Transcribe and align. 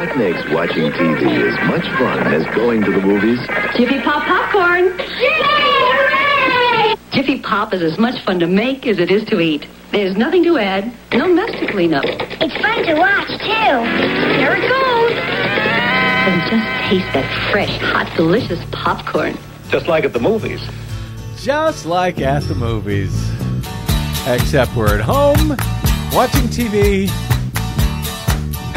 What 0.00 0.16
makes 0.16 0.48
watching 0.48 0.90
TV 0.92 1.46
as 1.46 1.68
much 1.68 1.86
fun 1.98 2.32
as 2.32 2.46
going 2.56 2.82
to 2.84 2.90
the 2.90 3.02
movies? 3.02 3.38
Jiffy 3.76 4.00
Pop 4.00 4.22
popcorn. 4.26 4.96
Jiffy 7.12 7.38
Pop 7.42 7.74
is 7.74 7.82
as 7.82 7.98
much 7.98 8.18
fun 8.24 8.40
to 8.40 8.46
make 8.46 8.86
as 8.86 8.98
it 8.98 9.10
is 9.10 9.26
to 9.26 9.40
eat. 9.40 9.66
There's 9.92 10.16
nothing 10.16 10.42
to 10.44 10.56
add, 10.56 10.90
no 11.12 11.28
mess 11.28 11.50
to 11.60 11.66
clean 11.66 11.92
up. 11.92 12.06
It's 12.06 12.56
fun 12.62 12.82
to 12.84 12.94
watch, 12.94 13.28
too. 13.28 14.36
Here 14.38 14.54
it 14.56 14.66
goes. 14.70 15.12
And 16.24 16.50
just 16.50 16.88
taste 16.88 17.12
that 17.12 17.50
fresh, 17.52 17.76
hot, 17.76 18.10
delicious 18.16 18.64
popcorn. 18.72 19.36
Just 19.68 19.86
like 19.86 20.04
at 20.04 20.14
the 20.14 20.18
movies. 20.18 20.62
Just 21.36 21.84
like 21.84 22.18
at 22.22 22.44
the 22.44 22.54
movies. 22.54 23.12
Except 24.26 24.74
we're 24.74 24.98
at 24.98 25.02
home, 25.02 25.50
watching 26.14 26.48
TV, 26.48 27.10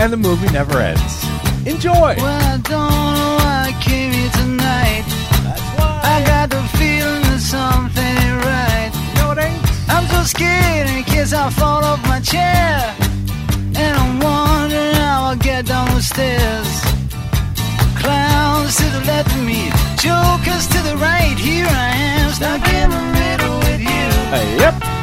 and 0.03 0.11
the 0.11 0.17
movie 0.17 0.51
never 0.51 0.79
ends. 0.79 1.23
Enjoy! 1.65 2.13
Well, 2.17 2.41
I 2.53 2.57
don't 2.57 2.91
know 2.91 3.37
why 3.39 3.71
I 3.71 3.73
came 3.81 4.11
here 4.11 4.29
tonight. 4.31 5.05
That's 5.47 5.61
why. 5.79 6.01
I 6.03 6.15
got 6.27 6.49
the 6.49 6.61
feeling 6.77 7.23
that 7.31 7.39
something 7.39 8.03
ain't 8.03 8.43
right. 8.43 8.91
No, 9.15 9.31
it 9.31 9.39
ain't. 9.47 9.63
I'm 9.87 10.05
so 10.11 10.23
scared 10.23 10.89
in 10.89 11.03
case 11.05 11.31
I 11.31 11.49
fall 11.51 11.85
off 11.85 12.03
my 12.03 12.19
chair. 12.19 12.83
And 13.79 13.93
I'm 13.95 14.19
wondering 14.19 14.95
how 14.95 15.31
I'll 15.31 15.37
get 15.37 15.67
down 15.67 15.87
the 15.95 16.01
stairs. 16.01 16.71
Clowns 17.95 18.75
to 18.75 18.87
the 18.91 19.03
left 19.07 19.31
of 19.31 19.41
me, 19.47 19.71
jokers 20.03 20.67
to 20.67 20.79
the 20.83 20.97
right. 20.99 21.37
Here 21.39 21.65
I 21.65 21.89
am, 22.11 22.31
stuck 22.33 22.67
in 22.67 22.89
the 22.91 23.03
middle 23.19 23.57
with 23.59 23.79
you. 23.79 24.03
Yep. 24.59 25.02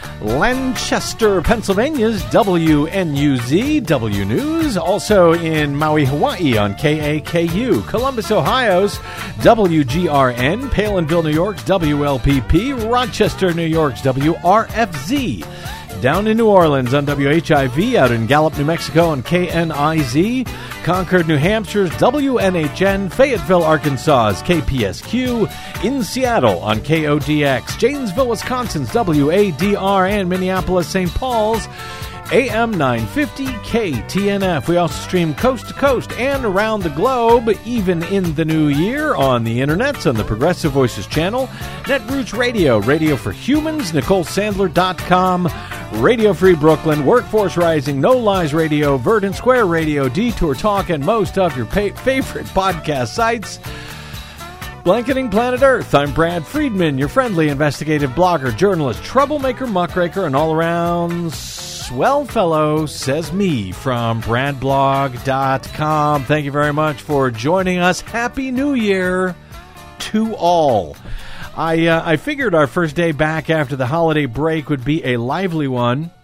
Lancaster, 0.21 1.41
Pennsylvania's 1.41 2.21
WNUZ, 2.25 3.83
W 3.83 4.25
News, 4.25 4.77
also 4.77 5.33
in 5.33 5.75
Maui, 5.75 6.05
Hawaii 6.05 6.57
on 6.57 6.75
KAKU, 6.75 7.87
Columbus, 7.87 8.29
Ohio's 8.29 8.97
WGRN, 9.39 10.69
Palenville, 10.69 11.23
New 11.23 11.31
York's 11.31 11.63
WLPP, 11.63 12.91
Rochester, 12.91 13.51
New 13.55 13.65
York's 13.65 14.01
WRFZ. 14.01 15.43
Down 15.99 16.27
in 16.27 16.37
New 16.37 16.47
Orleans 16.47 16.93
on 16.93 17.05
WHIV, 17.05 17.95
out 17.95 18.11
in 18.11 18.25
Gallup, 18.25 18.57
New 18.57 18.65
Mexico 18.65 19.09
on 19.09 19.21
KNIZ, 19.21 20.47
Concord, 20.83 21.27
New 21.27 21.37
Hampshire's 21.37 21.91
WNHN, 21.91 23.11
Fayetteville, 23.11 23.63
Arkansas's 23.63 24.41
KPSQ, 24.41 25.83
in 25.83 26.03
Seattle 26.03 26.59
on 26.59 26.79
KODX, 26.79 27.77
Janesville, 27.77 28.29
Wisconsin's 28.29 28.89
WADR, 28.89 30.09
and 30.09 30.27
Minneapolis, 30.29 30.87
St. 30.87 31.13
Paul's 31.13 31.67
AM 32.31 32.71
950 32.71 33.45
KTNF. 33.45 34.69
We 34.69 34.77
also 34.77 34.95
stream 35.05 35.35
coast 35.35 35.67
to 35.67 35.73
coast 35.73 36.13
and 36.13 36.45
around 36.45 36.81
the 36.81 36.89
globe, 36.89 37.49
even 37.65 38.03
in 38.03 38.33
the 38.35 38.45
new 38.45 38.69
year, 38.69 39.15
on 39.15 39.43
the 39.43 39.59
internets, 39.59 40.07
on 40.07 40.15
the 40.15 40.23
Progressive 40.23 40.71
Voices 40.71 41.07
channel, 41.07 41.47
Netroots 41.83 42.37
Radio, 42.37 42.77
Radio 42.77 43.17
for 43.17 43.33
Humans, 43.33 43.91
NicoleSandler.com, 43.91 45.49
Radio 46.01 46.31
Free 46.33 46.55
Brooklyn, 46.55 47.05
Workforce 47.05 47.57
Rising, 47.57 47.99
No 47.99 48.13
Lies 48.17 48.53
Radio, 48.53 48.95
Verdant 48.95 49.35
Square 49.35 49.65
Radio, 49.65 50.07
Detour 50.07 50.55
Talk, 50.55 50.89
and 50.89 51.05
most 51.05 51.37
of 51.37 51.57
your 51.57 51.65
pa- 51.65 51.93
favorite 52.01 52.45
podcast 52.55 53.07
sites. 53.09 53.59
Blanketing 54.85 55.29
Planet 55.29 55.61
Earth. 55.63 55.93
I'm 55.93 56.13
Brad 56.13 56.47
Friedman, 56.47 56.97
your 56.97 57.09
friendly 57.09 57.49
investigative 57.49 58.11
blogger, 58.11 58.55
journalist, 58.55 59.03
troublemaker, 59.03 59.67
muckraker, 59.67 60.25
and 60.25 60.35
all 60.35 60.53
around 60.53 61.33
swell 61.91 62.23
fellow, 62.23 62.85
says 62.85 63.33
me 63.33 63.73
from 63.73 64.21
bradblog.com. 64.21 66.23
Thank 66.23 66.45
you 66.45 66.51
very 66.51 66.71
much 66.71 67.01
for 67.01 67.29
joining 67.29 67.79
us. 67.79 67.99
Happy 67.99 68.49
New 68.49 68.75
Year 68.75 69.35
to 69.99 70.33
all. 70.35 70.95
I 71.53 71.87
uh, 71.87 72.01
I 72.05 72.15
figured 72.15 72.55
our 72.55 72.67
first 72.67 72.95
day 72.95 73.11
back 73.11 73.49
after 73.49 73.75
the 73.75 73.87
holiday 73.87 74.25
break 74.25 74.69
would 74.69 74.85
be 74.85 75.03
a 75.03 75.17
lively 75.17 75.67
one. 75.67 76.11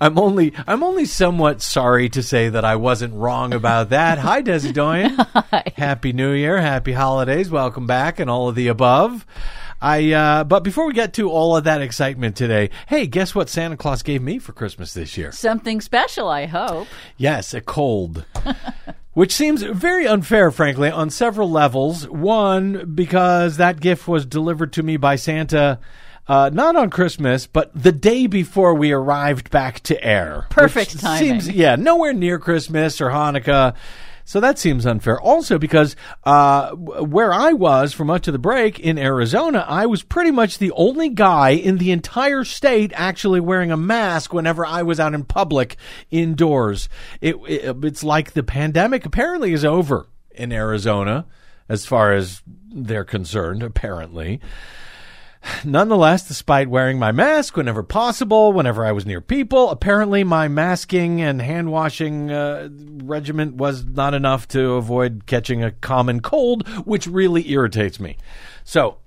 I'm 0.00 0.18
only 0.18 0.54
I'm 0.66 0.82
only 0.82 1.04
somewhat 1.04 1.60
sorry 1.60 2.08
to 2.10 2.22
say 2.22 2.48
that 2.48 2.64
I 2.64 2.76
wasn't 2.76 3.12
wrong 3.12 3.52
about 3.52 3.90
that. 3.90 4.18
Hi, 4.18 4.42
Desi 4.42 4.72
Doyen. 4.72 5.10
Happy 5.76 6.14
New 6.14 6.32
Year, 6.32 6.58
happy 6.58 6.92
holidays, 6.92 7.50
welcome 7.50 7.86
back, 7.86 8.18
and 8.18 8.30
all 8.30 8.48
of 8.48 8.54
the 8.54 8.68
above. 8.68 9.26
I 9.80 10.12
uh, 10.12 10.44
but 10.44 10.64
before 10.64 10.86
we 10.86 10.92
get 10.92 11.12
to 11.14 11.30
all 11.30 11.56
of 11.56 11.64
that 11.64 11.82
excitement 11.82 12.36
today, 12.36 12.70
hey, 12.88 13.06
guess 13.06 13.34
what 13.34 13.48
Santa 13.48 13.76
Claus 13.76 14.02
gave 14.02 14.22
me 14.22 14.38
for 14.38 14.52
Christmas 14.52 14.94
this 14.94 15.16
year? 15.16 15.32
Something 15.32 15.80
special, 15.80 16.28
I 16.28 16.46
hope. 16.46 16.88
Yes, 17.16 17.54
a 17.54 17.60
cold. 17.60 18.24
Which 19.12 19.34
seems 19.34 19.62
very 19.62 20.06
unfair, 20.06 20.52
frankly, 20.52 20.90
on 20.90 21.10
several 21.10 21.50
levels. 21.50 22.08
One, 22.08 22.92
because 22.94 23.56
that 23.56 23.80
gift 23.80 24.06
was 24.06 24.24
delivered 24.24 24.72
to 24.74 24.82
me 24.84 24.96
by 24.96 25.16
Santa 25.16 25.80
uh, 26.28 26.50
not 26.52 26.76
on 26.76 26.90
Christmas, 26.90 27.46
but 27.46 27.70
the 27.74 27.90
day 27.90 28.26
before 28.26 28.74
we 28.74 28.92
arrived 28.92 29.50
back 29.50 29.80
to 29.80 30.04
air. 30.04 30.46
Perfect 30.50 31.00
timing. 31.00 31.40
Seems, 31.40 31.48
yeah, 31.48 31.74
nowhere 31.76 32.12
near 32.12 32.38
Christmas 32.38 33.00
or 33.00 33.08
Hanukkah. 33.08 33.74
So 34.28 34.40
that 34.40 34.58
seems 34.58 34.84
unfair. 34.84 35.18
Also, 35.18 35.56
because 35.56 35.96
uh, 36.22 36.72
where 36.72 37.32
I 37.32 37.54
was 37.54 37.94
for 37.94 38.04
much 38.04 38.28
of 38.28 38.32
the 38.32 38.38
break 38.38 38.78
in 38.78 38.98
Arizona, 38.98 39.64
I 39.66 39.86
was 39.86 40.02
pretty 40.02 40.32
much 40.32 40.58
the 40.58 40.70
only 40.72 41.08
guy 41.08 41.52
in 41.52 41.78
the 41.78 41.92
entire 41.92 42.44
state 42.44 42.92
actually 42.94 43.40
wearing 43.40 43.72
a 43.72 43.76
mask 43.78 44.34
whenever 44.34 44.66
I 44.66 44.82
was 44.82 45.00
out 45.00 45.14
in 45.14 45.24
public 45.24 45.78
indoors. 46.10 46.90
It, 47.22 47.36
it, 47.48 47.82
it's 47.82 48.04
like 48.04 48.32
the 48.32 48.42
pandemic 48.42 49.06
apparently 49.06 49.54
is 49.54 49.64
over 49.64 50.10
in 50.30 50.52
Arizona, 50.52 51.24
as 51.66 51.86
far 51.86 52.12
as 52.12 52.42
they're 52.70 53.04
concerned, 53.04 53.62
apparently. 53.62 54.42
Nonetheless, 55.64 56.26
despite 56.26 56.68
wearing 56.68 56.98
my 56.98 57.12
mask 57.12 57.56
whenever 57.56 57.82
possible, 57.82 58.52
whenever 58.52 58.84
I 58.84 58.92
was 58.92 59.06
near 59.06 59.20
people, 59.20 59.70
apparently 59.70 60.24
my 60.24 60.48
masking 60.48 61.20
and 61.20 61.40
hand 61.40 61.70
washing 61.70 62.30
uh, 62.30 62.68
regiment 63.04 63.54
was 63.54 63.84
not 63.84 64.14
enough 64.14 64.48
to 64.48 64.72
avoid 64.72 65.24
catching 65.26 65.62
a 65.62 65.70
common 65.70 66.20
cold, 66.20 66.66
which 66.86 67.06
really 67.06 67.50
irritates 67.50 68.00
me. 68.00 68.16
So, 68.64 68.98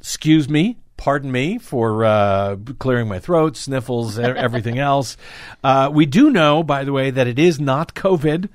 excuse 0.00 0.48
me. 0.48 0.78
Pardon 0.96 1.30
me 1.30 1.58
for 1.58 2.04
uh, 2.04 2.56
clearing 2.80 3.06
my 3.06 3.20
throat, 3.20 3.56
sniffles, 3.56 4.18
everything 4.18 4.80
else. 4.80 5.16
Uh, 5.62 5.88
we 5.92 6.06
do 6.06 6.28
know, 6.28 6.64
by 6.64 6.82
the 6.82 6.92
way, 6.92 7.12
that 7.12 7.28
it 7.28 7.38
is 7.38 7.60
not 7.60 7.94
COVID, 7.94 8.48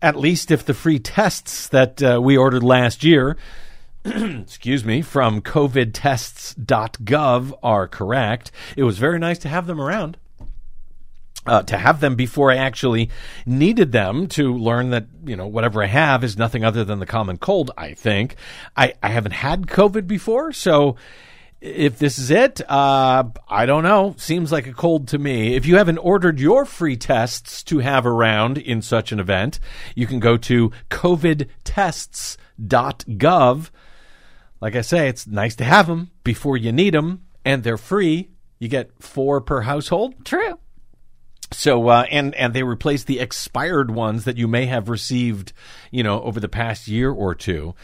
at 0.00 0.14
least 0.14 0.52
if 0.52 0.64
the 0.64 0.72
free 0.72 1.00
tests 1.00 1.66
that 1.66 2.00
uh, 2.00 2.20
we 2.22 2.36
ordered 2.36 2.62
last 2.62 3.02
year 3.02 3.36
excuse 4.04 4.84
me, 4.84 5.00
from 5.02 5.42
covidtests.gov 5.42 7.52
are 7.62 7.86
correct. 7.86 8.50
It 8.76 8.84
was 8.84 8.98
very 8.98 9.18
nice 9.18 9.38
to 9.40 9.48
have 9.48 9.66
them 9.66 9.78
around. 9.80 10.16
Uh, 11.46 11.62
to 11.62 11.78
have 11.78 12.00
them 12.00 12.16
before 12.16 12.52
I 12.52 12.56
actually 12.56 13.08
needed 13.46 13.92
them 13.92 14.26
to 14.28 14.54
learn 14.54 14.90
that, 14.90 15.06
you 15.24 15.36
know, 15.36 15.46
whatever 15.46 15.82
I 15.82 15.86
have 15.86 16.22
is 16.22 16.36
nothing 16.36 16.64
other 16.64 16.84
than 16.84 16.98
the 16.98 17.06
common 17.06 17.38
cold, 17.38 17.70
I 17.78 17.94
think. 17.94 18.36
I, 18.76 18.92
I 19.02 19.08
haven't 19.08 19.32
had 19.32 19.66
COVID 19.66 20.06
before, 20.06 20.52
so 20.52 20.96
if 21.60 21.98
this 21.98 22.18
is 22.18 22.30
it, 22.30 22.62
uh, 22.70 23.24
I 23.48 23.66
don't 23.66 23.84
know. 23.84 24.14
Seems 24.18 24.52
like 24.52 24.66
a 24.66 24.72
cold 24.72 25.08
to 25.08 25.18
me. 25.18 25.54
If 25.54 25.66
you 25.66 25.76
haven't 25.76 25.98
ordered 25.98 26.40
your 26.40 26.64
free 26.64 26.96
tests 26.96 27.62
to 27.64 27.78
have 27.78 28.06
around 28.06 28.56
in 28.58 28.82
such 28.82 29.12
an 29.12 29.20
event, 29.20 29.60
you 29.94 30.06
can 30.06 30.20
go 30.20 30.36
to 30.38 30.72
covidtests.gov. 30.90 33.70
Like 34.60 34.76
I 34.76 34.82
say, 34.82 35.08
it's 35.08 35.26
nice 35.26 35.56
to 35.56 35.64
have 35.64 35.86
them 35.86 36.10
before 36.22 36.56
you 36.56 36.72
need 36.72 36.94
them, 36.94 37.22
and 37.44 37.62
they're 37.62 37.78
free. 37.78 38.30
You 38.58 38.68
get 38.68 38.90
four 39.02 39.40
per 39.40 39.62
household. 39.62 40.24
True. 40.24 40.58
So 41.52 41.88
uh, 41.88 42.04
and 42.10 42.34
and 42.34 42.54
they 42.54 42.62
replace 42.62 43.04
the 43.04 43.20
expired 43.20 43.90
ones 43.90 44.24
that 44.24 44.36
you 44.36 44.46
may 44.46 44.66
have 44.66 44.88
received, 44.88 45.52
you 45.90 46.02
know, 46.02 46.22
over 46.22 46.38
the 46.38 46.48
past 46.48 46.88
year 46.88 47.10
or 47.10 47.34
two. 47.34 47.74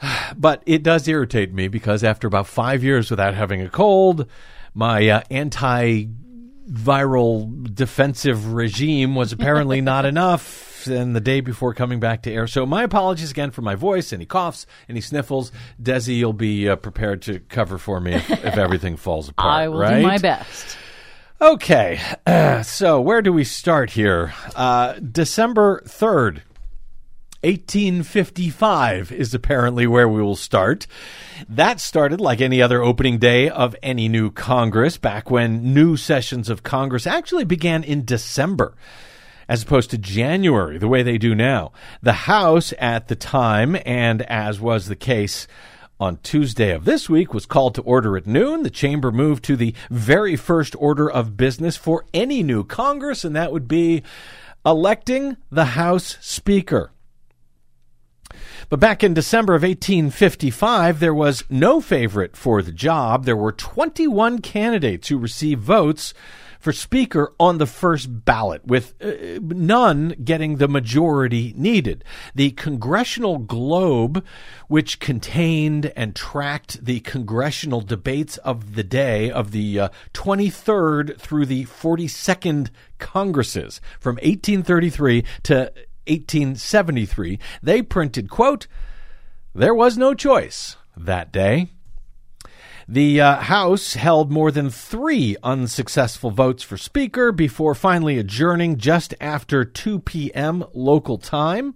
But 0.36 0.62
it 0.66 0.82
does 0.82 1.06
irritate 1.06 1.52
me 1.54 1.68
because 1.68 2.02
after 2.02 2.26
about 2.26 2.48
five 2.48 2.82
years 2.82 3.10
without 3.10 3.34
having 3.34 3.62
a 3.62 3.68
cold, 3.68 4.26
my 4.74 5.08
uh, 5.08 5.22
anti 5.30 6.06
viral 6.72 7.74
defensive 7.74 8.52
regime 8.52 9.14
was 9.14 9.32
apparently 9.32 9.80
not 9.92 10.04
enough. 10.04 10.70
And 10.86 11.14
the 11.14 11.20
day 11.20 11.40
before 11.40 11.74
coming 11.74 12.00
back 12.00 12.22
to 12.22 12.32
air. 12.32 12.48
So 12.48 12.66
my 12.66 12.82
apologies 12.82 13.30
again 13.30 13.52
for 13.52 13.62
my 13.62 13.76
voice, 13.76 14.12
any 14.12 14.26
coughs, 14.26 14.66
any 14.88 15.00
sniffles. 15.00 15.52
Desi, 15.80 16.16
you'll 16.16 16.32
be 16.32 16.68
uh, 16.68 16.74
prepared 16.74 17.22
to 17.22 17.38
cover 17.38 17.78
for 17.78 18.00
me 18.00 18.14
if, 18.14 18.28
if 18.28 18.44
everything 18.58 18.96
falls 18.96 19.28
apart. 19.28 19.52
I 19.52 19.68
will 19.68 19.78
right? 19.78 20.00
do 20.00 20.02
my 20.02 20.18
best. 20.18 20.76
Okay, 21.40 22.00
so 22.64 23.00
where 23.00 23.22
do 23.22 23.32
we 23.32 23.42
start 23.44 23.90
here? 23.90 24.32
Uh, 24.54 24.94
December 24.94 25.82
3rd, 25.86 26.42
1855 27.44 29.10
is 29.10 29.34
apparently 29.34 29.84
where 29.86 30.08
we 30.08 30.22
will 30.22 30.36
start. 30.36 30.86
That 31.48 31.80
started 31.80 32.20
like 32.20 32.40
any 32.40 32.62
other 32.62 32.80
opening 32.82 33.18
day 33.18 33.48
of 33.48 33.74
any 33.82 34.08
new 34.08 34.30
Congress 34.30 34.96
back 34.96 35.28
when 35.28 35.74
new 35.74 35.96
sessions 35.96 36.48
of 36.48 36.62
Congress 36.62 37.04
actually 37.04 37.44
began 37.44 37.82
in 37.82 38.04
December 38.04 38.76
as 39.48 39.64
opposed 39.64 39.90
to 39.90 39.98
January, 39.98 40.78
the 40.78 40.86
way 40.86 41.02
they 41.02 41.18
do 41.18 41.34
now. 41.34 41.72
The 42.00 42.12
House 42.12 42.72
at 42.78 43.08
the 43.08 43.16
time, 43.16 43.76
and 43.84 44.22
as 44.22 44.60
was 44.60 44.86
the 44.86 44.96
case 44.96 45.48
on 45.98 46.18
Tuesday 46.22 46.70
of 46.70 46.84
this 46.84 47.10
week, 47.10 47.34
was 47.34 47.44
called 47.44 47.74
to 47.74 47.82
order 47.82 48.16
at 48.16 48.26
noon. 48.26 48.62
The 48.62 48.70
chamber 48.70 49.10
moved 49.10 49.44
to 49.44 49.56
the 49.56 49.74
very 49.90 50.36
first 50.36 50.76
order 50.78 51.10
of 51.10 51.36
business 51.36 51.76
for 51.76 52.04
any 52.14 52.44
new 52.44 52.62
Congress, 52.62 53.24
and 53.24 53.34
that 53.34 53.52
would 53.52 53.66
be 53.66 54.04
electing 54.64 55.36
the 55.50 55.64
House 55.64 56.18
Speaker. 56.20 56.92
But 58.72 58.80
back 58.80 59.04
in 59.04 59.12
December 59.12 59.54
of 59.54 59.64
1855, 59.64 60.98
there 60.98 61.12
was 61.12 61.44
no 61.50 61.82
favorite 61.82 62.34
for 62.34 62.62
the 62.62 62.72
job. 62.72 63.26
There 63.26 63.36
were 63.36 63.52
21 63.52 64.38
candidates 64.38 65.08
who 65.08 65.18
received 65.18 65.60
votes 65.60 66.14
for 66.58 66.72
Speaker 66.72 67.34
on 67.38 67.58
the 67.58 67.66
first 67.66 68.24
ballot, 68.24 68.64
with 68.64 68.94
uh, 69.02 69.40
none 69.42 70.14
getting 70.24 70.56
the 70.56 70.68
majority 70.68 71.52
needed. 71.54 72.02
The 72.34 72.52
Congressional 72.52 73.36
Globe, 73.36 74.24
which 74.68 75.00
contained 75.00 75.92
and 75.94 76.16
tracked 76.16 76.82
the 76.82 77.00
congressional 77.00 77.82
debates 77.82 78.38
of 78.38 78.74
the 78.74 78.84
day 78.84 79.30
of 79.30 79.50
the 79.50 79.80
uh, 79.80 79.88
23rd 80.14 81.18
through 81.18 81.44
the 81.44 81.66
42nd 81.66 82.70
Congresses 82.98 83.82
from 84.00 84.14
1833 84.14 85.24
to 85.42 85.70
1873, 86.06 87.38
they 87.62 87.82
printed, 87.82 88.28
quote, 88.30 88.66
there 89.54 89.74
was 89.74 89.98
no 89.98 90.14
choice 90.14 90.76
that 90.96 91.32
day. 91.32 91.70
The 92.88 93.20
uh, 93.20 93.36
House 93.36 93.94
held 93.94 94.32
more 94.32 94.50
than 94.50 94.68
three 94.68 95.36
unsuccessful 95.42 96.30
votes 96.30 96.62
for 96.62 96.76
Speaker 96.76 97.32
before 97.32 97.74
finally 97.74 98.18
adjourning 98.18 98.78
just 98.78 99.14
after 99.20 99.64
2 99.64 100.00
p.m. 100.00 100.64
local 100.72 101.16
time. 101.16 101.74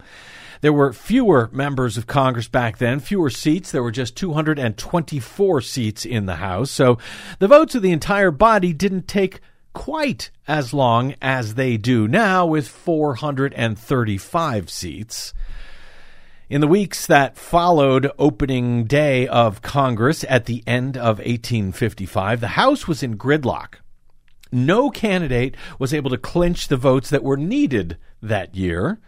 There 0.62 0.72
were 0.72 0.92
fewer 0.92 1.48
members 1.52 1.96
of 1.96 2.06
Congress 2.06 2.48
back 2.48 2.78
then, 2.78 2.98
fewer 2.98 3.30
seats. 3.30 3.70
There 3.70 3.82
were 3.82 3.90
just 3.90 4.16
224 4.16 5.60
seats 5.60 6.04
in 6.04 6.26
the 6.26 6.36
House. 6.36 6.70
So 6.70 6.98
the 7.38 7.48
votes 7.48 7.74
of 7.74 7.82
the 7.82 7.92
entire 7.92 8.30
body 8.30 8.72
didn't 8.72 9.06
take 9.06 9.40
quite 9.76 10.30
as 10.48 10.72
long 10.72 11.14
as 11.20 11.54
they 11.54 11.76
do 11.76 12.08
now 12.08 12.46
with 12.46 12.66
435 12.66 14.70
seats. 14.70 15.34
In 16.48 16.62
the 16.62 16.66
weeks 16.66 17.06
that 17.06 17.36
followed 17.36 18.10
opening 18.18 18.84
day 18.84 19.28
of 19.28 19.60
Congress 19.60 20.24
at 20.30 20.46
the 20.46 20.64
end 20.66 20.96
of 20.96 21.18
1855, 21.18 22.40
the 22.40 22.48
House 22.48 22.88
was 22.88 23.02
in 23.02 23.18
gridlock. 23.18 23.74
No 24.50 24.88
candidate 24.88 25.54
was 25.78 25.92
able 25.92 26.08
to 26.08 26.16
clinch 26.16 26.68
the 26.68 26.78
votes 26.78 27.10
that 27.10 27.22
were 27.22 27.36
needed 27.36 27.98
that 28.22 28.54
year 28.54 28.98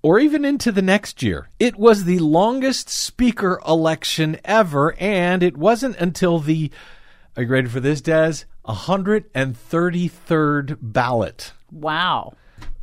or 0.00 0.18
even 0.18 0.46
into 0.46 0.72
the 0.72 0.80
next 0.80 1.22
year. 1.22 1.50
It 1.58 1.76
was 1.76 2.04
the 2.04 2.20
longest 2.20 2.88
speaker 2.88 3.60
election 3.68 4.38
ever, 4.46 4.94
and 4.98 5.42
it 5.42 5.58
wasn't 5.58 5.96
until 5.96 6.38
the, 6.38 6.70
are 7.36 7.42
you 7.42 7.50
ready 7.50 7.68
for 7.68 7.80
this, 7.80 8.00
Des? 8.00 8.46
133rd 8.66 10.78
ballot. 10.80 11.52
Wow. 11.70 12.34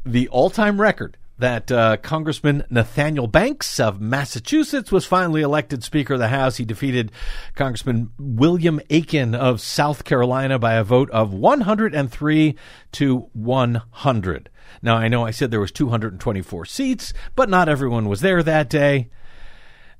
The 0.05 0.27
all 0.29 0.49
time 0.49 0.81
record 0.81 1.17
that 1.39 1.71
uh, 1.71 1.97
Congressman 1.97 2.63
Nathaniel 2.69 3.27
Banks 3.27 3.79
of 3.79 3.99
Massachusetts 3.99 4.91
was 4.91 5.05
finally 5.05 5.41
elected 5.41 5.83
Speaker 5.83 6.13
of 6.13 6.19
the 6.19 6.27
House. 6.29 6.57
He 6.57 6.65
defeated 6.65 7.11
Congressman 7.55 8.11
William 8.17 8.79
Aiken 8.89 9.35
of 9.35 9.59
South 9.59 10.03
Carolina 10.03 10.59
by 10.59 10.75
a 10.75 10.83
vote 10.83 11.09
of 11.11 11.33
103 11.33 12.55
to 12.93 13.17
100. 13.33 14.49
Now, 14.81 14.95
I 14.95 15.07
know 15.07 15.25
I 15.25 15.31
said 15.31 15.51
there 15.51 15.59
was 15.59 15.71
224 15.71 16.65
seats, 16.65 17.13
but 17.35 17.49
not 17.49 17.69
everyone 17.69 18.07
was 18.07 18.21
there 18.21 18.43
that 18.43 18.69
day. 18.69 19.09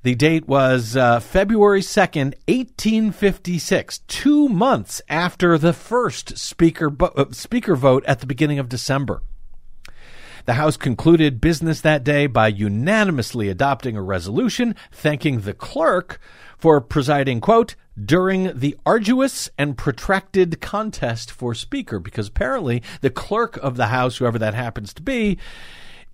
The 0.04 0.14
date 0.14 0.46
was 0.46 0.98
uh, 0.98 1.18
February 1.18 1.80
2nd, 1.80 2.34
1856, 2.46 4.00
two 4.00 4.50
months 4.50 5.00
after 5.08 5.56
the 5.56 5.72
first 5.72 6.36
speaker, 6.36 6.90
bo- 6.90 7.06
uh, 7.16 7.30
speaker 7.30 7.74
vote 7.74 8.04
at 8.04 8.20
the 8.20 8.26
beginning 8.26 8.58
of 8.58 8.68
December. 8.68 9.22
The 10.44 10.52
House 10.52 10.76
concluded 10.76 11.40
business 11.40 11.80
that 11.80 12.04
day 12.04 12.26
by 12.26 12.48
unanimously 12.48 13.48
adopting 13.48 13.96
a 13.96 14.02
resolution 14.02 14.74
thanking 14.92 15.40
the 15.40 15.54
clerk 15.54 16.20
for 16.58 16.82
presiding, 16.82 17.40
quote, 17.40 17.74
during 17.98 18.58
the 18.58 18.76
arduous 18.84 19.48
and 19.56 19.78
protracted 19.78 20.60
contest 20.60 21.30
for 21.30 21.54
Speaker, 21.54 21.98
because 21.98 22.28
apparently 22.28 22.82
the 23.00 23.08
clerk 23.08 23.56
of 23.56 23.78
the 23.78 23.86
House, 23.86 24.18
whoever 24.18 24.38
that 24.38 24.52
happens 24.52 24.92
to 24.92 25.00
be, 25.00 25.38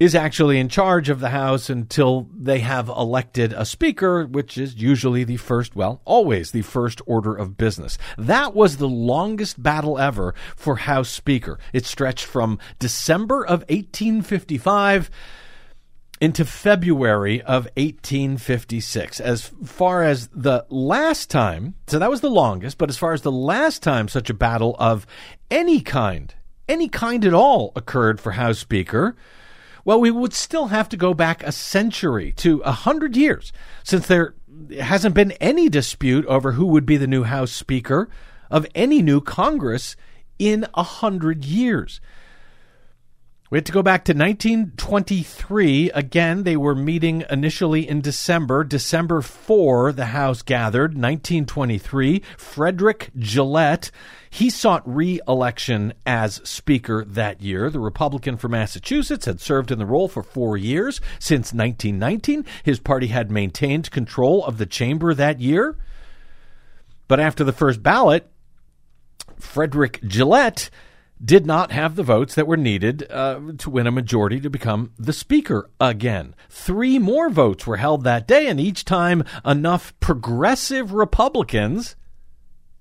is 0.01 0.15
actually 0.15 0.59
in 0.59 0.71
charge 0.71 1.11
of 1.11 1.21
the 1.21 1.29
House 1.29 1.69
until 1.69 2.27
they 2.35 2.61
have 2.61 2.89
elected 2.89 3.53
a 3.53 3.67
Speaker, 3.67 4.25
which 4.25 4.57
is 4.57 4.75
usually 4.77 5.25
the 5.25 5.37
first, 5.37 5.77
well, 5.77 6.01
always 6.07 6.53
the 6.53 6.63
first 6.63 7.03
order 7.05 7.37
of 7.37 7.59
business. 7.59 7.99
That 8.17 8.55
was 8.55 8.79
the 8.79 8.89
longest 8.89 9.63
battle 9.63 9.99
ever 9.99 10.35
for 10.57 10.77
House 10.77 11.11
Speaker. 11.11 11.59
It 11.75 11.85
stretched 11.85 12.25
from 12.25 12.59
December 12.79 13.45
of 13.45 13.61
1855 13.69 15.11
into 16.19 16.47
February 16.47 17.43
of 17.43 17.65
1856. 17.77 19.21
As 19.21 19.51
far 19.65 20.03
as 20.03 20.29
the 20.29 20.65
last 20.71 21.31
time, 21.31 21.75
so 21.87 21.99
that 21.99 22.11
was 22.11 22.23
the 22.23 22.31
longest, 22.31 22.79
but 22.79 22.89
as 22.89 22.97
far 22.97 23.13
as 23.13 23.21
the 23.21 23.31
last 23.31 23.83
time 23.83 24.09
such 24.09 24.31
a 24.31 24.35
battle 24.35 24.77
of 24.79 25.07
any 25.51 25.83
kind, 25.83 26.35
any 26.67 26.89
kind 26.89 27.27
at 27.27 27.35
all 27.35 27.73
occurred 27.77 28.19
for 28.19 28.33
House 28.33 28.59
Speaker, 28.59 29.15
well, 29.85 30.01
we 30.01 30.11
would 30.11 30.33
still 30.33 30.69
have 30.69 30.89
to 30.91 30.97
go 30.97 31.15
back 31.15 31.43
a 31.43 31.53
century 31.53 32.33
to 32.33 32.61
a 32.61 32.73
hundred 32.73 33.17
years 33.17 33.53
since 33.83 34.07
there 34.07 34.35
hasn't 34.81 35.15
been 35.15 35.33
any 35.33 35.69
dispute 35.69 36.27
over 36.27 36.53
who 36.53 36.67
would 36.67 36.87
be 36.87 36.97
the 36.97 37.07
new 37.07 37.23
House 37.25 37.53
Speaker 37.53 38.09
of 38.51 38.67
any 38.75 39.03
new 39.03 39.21
Congress 39.21 39.97
in 40.39 40.67
a 40.75 40.83
hundred 40.83 41.45
years. 41.45 42.01
We 43.51 43.59
had 43.59 43.67
to 43.67 43.73
go 43.73 43.83
back 43.83 44.05
to 44.05 44.13
1923. 44.13 45.91
Again, 45.91 46.45
they 46.45 46.57
were 46.57 46.77
meeting 46.77 47.25
initially 47.29 47.89
in 47.89 48.01
December. 48.01 48.63
December 48.63 49.23
4, 49.23 49.93
the 49.93 50.07
House 50.07 50.43
gathered. 50.43 50.93
1923, 50.93 52.23
Frederick 52.37 53.11
Gillett. 53.19 53.91
He 54.33 54.49
sought 54.49 54.83
re 54.87 55.21
election 55.27 55.93
as 56.07 56.41
Speaker 56.49 57.05
that 57.05 57.43
year. 57.43 57.69
The 57.69 57.81
Republican 57.81 58.37
from 58.37 58.53
Massachusetts 58.53 59.27
had 59.27 59.41
served 59.41 59.73
in 59.73 59.79
the 59.79 59.87
role 59.87 60.07
for 60.07 60.23
four 60.23 60.57
years. 60.57 61.01
Since 61.19 61.53
1919, 61.53 62.45
his 62.63 62.79
party 62.79 63.09
had 63.09 63.31
maintained 63.31 63.91
control 63.91 64.45
of 64.45 64.59
the 64.59 64.67
chamber 64.67 65.13
that 65.15 65.41
year. 65.41 65.77
But 67.09 67.19
after 67.19 67.43
the 67.43 67.53
first 67.53 67.83
ballot, 67.83 68.31
Frederick 69.37 70.01
Gillett 70.03 70.71
did 71.23 71.45
not 71.45 71.73
have 71.73 71.97
the 71.97 72.03
votes 72.05 72.37
that 72.37 72.47
were 72.47 72.57
needed 72.57 73.11
uh, 73.11 73.41
to 73.59 73.69
win 73.69 73.89
a 73.89 73.91
majority 73.91 74.41
to 74.41 74.49
become 74.49 74.93
the 74.97 75.13
speaker 75.13 75.69
again. 75.81 76.35
Three 76.49 76.99
more 76.99 77.29
votes 77.29 77.67
were 77.67 77.79
held 77.79 78.05
that 78.05 78.29
day, 78.29 78.47
and 78.47 78.61
each 78.61 78.85
time 78.85 79.25
enough 79.45 79.93
progressive 80.01 80.93
Republicans, 80.93 81.97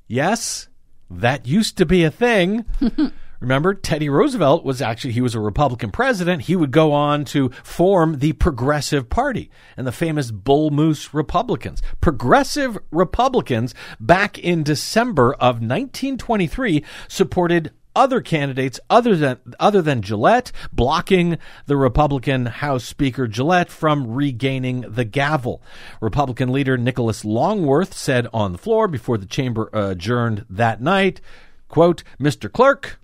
yes, 0.08 0.70
that 1.10 1.48
used 1.48 1.78
to 1.78 1.86
be 1.86 2.04
a 2.04 2.12
thing. 2.12 2.66
Remember, 3.40 3.74
Teddy 3.74 4.10
Roosevelt 4.10 4.66
was 4.66 4.82
actually, 4.82 5.14
he 5.14 5.22
was 5.22 5.34
a 5.34 5.40
Republican 5.40 5.92
president. 5.92 6.44
He 6.44 6.58
would 6.58 6.72
go 6.72 6.92
on 6.92 7.24
to 7.26 7.50
form 7.64 8.20
the 8.20 8.34
Progressive 8.34 9.10
Party 9.10 9.50
and 9.78 9.88
the 9.88 9.94
famous 9.94 10.30
Bull 10.30 10.72
Moose 10.72 11.14
Republicans. 11.14 11.82
Progressive 12.02 12.78
Republicans 12.92 13.74
back 13.98 14.38
in 14.38 14.64
December 14.64 15.34
of 15.36 15.62
1923 15.62 16.84
supported 17.08 17.72
other 17.96 18.22
candidates 18.22 18.80
other 18.90 19.16
than 19.16 19.38
other 19.60 19.82
than 19.82 20.02
Gillett, 20.02 20.52
blocking 20.72 21.38
the 21.66 21.78
Republican 21.78 22.46
House 22.46 22.84
Speaker 22.84 23.28
Gillett 23.28 23.70
from 23.70 24.12
regaining 24.12 24.82
the 24.82 25.06
gavel. 25.06 25.62
Republican 26.02 26.52
leader 26.52 26.78
Nicholas 26.78 27.26
Longworth 27.26 27.94
said 27.94 28.28
on 28.34 28.52
the 28.52 28.58
floor 28.58 28.88
before 28.88 29.18
the 29.18 29.26
chamber 29.26 29.70
adjourned 29.74 30.46
that 30.50 30.82
night, 30.82 31.22
Quote, 31.70 32.04
Mr. 32.20 32.52
Clerk, 32.52 33.00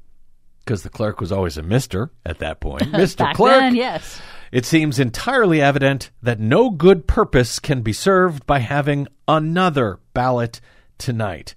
because 0.65 0.81
the 0.81 0.89
clerk 0.89 1.21
was 1.21 1.31
always 1.31 1.57
a 1.57 1.61
Mister 1.63 2.09
at 2.25 2.39
that 2.39 2.59
point. 2.59 2.81
Mr. 2.91 3.31
Clerk, 3.33 3.59
then, 3.59 3.75
yes. 3.75 4.19
it 4.51 4.65
seems 4.65 4.99
entirely 4.99 5.61
evident 5.61 6.09
that 6.21 6.39
no 6.39 6.71
good 6.71 7.07
purpose 7.07 7.59
can 7.59 7.81
be 7.81 7.93
served 7.93 8.45
by 8.47 8.59
having 8.59 9.07
another 9.27 9.99
ballot 10.13 10.59
tonight. 10.97 11.53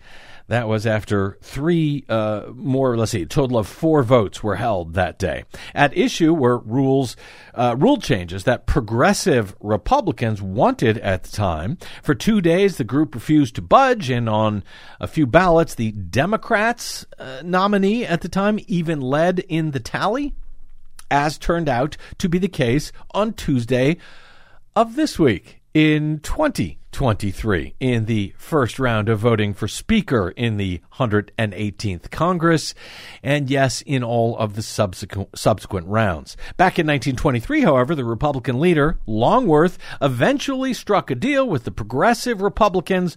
That 0.48 0.66
was 0.66 0.86
after 0.86 1.36
three 1.42 2.04
uh, 2.08 2.46
more, 2.54 2.96
let's 2.96 3.12
see, 3.12 3.26
total 3.26 3.58
of 3.58 3.66
four 3.66 4.02
votes 4.02 4.42
were 4.42 4.56
held 4.56 4.94
that 4.94 5.18
day. 5.18 5.44
At 5.74 5.96
issue 5.96 6.32
were 6.32 6.58
rules, 6.58 7.16
uh, 7.54 7.76
rule 7.78 7.98
changes 7.98 8.44
that 8.44 8.66
progressive 8.66 9.54
Republicans 9.60 10.40
wanted 10.40 10.96
at 10.98 11.24
the 11.24 11.36
time. 11.36 11.76
For 12.02 12.14
two 12.14 12.40
days, 12.40 12.78
the 12.78 12.84
group 12.84 13.14
refused 13.14 13.56
to 13.56 13.62
budge, 13.62 14.08
and 14.08 14.26
on 14.26 14.64
a 14.98 15.06
few 15.06 15.26
ballots, 15.26 15.74
the 15.74 15.92
Democrats' 15.92 17.04
uh, 17.18 17.42
nominee 17.44 18.06
at 18.06 18.22
the 18.22 18.28
time 18.30 18.58
even 18.66 19.02
led 19.02 19.40
in 19.40 19.72
the 19.72 19.80
tally 19.80 20.32
as 21.10 21.36
turned 21.36 21.68
out 21.68 21.98
to 22.18 22.28
be 22.28 22.38
the 22.38 22.48
case 22.48 22.90
on 23.10 23.34
Tuesday 23.34 23.98
of 24.74 24.96
this 24.96 25.18
week 25.18 25.60
in 25.74 26.20
2023 26.92 27.74
in 27.80 28.06
the 28.06 28.32
first 28.38 28.78
round 28.78 29.08
of 29.08 29.18
voting 29.18 29.54
for 29.54 29.68
Speaker 29.68 30.30
in 30.30 30.56
the 30.56 30.80
118th 30.94 32.10
Congress, 32.10 32.74
and 33.22 33.50
yes, 33.50 33.82
in 33.82 34.02
all 34.02 34.36
of 34.38 34.54
the 34.56 34.62
subsequent, 34.62 35.36
subsequent 35.38 35.86
rounds. 35.86 36.36
Back 36.56 36.78
in 36.78 36.86
1923, 36.86 37.62
however, 37.62 37.94
the 37.94 38.04
Republican 38.04 38.58
leader, 38.60 38.98
Longworth, 39.06 39.78
eventually 40.00 40.74
struck 40.74 41.10
a 41.10 41.14
deal 41.14 41.48
with 41.48 41.64
the 41.64 41.70
progressive 41.70 42.40
Republicans, 42.40 43.16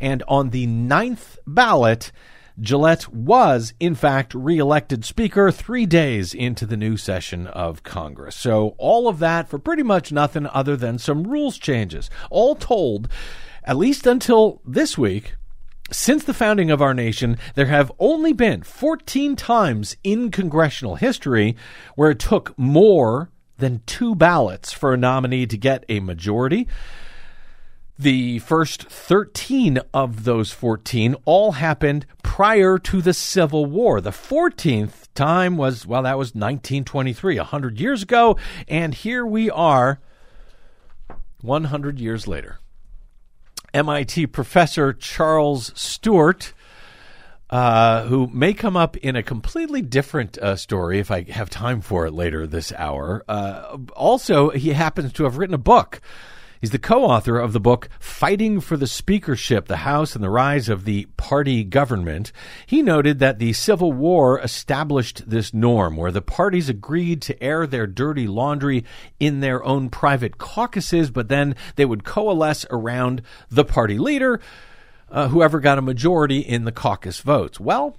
and 0.00 0.22
on 0.28 0.50
the 0.50 0.66
ninth 0.66 1.38
ballot, 1.46 2.12
Gillett 2.60 3.08
was, 3.08 3.72
in 3.80 3.94
fact, 3.94 4.34
reelected 4.34 5.04
Speaker 5.04 5.50
three 5.50 5.86
days 5.86 6.34
into 6.34 6.66
the 6.66 6.76
new 6.76 6.96
session 6.96 7.46
of 7.46 7.82
Congress. 7.82 8.36
So, 8.36 8.74
all 8.78 9.08
of 9.08 9.18
that 9.20 9.48
for 9.48 9.58
pretty 9.58 9.82
much 9.82 10.12
nothing 10.12 10.46
other 10.46 10.76
than 10.76 10.98
some 10.98 11.24
rules 11.24 11.58
changes. 11.58 12.10
All 12.30 12.54
told, 12.54 13.08
at 13.64 13.76
least 13.76 14.06
until 14.06 14.60
this 14.66 14.98
week, 14.98 15.34
since 15.90 16.24
the 16.24 16.34
founding 16.34 16.70
of 16.70 16.80
our 16.80 16.94
nation, 16.94 17.38
there 17.54 17.66
have 17.66 17.92
only 17.98 18.32
been 18.32 18.62
14 18.62 19.36
times 19.36 19.96
in 20.02 20.30
congressional 20.30 20.96
history 20.96 21.56
where 21.96 22.10
it 22.10 22.18
took 22.18 22.58
more 22.58 23.30
than 23.58 23.82
two 23.86 24.14
ballots 24.14 24.72
for 24.72 24.92
a 24.92 24.96
nominee 24.96 25.46
to 25.46 25.56
get 25.56 25.84
a 25.88 26.00
majority. 26.00 26.66
The 27.98 28.40
first 28.40 28.84
13 28.84 29.78
of 29.92 30.24
those 30.24 30.50
14 30.50 31.14
all 31.24 31.52
happened 31.52 32.06
prior 32.32 32.78
to 32.78 33.02
the 33.02 33.12
Civil 33.12 33.66
War. 33.66 34.00
The 34.00 34.08
14th 34.08 35.06
time 35.14 35.58
was, 35.58 35.86
well, 35.86 36.04
that 36.04 36.16
was 36.16 36.28
1923, 36.28 37.36
100 37.36 37.78
years 37.78 38.02
ago. 38.02 38.38
And 38.66 38.94
here 38.94 39.26
we 39.26 39.50
are 39.50 40.00
100 41.42 42.00
years 42.00 42.26
later. 42.26 42.58
MIT 43.74 44.28
professor 44.28 44.94
Charles 44.94 45.72
Stewart. 45.78 46.54
Uh, 47.50 48.04
who 48.04 48.28
may 48.28 48.54
come 48.54 48.78
up 48.78 48.96
in 48.96 49.14
a 49.14 49.22
completely 49.22 49.82
different 49.82 50.38
uh, 50.38 50.56
story 50.56 51.00
if 51.00 51.10
I 51.10 51.24
have 51.24 51.50
time 51.50 51.82
for 51.82 52.06
it 52.06 52.12
later 52.12 52.46
this 52.46 52.72
hour. 52.72 53.22
Uh, 53.28 53.76
also, 53.94 54.48
he 54.48 54.70
happens 54.70 55.12
to 55.12 55.24
have 55.24 55.36
written 55.36 55.52
a 55.52 55.58
book 55.58 56.00
He's 56.62 56.70
the 56.70 56.78
co 56.78 57.02
author 57.02 57.40
of 57.40 57.52
the 57.52 57.58
book 57.58 57.88
Fighting 57.98 58.60
for 58.60 58.76
the 58.76 58.86
Speakership 58.86 59.66
The 59.66 59.78
House 59.78 60.14
and 60.14 60.22
the 60.22 60.30
Rise 60.30 60.68
of 60.68 60.84
the 60.84 61.06
Party 61.16 61.64
Government. 61.64 62.30
He 62.66 62.82
noted 62.82 63.18
that 63.18 63.40
the 63.40 63.52
Civil 63.52 63.90
War 63.90 64.38
established 64.38 65.28
this 65.28 65.52
norm 65.52 65.96
where 65.96 66.12
the 66.12 66.22
parties 66.22 66.68
agreed 66.68 67.20
to 67.22 67.42
air 67.42 67.66
their 67.66 67.88
dirty 67.88 68.28
laundry 68.28 68.84
in 69.18 69.40
their 69.40 69.64
own 69.64 69.90
private 69.90 70.38
caucuses, 70.38 71.10
but 71.10 71.26
then 71.26 71.56
they 71.74 71.84
would 71.84 72.04
coalesce 72.04 72.64
around 72.70 73.22
the 73.50 73.64
party 73.64 73.98
leader, 73.98 74.38
uh, 75.10 75.26
whoever 75.26 75.58
got 75.58 75.78
a 75.78 75.82
majority 75.82 76.38
in 76.38 76.62
the 76.62 76.70
caucus 76.70 77.18
votes. 77.18 77.58
Well, 77.58 77.96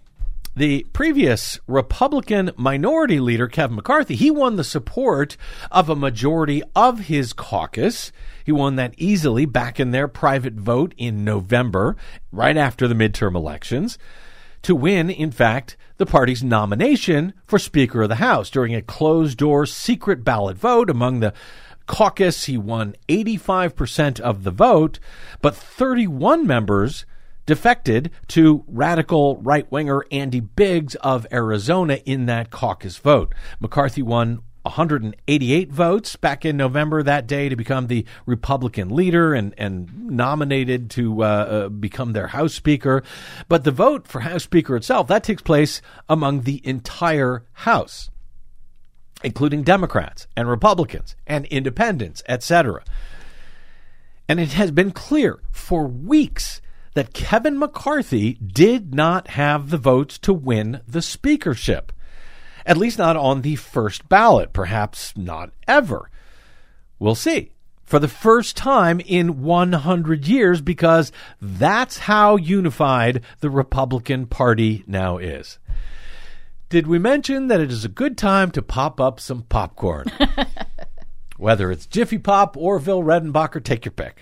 the 0.55 0.85
previous 0.93 1.59
Republican 1.67 2.51
minority 2.55 3.19
leader, 3.19 3.47
Kevin 3.47 3.75
McCarthy, 3.75 4.15
he 4.15 4.29
won 4.29 4.55
the 4.55 4.63
support 4.63 5.35
of 5.71 5.89
a 5.89 5.95
majority 5.95 6.61
of 6.75 7.01
his 7.01 7.33
caucus. 7.33 8.11
He 8.45 8.51
won 8.51 8.75
that 8.75 8.93
easily 8.97 9.45
back 9.45 9.79
in 9.79 9.91
their 9.91 10.07
private 10.07 10.53
vote 10.53 10.93
in 10.97 11.23
November, 11.23 11.95
right 12.31 12.55
after 12.55 12.87
the 12.87 12.93
midterm 12.93 13.35
elections, 13.35 13.97
to 14.61 14.75
win, 14.75 15.09
in 15.09 15.31
fact, 15.31 15.75
the 15.97 16.05
party's 16.05 16.43
nomination 16.43 17.33
for 17.45 17.57
Speaker 17.57 18.03
of 18.03 18.09
the 18.09 18.15
House 18.15 18.49
during 18.49 18.75
a 18.75 18.81
closed 18.81 19.37
door 19.37 19.65
secret 19.65 20.23
ballot 20.23 20.57
vote 20.57 20.89
among 20.89 21.19
the 21.19 21.33
caucus. 21.87 22.45
He 22.45 22.57
won 22.57 22.95
85% 23.09 24.19
of 24.19 24.43
the 24.43 24.51
vote, 24.51 24.99
but 25.41 25.55
31 25.55 26.45
members 26.45 27.05
defected 27.45 28.11
to 28.29 28.63
radical 28.67 29.37
right 29.37 29.69
winger 29.71 30.05
Andy 30.11 30.39
Biggs 30.39 30.95
of 30.95 31.27
Arizona 31.31 31.99
in 32.05 32.25
that 32.27 32.49
caucus 32.51 32.97
vote. 32.97 33.33
McCarthy 33.59 34.01
won 34.01 34.41
188 34.63 35.71
votes 35.71 36.15
back 36.15 36.45
in 36.45 36.55
November 36.55 37.03
that 37.03 37.27
day 37.27 37.49
to 37.49 37.55
become 37.55 37.87
the 37.87 38.05
Republican 38.25 38.89
leader 38.89 39.33
and, 39.33 39.53
and 39.57 40.09
nominated 40.09 40.89
to 40.91 41.21
uh, 41.21 41.25
uh, 41.25 41.69
become 41.69 42.13
their 42.13 42.27
House 42.27 42.53
Speaker. 42.53 43.03
But 43.49 43.65
the 43.65 43.71
vote 43.71 44.07
for 44.07 44.21
House 44.21 44.43
Speaker 44.43 44.77
itself, 44.77 45.07
that 45.07 45.23
takes 45.23 45.41
place 45.41 45.81
among 46.07 46.41
the 46.41 46.61
entire 46.65 47.43
House, 47.51 48.09
including 49.21 49.63
Democrats 49.63 50.27
and 50.37 50.47
Republicans 50.47 51.17
and 51.27 51.45
independents, 51.47 52.23
etc. 52.29 52.83
And 54.29 54.39
it 54.39 54.53
has 54.53 54.71
been 54.71 54.91
clear 54.91 55.41
for 55.51 55.85
weeks 55.85 56.61
that 56.93 57.13
Kevin 57.13 57.57
McCarthy 57.57 58.33
did 58.33 58.93
not 58.93 59.29
have 59.29 59.69
the 59.69 59.77
votes 59.77 60.17
to 60.19 60.33
win 60.33 60.81
the 60.87 61.01
speakership. 61.01 61.91
At 62.65 62.77
least 62.77 62.97
not 62.97 63.17
on 63.17 63.41
the 63.41 63.55
first 63.55 64.07
ballot, 64.07 64.53
perhaps 64.53 65.15
not 65.17 65.51
ever. 65.67 66.09
We'll 66.99 67.15
see. 67.15 67.51
For 67.83 67.99
the 67.99 68.07
first 68.07 68.55
time 68.55 69.01
in 69.01 69.41
100 69.41 70.25
years, 70.27 70.61
because 70.61 71.11
that's 71.41 71.99
how 71.99 72.37
unified 72.37 73.21
the 73.41 73.49
Republican 73.49 74.25
Party 74.25 74.83
now 74.87 75.17
is. 75.17 75.59
Did 76.69 76.87
we 76.87 76.97
mention 76.97 77.47
that 77.47 77.59
it 77.59 77.71
is 77.71 77.85
a 77.85 77.89
good 77.89 78.17
time 78.17 78.49
to 78.51 78.61
pop 78.61 78.99
up 78.99 79.19
some 79.19 79.43
popcorn? 79.43 80.07
Whether 81.37 81.71
it's 81.71 81.85
Jiffy 81.85 82.17
Pop, 82.17 82.55
Orville, 82.55 83.03
Redenbacher, 83.03 83.63
take 83.63 83.85
your 83.85 83.91
pick. 83.91 84.21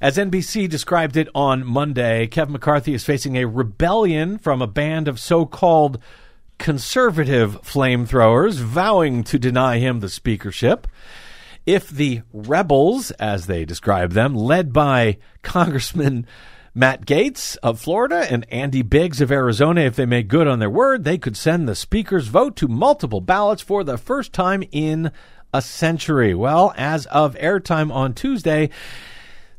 As 0.00 0.18
NBC 0.18 0.68
described 0.68 1.16
it 1.16 1.28
on 1.34 1.64
Monday, 1.64 2.26
Kevin 2.26 2.52
McCarthy 2.52 2.92
is 2.92 3.04
facing 3.04 3.36
a 3.36 3.46
rebellion 3.46 4.36
from 4.36 4.60
a 4.60 4.66
band 4.66 5.08
of 5.08 5.18
so 5.18 5.46
called 5.46 5.98
conservative 6.58 7.62
flamethrowers 7.62 8.56
vowing 8.56 9.24
to 9.24 9.38
deny 9.38 9.78
him 9.78 10.00
the 10.00 10.10
speakership. 10.10 10.86
If 11.64 11.88
the 11.88 12.22
rebels, 12.30 13.10
as 13.12 13.46
they 13.46 13.64
describe 13.64 14.12
them, 14.12 14.34
led 14.34 14.70
by 14.70 15.16
Congressman 15.42 16.26
Matt 16.74 17.06
Gaetz 17.06 17.56
of 17.62 17.80
Florida 17.80 18.26
and 18.30 18.46
Andy 18.52 18.82
Biggs 18.82 19.22
of 19.22 19.32
Arizona, 19.32 19.80
if 19.80 19.96
they 19.96 20.04
made 20.04 20.28
good 20.28 20.46
on 20.46 20.58
their 20.58 20.68
word, 20.68 21.04
they 21.04 21.16
could 21.16 21.38
send 21.38 21.66
the 21.66 21.74
speaker's 21.74 22.28
vote 22.28 22.54
to 22.56 22.68
multiple 22.68 23.22
ballots 23.22 23.62
for 23.62 23.82
the 23.82 23.96
first 23.96 24.34
time 24.34 24.62
in 24.72 25.10
a 25.54 25.62
century. 25.62 26.34
Well, 26.34 26.74
as 26.76 27.06
of 27.06 27.34
airtime 27.36 27.90
on 27.90 28.12
Tuesday, 28.12 28.68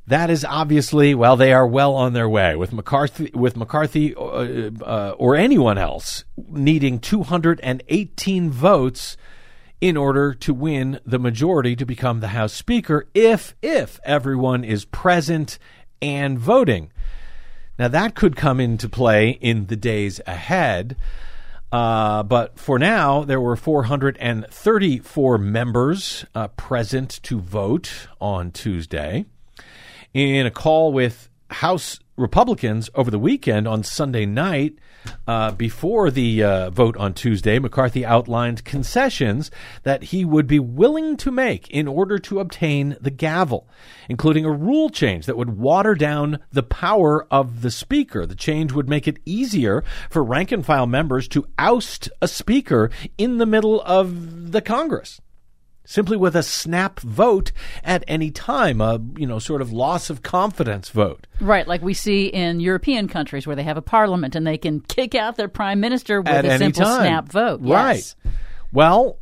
that 0.08 0.30
is 0.30 0.46
obviously 0.46 1.14
well 1.14 1.36
they 1.36 1.54
are 1.54 1.68
well 1.68 1.94
on 1.94 2.14
their 2.14 2.30
way 2.30 2.56
with 2.56 2.72
McCarthy 2.74 3.30
with 3.34 3.58
McCarthy 3.58 4.16
uh, 4.16 4.72
uh, 4.82 5.16
or 5.18 5.36
anyone 5.36 5.78
else 5.78 6.24
needing 6.50 7.00
218 7.00 8.50
votes 8.50 9.18
in 9.80 9.96
order 9.96 10.34
to 10.34 10.54
win 10.54 11.00
the 11.06 11.20
majority 11.20 11.76
to 11.76 11.86
become 11.86 12.20
the 12.20 12.30
House 12.30 12.54
Speaker 12.54 13.08
if 13.14 13.56
if 13.62 14.00
everyone 14.04 14.64
is 14.64 14.86
present 14.86 15.60
and 16.02 16.40
voting. 16.40 16.92
Now 17.78 17.90
that 17.90 18.16
could 18.16 18.36
come 18.36 18.60
into 18.60 18.90
play 18.90 19.30
in 19.30 19.68
the 19.68 19.76
days 19.76 20.20
ahead. 20.26 20.96
Uh, 21.70 22.24
but 22.24 22.58
for 22.58 22.80
now, 22.80 23.26
there 23.26 23.42
were 23.42 23.58
434 23.58 25.38
members 25.38 26.26
uh, 26.34 26.48
present 26.48 27.20
to 27.24 27.42
vote 27.42 28.08
on 28.22 28.52
Tuesday. 28.52 29.26
In 30.14 30.46
a 30.46 30.52
call 30.52 30.94
with 30.94 31.30
House 31.50 32.00
Republicans 32.16 32.90
over 32.96 33.12
the 33.12 33.20
weekend 33.20 33.68
on 33.68 33.84
Sunday 33.84 34.26
night, 34.26 34.78
uh, 35.28 35.52
before 35.52 36.10
the 36.10 36.44
uh, 36.44 36.70
vote 36.70 36.98
on 36.98 37.14
Tuesday, 37.14 37.60
McCarthy 37.60 38.06
outlined 38.06 38.64
concessions 38.66 39.52
that 39.84 40.04
he 40.04 40.26
would 40.26 40.48
be 40.48 40.60
willing 40.60 41.18
to 41.18 41.32
make 41.32 41.70
in 41.70 41.88
order 41.88 42.18
to 42.20 42.40
obtain 42.40 42.98
the 43.00 43.12
gavel, 43.12 43.68
including 44.10 44.46
a 44.46 44.52
rule 44.52 44.90
change 44.90 45.26
that 45.26 45.38
would 45.38 45.58
water 45.58 45.94
down 45.94 46.40
the 46.52 46.64
power 46.64 47.28
of 47.30 47.62
the 47.62 47.72
Speaker. 47.72 48.26
The 48.26 48.36
change 48.36 48.72
would 48.72 48.90
make 48.90 49.08
it 49.08 49.20
easier 49.26 49.84
for 50.10 50.24
rank 50.24 50.52
and 50.52 50.66
file 50.66 50.88
members 50.88 51.28
to 51.30 51.48
oust 51.60 52.10
a 52.22 52.28
Speaker 52.28 52.90
in 53.18 53.38
the 53.38 53.46
middle 53.46 53.82
of 53.82 54.52
the 54.52 54.62
Congress 54.62 55.22
simply 55.88 56.18
with 56.18 56.36
a 56.36 56.44
snap 56.44 57.00
vote 57.00 57.52
at 57.84 58.04
any 58.08 58.30
time, 58.30 58.80
a 58.80 59.02
you 59.18 59.26
know 59.26 59.40
sort 59.40 59.62
of 59.62 59.72
loss 59.72 60.12
of 60.12 60.22
confidence 60.22 60.90
vote. 60.90 61.26
Right, 61.40 61.68
like 61.68 61.82
we 61.82 61.96
see 61.96 62.28
in 62.28 62.60
European 62.60 63.08
countries 63.08 63.48
where 63.48 63.56
they 63.56 63.64
have 63.64 63.78
a 63.78 63.82
parliament 63.82 64.36
and 64.36 64.46
they 64.46 64.60
can 64.60 64.82
kick 64.82 65.16
out 65.16 65.38
their 65.38 65.48
prime 65.48 65.80
minister 65.80 66.22
with 66.22 66.28
at 66.28 66.46
a 66.46 66.58
simple 66.60 66.84
time. 66.84 67.02
snap 67.02 67.30
vote. 67.30 67.62
Right. 67.64 67.96
Yes. 67.96 68.16
Well, 68.72 69.18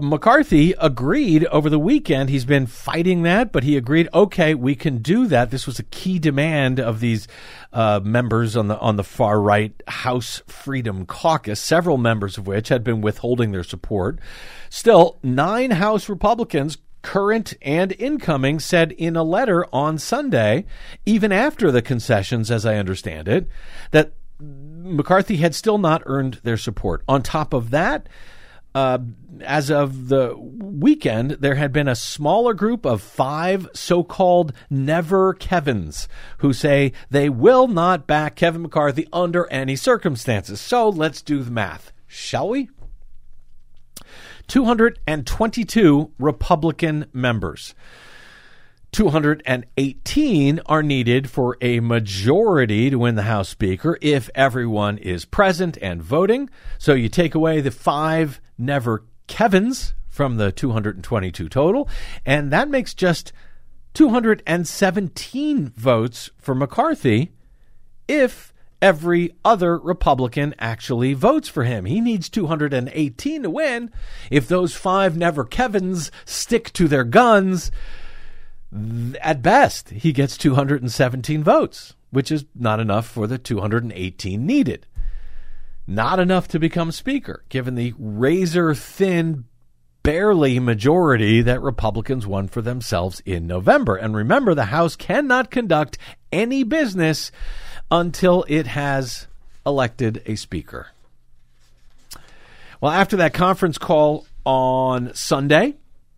McCarthy 0.00 0.72
agreed 0.78 1.44
over 1.46 1.68
the 1.70 1.78
weekend. 1.78 2.30
He's 2.30 2.44
been 2.44 2.66
fighting 2.66 3.22
that, 3.22 3.52
but 3.52 3.64
he 3.64 3.76
agreed. 3.76 4.08
Okay, 4.12 4.54
we 4.54 4.74
can 4.74 4.98
do 4.98 5.26
that. 5.26 5.50
This 5.50 5.66
was 5.66 5.78
a 5.78 5.84
key 5.84 6.18
demand 6.18 6.78
of 6.80 7.00
these 7.00 7.28
uh, 7.72 8.00
members 8.02 8.56
on 8.56 8.68
the 8.68 8.78
on 8.78 8.96
the 8.96 9.04
far 9.04 9.40
right 9.40 9.72
House 9.88 10.42
Freedom 10.46 11.06
Caucus. 11.06 11.60
Several 11.60 11.98
members 11.98 12.38
of 12.38 12.46
which 12.46 12.68
had 12.68 12.84
been 12.84 13.00
withholding 13.00 13.52
their 13.52 13.64
support. 13.64 14.18
Still, 14.70 15.18
nine 15.22 15.72
House 15.72 16.08
Republicans 16.08 16.78
current 17.02 17.54
and 17.62 17.92
incoming, 18.00 18.58
said 18.58 18.90
in 18.90 19.14
a 19.14 19.22
letter 19.22 19.64
on 19.72 19.96
Sunday, 19.96 20.66
even 21.04 21.30
after 21.30 21.70
the 21.70 21.80
concessions, 21.80 22.50
as 22.50 22.66
I 22.66 22.76
understand 22.76 23.28
it, 23.28 23.46
that 23.92 24.12
McCarthy 24.40 25.36
had 25.36 25.54
still 25.54 25.78
not 25.78 26.02
earned 26.06 26.40
their 26.42 26.56
support. 26.56 27.04
On 27.06 27.22
top 27.22 27.54
of 27.54 27.70
that, 27.70 28.08
uh, 28.76 28.98
as 29.40 29.70
of 29.70 30.08
the 30.08 30.36
weekend, 30.36 31.30
there 31.40 31.54
had 31.54 31.72
been 31.72 31.88
a 31.88 31.96
smaller 31.96 32.52
group 32.52 32.84
of 32.84 33.00
five 33.00 33.66
so 33.72 34.04
called 34.04 34.52
never 34.68 35.32
Kevins 35.32 36.08
who 36.38 36.52
say 36.52 36.92
they 37.08 37.30
will 37.30 37.68
not 37.68 38.06
back 38.06 38.36
Kevin 38.36 38.60
McCarthy 38.60 39.08
under 39.14 39.50
any 39.50 39.76
circumstances. 39.76 40.60
So 40.60 40.90
let's 40.90 41.22
do 41.22 41.42
the 41.42 41.50
math, 41.50 41.90
shall 42.06 42.50
we? 42.50 42.68
222 44.46 46.12
Republican 46.18 47.06
members. 47.14 47.74
218 48.92 50.60
are 50.66 50.82
needed 50.82 51.30
for 51.30 51.56
a 51.62 51.80
majority 51.80 52.90
to 52.90 52.98
win 52.98 53.14
the 53.14 53.22
House 53.22 53.48
Speaker 53.48 53.96
if 54.02 54.28
everyone 54.34 54.98
is 54.98 55.24
present 55.24 55.78
and 55.80 56.02
voting. 56.02 56.50
So 56.76 56.92
you 56.92 57.08
take 57.08 57.34
away 57.34 57.62
the 57.62 57.70
five 57.70 58.38
never 58.58 59.04
Kevins 59.26 59.94
from 60.08 60.36
the 60.36 60.52
222 60.52 61.48
total, 61.48 61.88
and 62.24 62.50
that 62.52 62.68
makes 62.68 62.94
just 62.94 63.32
217 63.94 65.68
votes 65.76 66.30
for 66.38 66.54
McCarthy 66.54 67.32
if 68.08 68.52
every 68.80 69.34
other 69.44 69.78
Republican 69.78 70.54
actually 70.58 71.14
votes 71.14 71.48
for 71.48 71.64
him. 71.64 71.86
He 71.86 72.00
needs 72.00 72.28
218 72.28 73.42
to 73.42 73.50
win. 73.50 73.90
If 74.30 74.48
those 74.48 74.74
five 74.74 75.16
never 75.16 75.44
Kevins 75.44 76.10
stick 76.24 76.72
to 76.74 76.88
their 76.88 77.04
guns, 77.04 77.70
at 79.20 79.42
best, 79.42 79.90
he 79.90 80.12
gets 80.12 80.36
217 80.36 81.42
votes, 81.42 81.94
which 82.10 82.30
is 82.30 82.44
not 82.54 82.80
enough 82.80 83.06
for 83.06 83.26
the 83.26 83.38
218 83.38 84.44
needed. 84.44 84.86
Not 85.86 86.18
enough 86.18 86.48
to 86.48 86.58
become 86.58 86.90
Speaker, 86.90 87.44
given 87.48 87.76
the 87.76 87.94
razor 87.98 88.74
thin, 88.74 89.44
barely 90.02 90.58
majority 90.58 91.42
that 91.42 91.62
Republicans 91.62 92.26
won 92.26 92.48
for 92.48 92.60
themselves 92.62 93.20
in 93.24 93.46
November. 93.46 93.96
And 93.96 94.16
remember, 94.16 94.54
the 94.54 94.66
House 94.66 94.96
cannot 94.96 95.50
conduct 95.50 95.98
any 96.32 96.64
business 96.64 97.30
until 97.90 98.44
it 98.48 98.66
has 98.66 99.26
elected 99.64 100.22
a 100.26 100.34
Speaker. 100.36 100.88
Well, 102.80 102.92
after 102.92 103.16
that 103.16 103.32
conference 103.32 103.78
call 103.78 104.26
on 104.44 105.14
Sunday, 105.14 105.74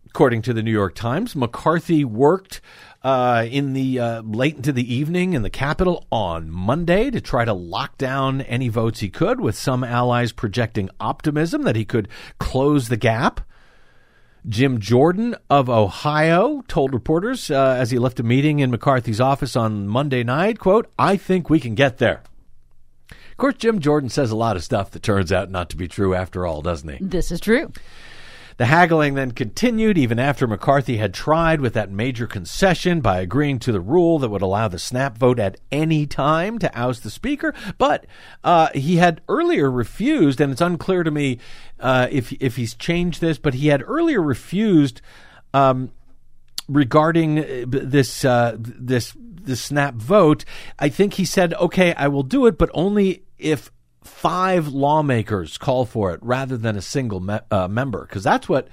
according 0.07 0.41
to 0.43 0.53
the 0.53 0.63
New 0.63 0.71
York 0.71 0.93
Times, 0.95 1.35
McCarthy 1.35 2.03
worked 2.03 2.61
uh, 3.03 3.45
in 3.49 3.73
the 3.73 3.99
uh, 3.99 4.21
late 4.21 4.55
into 4.55 4.71
the 4.71 4.93
evening 4.93 5.33
in 5.33 5.41
the 5.41 5.49
Capitol 5.49 6.05
on 6.11 6.49
Monday 6.49 7.09
to 7.09 7.21
try 7.21 7.45
to 7.45 7.53
lock 7.53 7.97
down 7.97 8.41
any 8.41 8.67
votes 8.67 8.99
he 8.99 9.09
could, 9.09 9.39
with 9.39 9.57
some 9.57 9.83
allies 9.83 10.31
projecting 10.31 10.89
optimism 10.99 11.63
that 11.63 11.75
he 11.75 11.85
could 11.85 12.07
close 12.39 12.89
the 12.89 12.97
gap. 12.97 13.41
Jim 14.47 14.79
Jordan 14.79 15.35
of 15.49 15.69
Ohio 15.69 16.63
told 16.67 16.93
reporters 16.93 17.51
uh, 17.51 17.75
as 17.77 17.91
he 17.91 17.99
left 17.99 18.19
a 18.19 18.23
meeting 18.23 18.59
in 18.59 18.71
McCarthy's 18.71 19.19
office 19.19 19.55
on 19.55 19.87
Monday 19.87 20.23
night, 20.23 20.59
quote, 20.59 20.91
I 20.97 21.17
think 21.17 21.49
we 21.49 21.59
can 21.59 21.75
get 21.75 21.97
there. 21.97 22.23
Of 23.11 23.37
course, 23.37 23.55
Jim 23.57 23.79
Jordan 23.79 24.09
says 24.09 24.31
a 24.31 24.35
lot 24.35 24.55
of 24.55 24.63
stuff 24.63 24.91
that 24.91 25.03
turns 25.03 25.31
out 25.31 25.49
not 25.49 25.69
to 25.69 25.77
be 25.77 25.87
true 25.87 26.13
after 26.13 26.45
all, 26.45 26.61
doesn't 26.61 26.89
he? 26.89 26.97
This 27.03 27.31
is 27.31 27.39
true. 27.39 27.71
The 28.59 28.65
haggling 28.65 29.13
then 29.13 29.31
continued 29.31 29.97
even 29.97 30.19
after 30.19 30.45
McCarthy 30.45 30.97
had 30.97 31.13
tried 31.13 31.61
with 31.61 31.75
that 31.75 31.89
major 31.89 32.27
concession 32.27 32.99
by 32.99 33.21
agreeing 33.21 33.57
to 33.59 33.71
the 33.71 33.79
rule 33.79 34.19
that 34.19 34.27
would 34.27 34.41
allow 34.41 34.67
the 34.67 34.77
snap 34.77 35.17
vote 35.17 35.39
at 35.39 35.61
any 35.71 36.05
time 36.05 36.59
to 36.59 36.77
oust 36.77 37.03
the 37.03 37.09
speaker. 37.09 37.53
But 37.77 38.05
uh, 38.43 38.67
he 38.75 38.97
had 38.97 39.21
earlier 39.29 39.71
refused, 39.71 40.41
and 40.41 40.51
it's 40.51 40.59
unclear 40.59 41.03
to 41.03 41.09
me 41.09 41.39
uh, 41.79 42.09
if 42.11 42.33
if 42.33 42.57
he's 42.57 42.75
changed 42.75 43.21
this. 43.21 43.37
But 43.37 43.53
he 43.53 43.67
had 43.67 43.81
earlier 43.87 44.21
refused 44.21 45.01
um, 45.53 45.93
regarding 46.67 47.39
uh, 47.39 47.63
this 47.65 48.25
uh, 48.25 48.57
this 48.59 49.15
this 49.17 49.61
snap 49.61 49.93
vote. 49.95 50.43
I 50.77 50.89
think 50.89 51.13
he 51.13 51.23
said, 51.23 51.53
"Okay, 51.53 51.93
I 51.93 52.09
will 52.09 52.23
do 52.23 52.45
it, 52.45 52.57
but 52.57 52.69
only 52.73 53.23
if." 53.37 53.71
Five 54.03 54.67
lawmakers 54.67 55.57
call 55.57 55.85
for 55.85 56.13
it 56.13 56.19
rather 56.23 56.57
than 56.57 56.75
a 56.75 56.81
single 56.81 57.19
me- 57.19 57.39
uh, 57.51 57.67
member 57.67 58.01
because 58.05 58.23
that's 58.23 58.47
what 58.49 58.67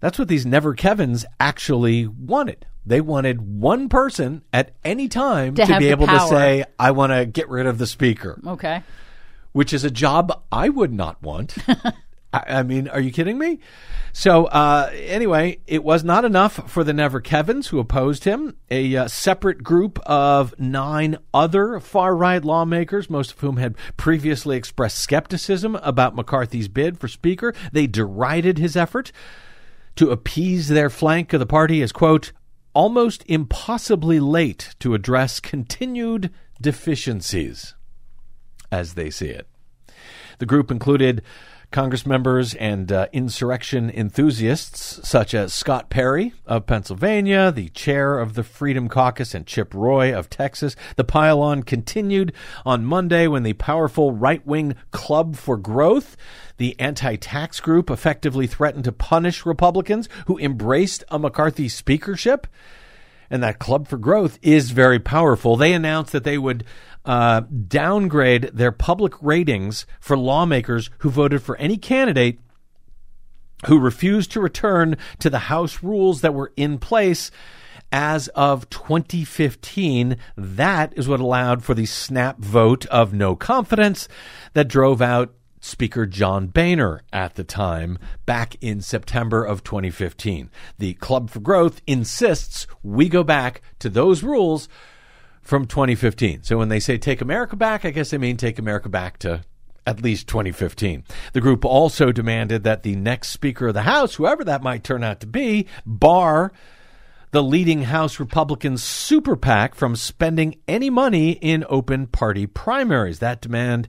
that's 0.00 0.18
what 0.18 0.28
these 0.28 0.46
never 0.46 0.74
Kevins 0.74 1.24
actually 1.38 2.06
wanted. 2.06 2.66
They 2.86 3.00
wanted 3.02 3.42
one 3.60 3.88
person 3.90 4.42
at 4.52 4.72
any 4.84 5.08
time 5.08 5.54
To 5.56 5.66
to, 5.66 5.78
be 5.78 5.88
able 5.88 6.06
to 6.06 6.20
say, 6.28 6.64
"I 6.78 6.90
want 6.92 7.12
to 7.12 7.26
get 7.26 7.48
rid 7.50 7.66
of 7.66 7.76
the 7.78 7.86
speaker," 7.86 8.40
Okay. 8.46 8.82
which 9.52 9.72
is 9.74 9.84
a 9.84 9.90
job 9.90 10.42
I 10.50 10.70
would 10.70 10.92
not 10.92 11.22
want. 11.22 11.56
I, 12.32 12.42
I 12.48 12.62
mean, 12.62 12.88
are 12.88 13.00
you 13.00 13.12
kidding 13.12 13.38
me? 13.38 13.58
So 14.12 14.46
uh, 14.46 14.90
anyway, 14.92 15.60
it 15.66 15.84
was 15.84 16.02
not 16.02 16.24
enough 16.24 16.70
for 16.70 16.82
the 16.82 16.92
Never 16.92 17.20
Kevins 17.20 17.68
who 17.68 17.78
opposed 17.78 18.24
him. 18.24 18.56
A 18.70 18.96
uh, 18.96 19.08
separate 19.08 19.62
group 19.62 19.98
of 20.00 20.58
nine 20.58 21.18
other 21.32 21.78
far 21.80 22.16
right 22.16 22.44
lawmakers, 22.44 23.08
most 23.08 23.32
of 23.32 23.40
whom 23.40 23.56
had 23.56 23.76
previously 23.96 24.56
expressed 24.56 24.98
skepticism 24.98 25.76
about 25.76 26.16
McCarthy's 26.16 26.68
bid 26.68 26.98
for 26.98 27.08
Speaker, 27.08 27.54
they 27.72 27.86
derided 27.86 28.58
his 28.58 28.76
effort 28.76 29.12
to 29.96 30.10
appease 30.10 30.68
their 30.68 30.90
flank 30.90 31.32
of 31.32 31.40
the 31.40 31.46
party 31.46 31.82
as 31.82 31.92
quote 31.92 32.32
almost 32.72 33.24
impossibly 33.26 34.20
late 34.20 34.74
to 34.78 34.94
address 34.94 35.40
continued 35.40 36.30
deficiencies, 36.60 37.74
as 38.70 38.94
they 38.94 39.10
see 39.10 39.28
it. 39.28 39.48
The 40.38 40.46
group 40.46 40.70
included 40.70 41.22
Congress 41.70 42.04
members 42.04 42.54
and 42.54 42.90
uh, 42.90 43.06
insurrection 43.12 43.90
enthusiasts 43.90 45.06
such 45.08 45.34
as 45.34 45.54
Scott 45.54 45.88
Perry 45.88 46.32
of 46.44 46.66
Pennsylvania, 46.66 47.52
the 47.52 47.68
chair 47.68 48.18
of 48.18 48.34
the 48.34 48.42
Freedom 48.42 48.88
Caucus, 48.88 49.34
and 49.34 49.46
Chip 49.46 49.72
Roy 49.72 50.12
of 50.12 50.28
Texas. 50.28 50.74
The 50.96 51.04
pile-on 51.04 51.62
continued 51.62 52.32
on 52.66 52.84
Monday 52.84 53.28
when 53.28 53.44
the 53.44 53.52
powerful 53.52 54.10
right-wing 54.10 54.74
Club 54.90 55.36
for 55.36 55.56
Growth, 55.56 56.16
the 56.56 56.78
anti-tax 56.80 57.60
group, 57.60 57.88
effectively 57.88 58.48
threatened 58.48 58.84
to 58.84 58.92
punish 58.92 59.46
Republicans 59.46 60.08
who 60.26 60.38
embraced 60.38 61.04
a 61.08 61.20
McCarthy 61.20 61.68
speakership 61.68 62.48
and 63.30 63.42
that 63.42 63.58
Club 63.58 63.88
for 63.88 63.96
Growth 63.96 64.38
is 64.42 64.72
very 64.72 64.98
powerful. 64.98 65.56
They 65.56 65.72
announced 65.72 66.12
that 66.12 66.24
they 66.24 66.38
would 66.38 66.64
uh, 67.04 67.40
downgrade 67.40 68.50
their 68.52 68.72
public 68.72 69.14
ratings 69.22 69.86
for 70.00 70.16
lawmakers 70.16 70.90
who 70.98 71.10
voted 71.10 71.42
for 71.42 71.56
any 71.56 71.76
candidate 71.76 72.40
who 73.66 73.78
refused 73.78 74.32
to 74.32 74.40
return 74.40 74.96
to 75.18 75.30
the 75.30 75.38
House 75.38 75.82
rules 75.82 76.22
that 76.22 76.34
were 76.34 76.52
in 76.56 76.78
place 76.78 77.30
as 77.92 78.28
of 78.28 78.68
2015. 78.70 80.16
That 80.36 80.92
is 80.96 81.08
what 81.08 81.20
allowed 81.20 81.64
for 81.64 81.74
the 81.74 81.86
snap 81.86 82.38
vote 82.38 82.86
of 82.86 83.12
no 83.12 83.36
confidence 83.36 84.08
that 84.54 84.68
drove 84.68 85.02
out 85.02 85.34
Speaker 85.60 86.06
John 86.06 86.48
Boehner 86.48 87.02
at 87.12 87.34
the 87.34 87.44
time 87.44 87.98
back 88.26 88.56
in 88.60 88.80
September 88.80 89.44
of 89.44 89.62
2015. 89.62 90.50
The 90.78 90.94
Club 90.94 91.30
for 91.30 91.40
Growth 91.40 91.82
insists 91.86 92.66
we 92.82 93.08
go 93.08 93.22
back 93.22 93.62
to 93.78 93.88
those 93.88 94.22
rules 94.22 94.68
from 95.42 95.66
2015. 95.66 96.42
So 96.42 96.58
when 96.58 96.68
they 96.68 96.80
say 96.80 96.98
take 96.98 97.20
America 97.20 97.56
back, 97.56 97.84
I 97.84 97.90
guess 97.90 98.10
they 98.10 98.18
mean 98.18 98.36
take 98.36 98.58
America 98.58 98.88
back 98.88 99.18
to 99.18 99.44
at 99.86 100.02
least 100.02 100.28
2015. 100.28 101.04
The 101.32 101.40
group 101.40 101.64
also 101.64 102.12
demanded 102.12 102.64
that 102.64 102.82
the 102.82 102.96
next 102.96 103.28
Speaker 103.28 103.68
of 103.68 103.74
the 103.74 103.82
House, 103.82 104.14
whoever 104.14 104.44
that 104.44 104.62
might 104.62 104.84
turn 104.84 105.02
out 105.02 105.20
to 105.20 105.26
be, 105.26 105.66
bar 105.84 106.52
the 107.32 107.42
leading 107.42 107.82
House 107.82 108.18
Republican 108.18 108.76
super 108.76 109.36
PAC 109.36 109.74
from 109.74 109.94
spending 109.94 110.56
any 110.66 110.90
money 110.90 111.32
in 111.32 111.64
open 111.68 112.06
party 112.06 112.46
primaries. 112.46 113.20
That 113.20 113.40
demand 113.40 113.88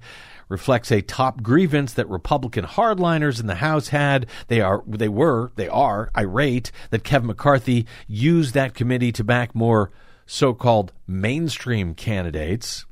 reflects 0.51 0.91
a 0.91 1.01
top 1.01 1.41
grievance 1.41 1.93
that 1.93 2.09
Republican 2.09 2.65
hardliners 2.65 3.39
in 3.39 3.47
the 3.47 3.55
House 3.55 3.87
had. 3.87 4.27
They 4.47 4.61
are, 4.61 4.83
they 4.85 5.09
were, 5.09 5.51
they 5.55 5.69
are 5.69 6.11
irate 6.15 6.71
that 6.89 7.03
Kevin 7.03 7.27
McCarthy 7.27 7.87
used 8.05 8.53
that 8.53 8.75
committee 8.75 9.11
to 9.13 9.23
back 9.23 9.55
more 9.55 9.91
so-called 10.25 10.91
mainstream 11.07 11.95
candidates. 11.95 12.85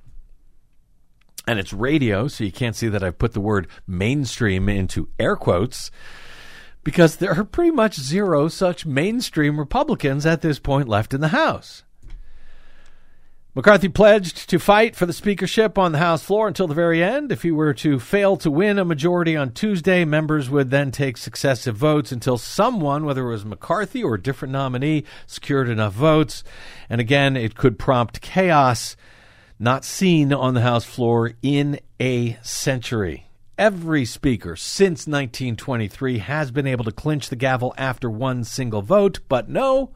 And 1.45 1.59
it's 1.59 1.73
radio, 1.73 2.27
so 2.27 2.43
you 2.43 2.51
can't 2.51 2.75
see 2.75 2.87
that 2.87 3.03
I've 3.03 3.19
put 3.19 3.33
the 3.33 3.41
word 3.41 3.67
mainstream 3.85 4.69
into 4.69 5.09
air 5.19 5.35
quotes 5.35 5.91
because 6.83 7.17
there 7.17 7.33
are 7.33 7.43
pretty 7.43 7.71
much 7.71 7.99
zero 7.99 8.47
such 8.47 8.85
mainstream 8.85 9.59
Republicans 9.59 10.25
at 10.25 10.41
this 10.41 10.59
point 10.59 10.87
left 10.87 11.13
in 11.13 11.21
the 11.21 11.29
House. 11.29 11.83
McCarthy 13.55 13.89
pledged 13.89 14.47
to 14.47 14.59
fight 14.59 14.95
for 14.95 15.07
the 15.07 15.13
speakership 15.13 15.75
on 15.75 15.91
the 15.91 15.97
House 15.97 16.21
floor 16.21 16.47
until 16.47 16.67
the 16.67 16.75
very 16.75 17.03
end. 17.03 17.31
If 17.31 17.41
he 17.41 17.49
were 17.49 17.73
to 17.73 17.99
fail 17.99 18.37
to 18.37 18.51
win 18.51 18.77
a 18.77 18.85
majority 18.85 19.35
on 19.35 19.53
Tuesday, 19.53 20.05
members 20.05 20.51
would 20.51 20.69
then 20.69 20.91
take 20.91 21.17
successive 21.17 21.75
votes 21.75 22.11
until 22.11 22.37
someone, 22.37 23.05
whether 23.05 23.27
it 23.27 23.31
was 23.31 23.45
McCarthy 23.45 24.03
or 24.03 24.13
a 24.13 24.21
different 24.21 24.51
nominee, 24.51 25.03
secured 25.25 25.67
enough 25.67 25.93
votes. 25.93 26.43
And 26.91 27.01
again, 27.01 27.35
it 27.35 27.55
could 27.55 27.79
prompt 27.79 28.21
chaos 28.21 28.95
not 29.57 29.83
seen 29.83 30.31
on 30.31 30.53
the 30.53 30.61
House 30.61 30.85
floor 30.85 31.33
in 31.41 31.79
a 31.99 32.37
century. 32.43 33.31
Every 33.57 34.05
speaker 34.05 34.55
since 34.55 35.07
1923 35.07 36.19
has 36.19 36.51
been 36.51 36.67
able 36.67 36.85
to 36.85 36.91
clinch 36.91 37.29
the 37.29 37.35
gavel 37.35 37.73
after 37.79 38.11
one 38.11 38.43
single 38.43 38.83
vote, 38.83 39.21
but 39.27 39.49
no, 39.49 39.89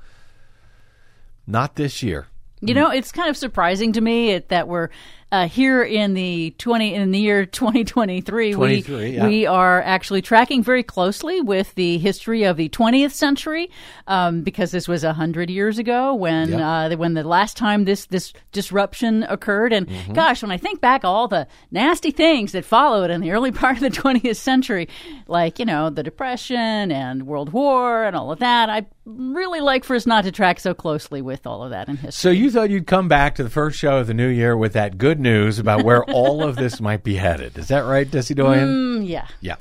not 1.46 1.76
this 1.76 2.02
year. 2.02 2.28
You 2.68 2.74
know, 2.74 2.90
it's 2.92 3.12
kind 3.12 3.30
of 3.30 3.38
surprising 3.38 3.94
to 3.94 4.02
me 4.02 4.32
it, 4.32 4.50
that 4.50 4.68
we're 4.68 4.90
uh, 5.32 5.48
here 5.48 5.82
in 5.82 6.14
the 6.14 6.52
twenty 6.60 6.94
in 6.94 7.10
the 7.12 7.20
year 7.20 7.44
2023. 7.88 8.56
we 8.56 8.82
yeah. 9.16 9.26
we 9.28 9.46
are 9.48 9.82
actually 9.82 10.22
tracking 10.22 10.62
very 10.62 10.84
closely 10.84 11.42
with 11.42 11.74
the 11.74 11.98
history 11.98 12.44
of 12.44 12.56
the 12.56 12.70
20th 12.70 13.12
century 13.14 13.72
um, 14.08 14.42
because 14.44 14.70
this 14.72 14.88
was 14.88 15.04
hundred 15.04 15.50
years 15.50 15.80
ago 15.80 16.14
when 16.14 16.54
uh, 16.54 16.90
the- 16.90 16.98
when 16.98 17.16
the 17.16 17.24
last 17.24 17.58
time 17.58 17.86
this 17.86 18.06
this 18.08 18.32
disruption 18.52 19.24
occurred. 19.24 19.74
And 19.74 19.88
Mm-hmm. 19.88 20.14
gosh, 20.14 20.42
when 20.42 20.52
I 20.52 20.58
think 20.58 20.80
back 20.82 21.04
all 21.04 21.28
the 21.28 21.48
nasty 21.72 22.12
things 22.12 22.52
that 22.54 22.64
followed 22.64 23.10
in 23.10 23.20
the 23.22 23.32
early 23.32 23.52
part 23.64 23.76
of 23.78 23.82
the 23.82 23.90
20th 23.90 24.36
century, 24.38 24.88
like 25.28 25.58
you 25.60 25.66
know 25.66 25.90
the 25.90 26.04
Depression 26.04 26.92
and 26.92 27.26
World 27.28 27.52
War 27.54 28.04
and 28.06 28.16
all 28.16 28.32
of 28.32 28.40
that, 28.40 28.70
I 28.70 28.86
really 29.06 29.60
like 29.60 29.84
for 29.84 29.96
us 29.96 30.06
not 30.06 30.24
to 30.24 30.32
track 30.32 30.60
so 30.60 30.74
closely 30.74 31.22
with 31.22 31.46
all 31.46 31.64
of 31.64 31.72
that 31.72 31.90
in 31.90 31.98
history. 31.98 32.12
So 32.12 32.30
you 32.30 32.50
thought 32.50 32.70
you'd 32.70 32.88
come 32.88 33.08
back 33.08 33.36
to 33.36 33.44
the 33.44 33.50
first 33.50 33.78
show 33.78 33.98
of 33.98 34.08
the 34.08 34.14
new 34.14 34.30
year 34.30 34.56
with 34.56 34.74
that 34.74 34.98
good 34.98 35.20
news 35.20 35.60
about 35.60 35.84
where 35.84 36.04
all 36.12 36.44
of 36.44 36.56
this 36.56 36.80
might 36.80 37.04
be 37.04 37.16
headed. 37.16 37.58
Is 37.58 37.68
that 37.68 37.82
right, 37.82 38.10
Desi 38.10 38.36
Doyen? 38.36 38.68
Mm, 38.68 39.08
yeah. 39.08 39.28
Yeah. 39.42 39.56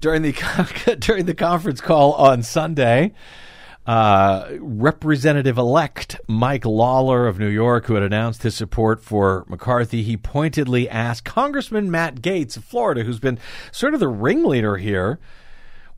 During 0.00 0.22
the 0.22 0.96
during 1.00 1.26
the 1.26 1.34
conference 1.34 1.80
call 1.80 2.12
on 2.12 2.42
Sunday, 2.42 3.12
uh, 3.88 4.46
Representative 4.60 5.56
elect 5.56 6.20
Mike 6.28 6.66
Lawler 6.66 7.26
of 7.26 7.38
New 7.38 7.48
York, 7.48 7.86
who 7.86 7.94
had 7.94 8.02
announced 8.02 8.42
his 8.42 8.54
support 8.54 9.02
for 9.02 9.46
McCarthy, 9.48 10.02
he 10.02 10.16
pointedly 10.16 10.88
asked 10.90 11.24
Congressman 11.24 11.90
Matt 11.90 12.16
Gaetz 12.16 12.58
of 12.58 12.64
Florida, 12.64 13.02
who's 13.02 13.18
been 13.18 13.38
sort 13.72 13.94
of 13.94 14.00
the 14.00 14.06
ringleader 14.06 14.76
here, 14.76 15.18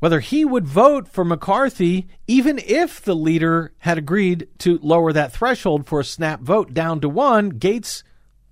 whether 0.00 0.20
he 0.20 0.44
would 0.44 0.66
vote 0.66 1.06
for 1.06 1.24
McCarthy 1.24 2.08
even 2.26 2.58
if 2.58 3.00
the 3.00 3.14
leader 3.14 3.72
had 3.78 3.98
agreed 3.98 4.48
to 4.58 4.80
lower 4.82 5.12
that 5.12 5.32
threshold 5.32 5.86
for 5.86 6.00
a 6.00 6.04
snap 6.04 6.40
vote 6.40 6.74
down 6.74 7.00
to 7.00 7.08
one. 7.08 7.52
Gaetz 7.52 8.02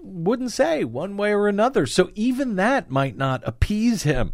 wouldn't 0.01 0.53
say 0.53 0.85
one 0.85 1.17
way 1.17 1.33
or 1.33 1.49
another. 1.49 1.87
So 1.87 2.11
even 2.15 2.57
that 2.57 2.91
might 2.91 3.17
not 3.17 3.43
appease 3.45 4.05
him. 4.05 4.33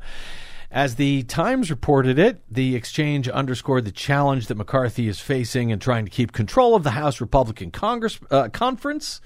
As 0.70 0.96
the 0.96 1.22
Times 1.22 1.70
reported 1.70 2.18
it, 2.18 2.42
the 2.50 2.74
exchange 2.74 3.28
underscored 3.28 3.84
the 3.84 3.92
challenge 3.92 4.48
that 4.48 4.56
McCarthy 4.56 5.06
is 5.06 5.20
facing 5.20 5.70
in 5.70 5.78
trying 5.78 6.04
to 6.04 6.10
keep 6.10 6.32
control 6.32 6.74
of 6.74 6.82
the 6.82 6.90
House 6.90 7.20
Republican 7.20 7.70
Congress 7.70 8.18
uh, 8.30 8.48
conference. 8.48 9.20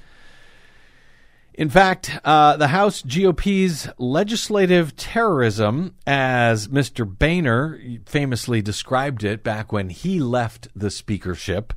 In 1.58 1.70
fact, 1.70 2.16
uh, 2.22 2.56
the 2.56 2.68
House 2.68 3.02
GOP's 3.02 3.88
legislative 3.98 4.94
terrorism, 4.94 5.96
as 6.06 6.68
Mr. 6.68 7.04
Boehner 7.04 7.80
famously 8.06 8.62
described 8.62 9.24
it 9.24 9.42
back 9.42 9.72
when 9.72 9.88
he 9.88 10.20
left 10.20 10.68
the 10.76 10.88
speakership, 10.88 11.72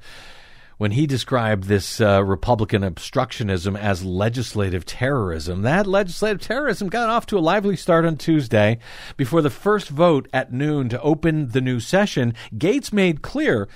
when 0.77 0.91
he 0.91 1.07
described 1.07 1.63
this 1.63 1.99
uh, 1.99 2.23
Republican 2.23 2.83
obstructionism 2.83 3.75
as 3.75 4.05
legislative 4.05 4.85
terrorism. 4.85 5.63
That 5.63 5.87
legislative 5.87 6.41
terrorism 6.41 6.87
got 6.87 7.09
off 7.09 7.25
to 7.25 7.39
a 7.39 7.39
lively 7.39 7.75
start 7.75 8.05
on 8.05 8.17
Tuesday. 8.17 8.77
Before 9.17 9.41
the 9.41 9.49
first 9.49 9.89
vote 9.89 10.27
at 10.31 10.53
noon 10.53 10.89
to 10.89 11.01
open 11.01 11.49
the 11.49 11.61
new 11.61 11.79
session, 11.79 12.35
Gaetz 12.55 12.93
made 12.93 13.23
clear 13.23 13.67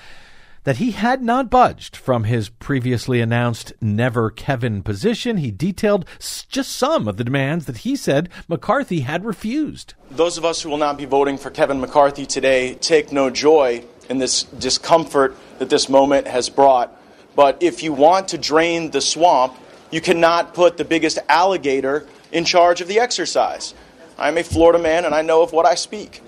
that 0.65 0.77
he 0.77 0.91
had 0.91 1.23
not 1.23 1.49
budged 1.49 1.95
from 1.95 2.25
his 2.25 2.49
previously 2.49 3.21
announced 3.21 3.71
never 3.79 4.29
Kevin 4.29 4.83
position. 4.83 5.37
He 5.37 5.51
detailed 5.51 6.05
just 6.19 6.73
some 6.73 7.07
of 7.07 7.17
the 7.17 7.23
demands 7.23 7.65
that 7.65 7.77
he 7.77 7.95
said 7.95 8.29
McCarthy 8.47 9.01
had 9.01 9.23
refused. 9.23 9.93
Those 10.11 10.37
of 10.37 10.43
us 10.43 10.61
who 10.61 10.69
will 10.69 10.77
not 10.77 10.97
be 10.97 11.05
voting 11.05 11.37
for 11.37 11.49
Kevin 11.49 11.79
McCarthy 11.79 12.25
today 12.25 12.75
take 12.75 13.11
no 13.11 13.29
joy 13.29 13.83
in 14.09 14.17
this 14.17 14.43
discomfort 14.43 15.35
that 15.59 15.69
this 15.69 15.87
moment 15.87 16.27
has 16.27 16.49
brought. 16.49 16.95
But 17.35 17.61
if 17.61 17.83
you 17.83 17.93
want 17.93 18.29
to 18.29 18.37
drain 18.37 18.91
the 18.91 19.01
swamp, 19.01 19.55
you 19.91 20.01
cannot 20.01 20.53
put 20.53 20.77
the 20.77 20.85
biggest 20.85 21.19
alligator 21.29 22.07
in 22.31 22.43
charge 22.43 22.81
of 22.81 22.87
the 22.87 22.99
exercise. 22.99 23.73
I'm 24.17 24.37
a 24.37 24.43
Florida 24.43 24.81
man 24.81 25.05
and 25.05 25.13
I 25.13 25.21
know 25.21 25.41
of 25.41 25.53
what 25.53 25.65
I 25.65 25.75
speak. 25.75 26.21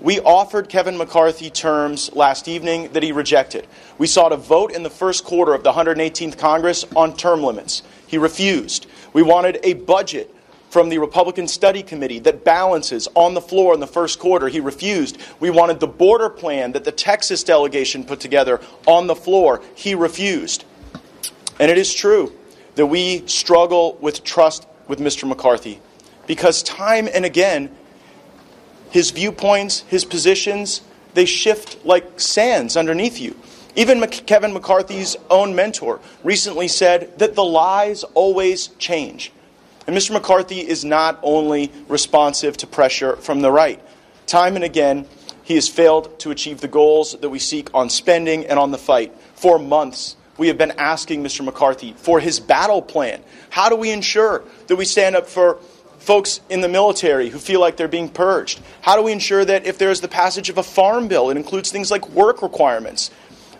We 0.00 0.18
offered 0.20 0.70
Kevin 0.70 0.96
McCarthy 0.96 1.50
terms 1.50 2.10
last 2.14 2.48
evening 2.48 2.90
that 2.92 3.02
he 3.02 3.12
rejected. 3.12 3.66
We 3.98 4.06
sought 4.06 4.32
a 4.32 4.36
vote 4.36 4.72
in 4.72 4.82
the 4.82 4.90
first 4.90 5.24
quarter 5.24 5.52
of 5.52 5.62
the 5.62 5.72
118th 5.72 6.38
Congress 6.38 6.86
on 6.96 7.16
term 7.16 7.42
limits. 7.42 7.82
He 8.06 8.16
refused. 8.16 8.86
We 9.12 9.22
wanted 9.22 9.60
a 9.62 9.74
budget 9.74 10.34
from 10.70 10.88
the 10.88 10.96
Republican 10.98 11.48
Study 11.48 11.82
Committee 11.82 12.18
that 12.20 12.44
balances 12.44 13.08
on 13.14 13.34
the 13.34 13.42
floor 13.42 13.74
in 13.74 13.80
the 13.80 13.86
first 13.86 14.18
quarter. 14.18 14.48
He 14.48 14.60
refused. 14.60 15.18
We 15.38 15.50
wanted 15.50 15.80
the 15.80 15.86
border 15.86 16.30
plan 16.30 16.72
that 16.72 16.84
the 16.84 16.92
Texas 16.92 17.44
delegation 17.44 18.04
put 18.04 18.20
together 18.20 18.60
on 18.86 19.06
the 19.06 19.16
floor. 19.16 19.60
He 19.74 19.94
refused. 19.94 20.64
And 21.58 21.70
it 21.70 21.76
is 21.76 21.92
true 21.92 22.32
that 22.76 22.86
we 22.86 23.26
struggle 23.26 23.98
with 24.00 24.24
trust 24.24 24.66
with 24.88 24.98
Mr. 24.98 25.28
McCarthy 25.28 25.78
because 26.26 26.62
time 26.62 27.08
and 27.12 27.24
again, 27.24 27.76
his 28.90 29.10
viewpoints, 29.10 29.80
his 29.80 30.04
positions, 30.04 30.82
they 31.14 31.24
shift 31.24 31.84
like 31.84 32.20
sands 32.20 32.76
underneath 32.76 33.20
you. 33.20 33.36
Even 33.76 34.04
Kevin 34.08 34.52
McCarthy's 34.52 35.16
own 35.28 35.54
mentor 35.54 36.00
recently 36.24 36.68
said 36.68 37.18
that 37.18 37.34
the 37.34 37.44
lies 37.44 38.02
always 38.14 38.68
change. 38.78 39.32
And 39.86 39.96
Mr. 39.96 40.12
McCarthy 40.12 40.60
is 40.60 40.84
not 40.84 41.18
only 41.22 41.72
responsive 41.88 42.56
to 42.58 42.66
pressure 42.66 43.16
from 43.16 43.40
the 43.40 43.50
right. 43.50 43.80
Time 44.26 44.56
and 44.56 44.64
again, 44.64 45.06
he 45.42 45.54
has 45.54 45.68
failed 45.68 46.18
to 46.20 46.30
achieve 46.30 46.60
the 46.60 46.68
goals 46.68 47.16
that 47.20 47.28
we 47.28 47.38
seek 47.38 47.72
on 47.74 47.90
spending 47.90 48.46
and 48.46 48.58
on 48.58 48.70
the 48.70 48.78
fight. 48.78 49.14
For 49.34 49.58
months, 49.58 50.16
we 50.36 50.48
have 50.48 50.58
been 50.58 50.72
asking 50.72 51.24
Mr. 51.24 51.44
McCarthy 51.44 51.92
for 51.94 52.20
his 52.20 52.40
battle 52.40 52.82
plan. 52.82 53.22
How 53.50 53.68
do 53.68 53.76
we 53.76 53.90
ensure 53.90 54.44
that 54.68 54.76
we 54.76 54.84
stand 54.84 55.16
up 55.16 55.26
for 55.26 55.58
folks 56.00 56.40
in 56.48 56.60
the 56.60 56.68
military 56.68 57.28
who 57.28 57.38
feel 57.38 57.60
like 57.60 57.76
they're 57.76 57.88
being 57.88 58.08
purged? 58.08 58.60
How 58.80 58.96
do 58.96 59.02
we 59.02 59.12
ensure 59.12 59.44
that 59.44 59.66
if 59.66 59.78
there's 59.78 60.00
the 60.00 60.08
passage 60.08 60.48
of 60.48 60.58
a 60.58 60.62
farm 60.62 61.08
bill, 61.08 61.30
it 61.30 61.36
includes 61.36 61.70
things 61.70 61.90
like 61.90 62.08
work 62.08 62.42
requirements? 62.42 63.10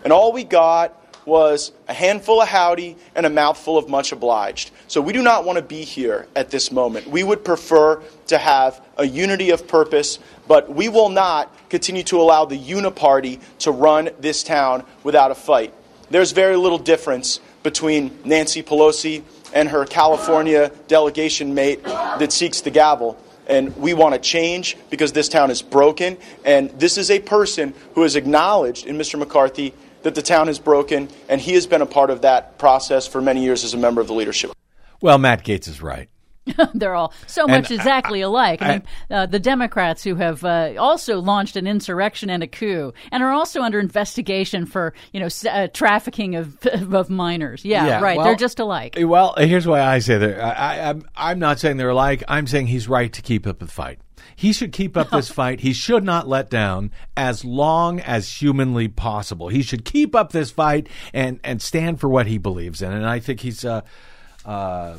And 0.03 0.13
all 0.13 0.33
we 0.33 0.45
got 0.45 0.97
was 1.27 1.73
a 1.89 1.95
handful 1.95 2.41
of 2.41 2.49
howdy 2.49 2.97
and 3.15 3.27
a 3.27 3.31
mouthful 3.31 3.77
of 3.77 3.89
much 3.89 4.11
obliged. 4.13 4.71
So 4.89 5.01
we 5.01 5.13
do 5.13 5.23
not 5.23 5.45
want 5.45 5.59
to 5.59 5.63
be 5.63 5.85
here 5.85 6.27
at 6.35 6.51
this 6.51 6.73
moment. 6.73 7.07
We 7.07 7.23
would 7.23 7.45
prefer 7.45 8.03
to 8.29 8.39
have 8.39 8.83
a 8.97 9.07
unity 9.07 9.51
of 9.51 9.69
purpose, 9.69 10.19
but 10.49 10.75
we 10.75 10.89
will 10.89 11.11
not 11.11 11.55
continue 11.69 12.03
to 12.05 12.21
allow 12.21 12.47
the 12.47 12.59
uniparty 12.59 13.41
to 13.61 13.71
run 13.71 14.11
this 14.19 14.43
town 14.43 14.85
without 15.05 15.31
a 15.31 15.35
fight. 15.35 15.75
There's 16.11 16.33
very 16.33 16.57
little 16.57 16.79
difference 16.79 17.39
between 17.63 18.19
Nancy 18.25 18.63
Pelosi 18.63 19.23
and 19.53 19.69
her 19.69 19.85
California 19.85 20.71
delegation 20.89 21.55
mate 21.55 21.83
that 21.85 22.33
seeks 22.33 22.61
the 22.61 22.71
gavel. 22.71 23.19
And 23.47 23.77
we 23.77 23.95
want 23.95 24.15
to 24.15 24.21
change 24.21 24.77
because 24.91 25.13
this 25.13 25.29
town 25.29 25.51
is 25.51 25.61
broken. 25.61 26.19
And 26.45 26.71
this 26.79 26.97
is 26.97 27.11
a 27.11 27.19
person 27.19 27.75
who 27.95 28.03
has 28.03 28.15
acknowledged 28.15 28.87
in 28.87 28.97
Mr. 28.97 29.19
McCarthy 29.19 29.75
that 30.03 30.15
the 30.15 30.23
town 30.23 30.49
is 30.49 30.59
broken, 30.59 31.09
and 31.29 31.41
he 31.41 31.55
has 31.55 31.67
been 31.67 31.83
a 31.83 31.87
part 31.87 32.11
of 32.11 32.23
that 32.23 32.59
process 32.59 33.07
for 33.07 33.21
many 33.21 33.43
years 33.43 33.65
as 33.65 33.75
a 33.75 33.77
member 33.77 34.01
of 34.01 34.07
the 34.07 34.15
leadership. 34.15 34.53
Well, 35.01 35.19
Matt 35.19 35.45
Gaetz 35.45 35.69
is 35.69 35.83
right. 35.83 36.09
They're 36.75 36.95
all 36.95 37.13
so 37.27 37.43
And 37.43 37.53
much 37.53 37.71
I- 37.71 37.75
exactly 37.75 38.21
alike. 38.23 38.63
I, 38.63 38.67
I- 38.67 38.73
mean, 38.73 38.83
uh, 39.11 39.27
the 39.27 39.39
Democrats 39.39 40.03
who 40.03 40.15
have 40.17 40.45
uh, 40.45 40.75
also 40.79 41.21
launched 41.21 41.57
an 41.57 41.67
insurrection 41.67 42.31
and 42.31 42.43
a 42.43 42.47
coup, 42.47 42.93
and 43.13 43.23
are 43.23 43.31
also 43.33 43.63
under 43.63 43.79
investigation 43.79 44.67
for 44.67 44.95
you 45.13 45.21
know 45.21 45.29
uh, 45.51 45.69
trafficking 45.69 46.37
of 46.37 46.59
of 46.93 47.11
minors. 47.11 47.65
Yeah, 47.65 48.01
right. 48.01 48.17
well, 48.17 48.27
They're 48.27 48.37
just 48.37 48.59
alike. 48.59 48.97
Well, 49.01 49.35
here's 49.37 49.67
why 49.67 49.81
I 49.81 49.99
say 49.99 50.19
that. 50.19 50.41
I, 50.41 50.51
I, 50.79 50.91
I'm, 50.91 51.03
I'm 51.17 51.39
not 51.39 51.61
saying 51.61 51.77
they're 51.77 51.91
alike. 51.91 52.23
I'm 52.29 52.47
saying 52.47 52.69
he's 52.69 52.89
right 52.89 53.13
to 53.13 53.23
keep 53.23 53.47
up 53.47 53.59
the 53.59 53.67
fight. 53.67 54.01
He 54.37 54.53
should 54.55 54.73
keep 54.73 54.97
up 54.97 55.11
this 55.13 55.29
fight. 55.31 55.61
He 55.61 55.73
should 55.75 56.05
not 56.05 56.27
let 56.27 56.49
down 56.49 56.91
as 57.17 57.45
long 57.45 58.01
as 58.01 58.33
humanly 58.41 58.89
possible. 58.89 59.49
He 59.49 59.63
should 59.63 59.85
keep 59.85 60.15
up 60.15 60.33
this 60.33 60.51
fight 60.51 60.89
and, 61.13 61.39
and 61.45 61.61
stand 61.61 62.01
for 62.01 62.09
what 62.09 62.27
he 62.27 62.39
believes 62.39 62.81
in. 62.81 62.91
And 62.91 63.05
I 63.07 63.19
think 63.21 63.41
he's 63.41 63.65
uh, 63.65 63.83
uh, 64.47 64.97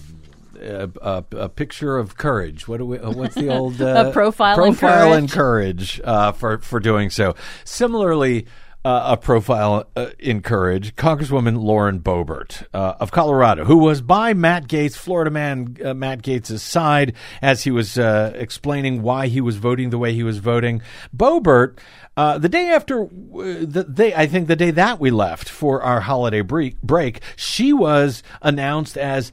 a, 0.61 0.89
a, 1.01 1.25
a 1.31 1.49
picture 1.49 1.97
of 1.97 2.17
courage. 2.17 2.67
What 2.67 2.77
do 2.77 2.85
we, 2.85 2.99
uh, 2.99 3.11
what's 3.11 3.35
the 3.35 3.49
old 3.55 3.81
uh, 3.81 4.11
profile 4.11 4.55
profile 4.55 5.13
in 5.13 5.27
courage. 5.27 5.99
courage 5.99 6.01
uh, 6.03 6.31
for 6.31 6.59
for 6.59 6.79
doing 6.79 7.09
so. 7.09 7.35
Similarly, 7.63 8.47
uh, 8.83 9.09
a 9.09 9.17
profile 9.17 9.85
uh, 9.95 10.07
in 10.17 10.41
courage, 10.41 10.95
Congresswoman 10.95 11.61
Lauren 11.61 11.99
Boebert 11.99 12.65
uh, 12.73 12.95
of 12.99 13.11
Colorado, 13.11 13.63
who 13.65 13.77
was 13.77 14.01
by 14.01 14.33
Matt 14.33 14.67
Gaetz, 14.67 14.95
Florida 14.95 15.29
man 15.29 15.77
uh, 15.83 15.93
Matt 15.93 16.23
Gaetz' 16.23 16.59
side 16.59 17.13
as 17.41 17.63
he 17.63 17.71
was 17.71 17.99
uh, 17.99 18.31
explaining 18.35 19.03
why 19.03 19.27
he 19.27 19.39
was 19.39 19.57
voting 19.57 19.91
the 19.91 19.99
way 19.99 20.13
he 20.13 20.23
was 20.23 20.39
voting. 20.39 20.81
Boebert. 21.15 21.77
Uh, 22.17 22.37
the 22.37 22.49
day 22.49 22.69
after, 22.69 23.07
the 23.07 23.85
day 23.91 24.13
I 24.13 24.27
think 24.27 24.47
the 24.47 24.55
day 24.57 24.71
that 24.71 24.99
we 24.99 25.11
left 25.11 25.47
for 25.47 25.81
our 25.81 26.01
holiday 26.01 26.41
break, 26.41 26.81
break, 26.81 27.21
she 27.37 27.71
was 27.71 28.21
announced 28.41 28.97
as 28.97 29.31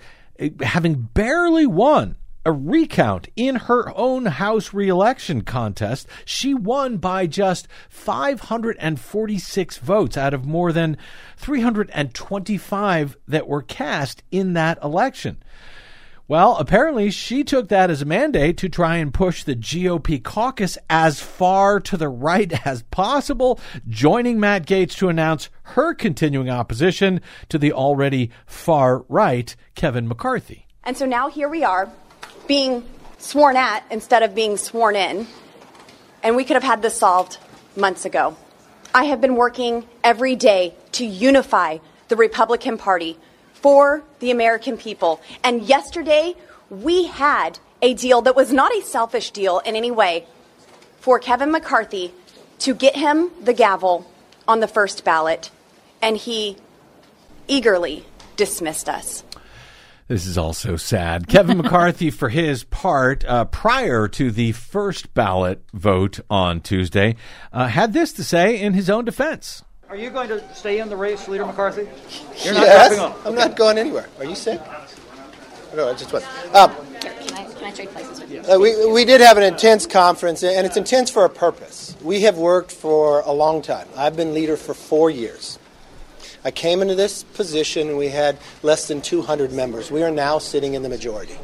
having 0.62 1.08
barely 1.14 1.66
won 1.66 2.16
a 2.44 2.52
recount 2.52 3.28
in 3.36 3.56
her 3.56 3.92
own 3.94 4.24
House 4.24 4.72
reelection 4.72 5.42
contest. 5.42 6.06
She 6.24 6.54
won 6.54 6.96
by 6.96 7.26
just 7.26 7.68
546 7.90 9.78
votes 9.78 10.16
out 10.16 10.32
of 10.32 10.46
more 10.46 10.72
than 10.72 10.96
325 11.36 13.16
that 13.28 13.48
were 13.48 13.62
cast 13.62 14.22
in 14.30 14.54
that 14.54 14.82
election. 14.82 15.42
Well, 16.28 16.58
apparently 16.58 17.10
she 17.10 17.42
took 17.42 17.68
that 17.68 17.88
as 17.88 18.02
a 18.02 18.04
mandate 18.04 18.58
to 18.58 18.68
try 18.68 18.98
and 18.98 19.14
push 19.14 19.44
the 19.44 19.56
GOP 19.56 20.22
caucus 20.22 20.76
as 20.90 21.20
far 21.20 21.80
to 21.80 21.96
the 21.96 22.10
right 22.10 22.52
as 22.66 22.82
possible, 22.82 23.58
joining 23.88 24.38
Matt 24.38 24.66
Gaetz 24.66 24.94
to 24.98 25.08
announce 25.08 25.48
her 25.62 25.94
continuing 25.94 26.50
opposition 26.50 27.22
to 27.48 27.56
the 27.56 27.72
already 27.72 28.30
far 28.44 29.06
right 29.08 29.56
Kevin 29.74 30.06
McCarthy. 30.06 30.66
And 30.84 30.98
so 30.98 31.06
now 31.06 31.30
here 31.30 31.48
we 31.48 31.64
are, 31.64 31.90
being 32.46 32.84
sworn 33.16 33.56
at 33.56 33.84
instead 33.90 34.22
of 34.22 34.34
being 34.34 34.58
sworn 34.58 34.96
in. 34.96 35.26
And 36.22 36.36
we 36.36 36.44
could 36.44 36.56
have 36.56 36.62
had 36.62 36.82
this 36.82 36.98
solved 36.98 37.38
months 37.74 38.04
ago. 38.04 38.36
I 38.94 39.04
have 39.04 39.22
been 39.22 39.36
working 39.36 39.88
every 40.04 40.36
day 40.36 40.74
to 40.92 41.06
unify 41.06 41.78
the 42.08 42.16
Republican 42.16 42.76
Party 42.76 43.18
for 43.62 44.02
the 44.20 44.30
American 44.30 44.76
people. 44.76 45.20
And 45.42 45.62
yesterday, 45.62 46.34
we 46.70 47.06
had 47.06 47.58
a 47.82 47.94
deal 47.94 48.22
that 48.22 48.36
was 48.36 48.52
not 48.52 48.74
a 48.74 48.82
selfish 48.82 49.30
deal 49.30 49.60
in 49.60 49.76
any 49.76 49.90
way 49.90 50.26
for 51.00 51.18
Kevin 51.18 51.50
McCarthy 51.50 52.12
to 52.60 52.74
get 52.74 52.96
him 52.96 53.30
the 53.42 53.52
gavel 53.52 54.10
on 54.46 54.60
the 54.60 54.68
first 54.68 55.04
ballot. 55.04 55.50
And 56.02 56.16
he 56.16 56.56
eagerly 57.46 58.04
dismissed 58.36 58.88
us. 58.88 59.24
This 60.08 60.26
is 60.26 60.38
also 60.38 60.76
sad. 60.76 61.28
Kevin 61.28 61.58
McCarthy, 61.62 62.10
for 62.10 62.30
his 62.30 62.64
part, 62.64 63.24
uh, 63.26 63.44
prior 63.44 64.08
to 64.08 64.30
the 64.30 64.52
first 64.52 65.12
ballot 65.12 65.62
vote 65.74 66.20
on 66.30 66.60
Tuesday, 66.60 67.16
uh, 67.52 67.66
had 67.66 67.92
this 67.92 68.12
to 68.14 68.24
say 68.24 68.58
in 68.58 68.72
his 68.72 68.88
own 68.88 69.04
defense. 69.04 69.62
Are 69.88 69.96
you 69.96 70.10
going 70.10 70.28
to 70.28 70.54
stay 70.54 70.80
in 70.80 70.90
the 70.90 70.96
race, 70.96 71.28
Leader 71.28 71.46
McCarthy? 71.46 71.88
You're 72.44 72.52
not 72.52 72.66
yes, 72.66 72.88
dropping 72.88 72.98
off. 72.98 73.26
I'm 73.26 73.34
not 73.34 73.56
going 73.56 73.78
anywhere. 73.78 74.06
Are 74.18 74.24
you 74.26 74.34
sick? 74.34 74.60
No, 75.74 75.88
I 75.88 75.94
just 75.94 76.12
went. 76.12 76.26
Um, 76.54 76.74
Can 77.00 77.34
I, 77.34 77.44
can 77.44 77.64
I 77.64 77.70
trade 77.70 77.88
places 77.90 78.20
with 78.20 78.30
you? 78.30 78.42
uh, 78.42 78.58
we, 78.58 78.92
we 78.92 79.06
did 79.06 79.22
have 79.22 79.38
an 79.38 79.44
intense 79.44 79.86
conference, 79.86 80.42
and 80.42 80.66
it's 80.66 80.76
intense 80.76 81.10
for 81.10 81.24
a 81.24 81.30
purpose. 81.30 81.96
We 82.02 82.20
have 82.22 82.36
worked 82.36 82.70
for 82.70 83.20
a 83.20 83.32
long 83.32 83.62
time. 83.62 83.88
I've 83.96 84.14
been 84.14 84.34
leader 84.34 84.58
for 84.58 84.74
four 84.74 85.08
years. 85.08 85.58
I 86.44 86.50
came 86.50 86.82
into 86.82 86.94
this 86.94 87.24
position 87.24 87.88
and 87.88 87.98
we 87.98 88.08
had 88.08 88.38
less 88.62 88.88
than 88.88 89.00
200 89.00 89.52
members. 89.52 89.90
We 89.90 90.02
are 90.02 90.10
now 90.10 90.38
sitting 90.38 90.74
in 90.74 90.82
the 90.82 90.88
majority. 90.88 91.36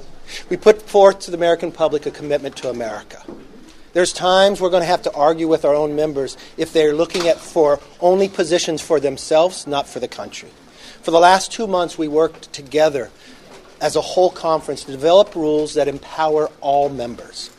We 0.49 0.57
put 0.57 0.83
forth 0.83 1.19
to 1.21 1.31
the 1.31 1.37
American 1.37 1.73
public 1.73 2.07
a 2.07 2.11
commitment 2.11 2.57
to 2.57 2.71
America. 2.71 3.23
There's 3.95 4.13
times 4.13 4.61
we're 4.61 4.71
going 4.71 4.83
to 4.83 4.89
have 4.89 5.03
to 5.03 5.15
argue 5.15 5.47
with 5.47 5.65
our 5.65 5.75
own 5.75 5.95
members 5.95 6.37
if 6.57 6.73
they're 6.73 6.93
looking 6.93 7.29
at 7.29 7.39
for 7.39 7.79
only 8.01 8.29
positions 8.29 8.83
for 8.83 8.99
themselves, 8.99 9.69
not 9.69 9.89
for 9.89 10.01
the 10.01 10.09
country. 10.09 10.51
For 11.03 11.13
the 11.13 11.21
last 11.21 11.53
two 11.53 11.69
months, 11.69 11.97
we 11.97 12.09
worked 12.09 12.53
together 12.53 13.11
as 13.81 13.95
a 13.95 14.01
whole 14.01 14.31
conference 14.31 14.83
to 14.85 14.91
develop 14.91 15.37
rules 15.37 15.75
that 15.75 15.87
empower 15.87 16.51
all 16.61 16.89
members. 16.89 17.51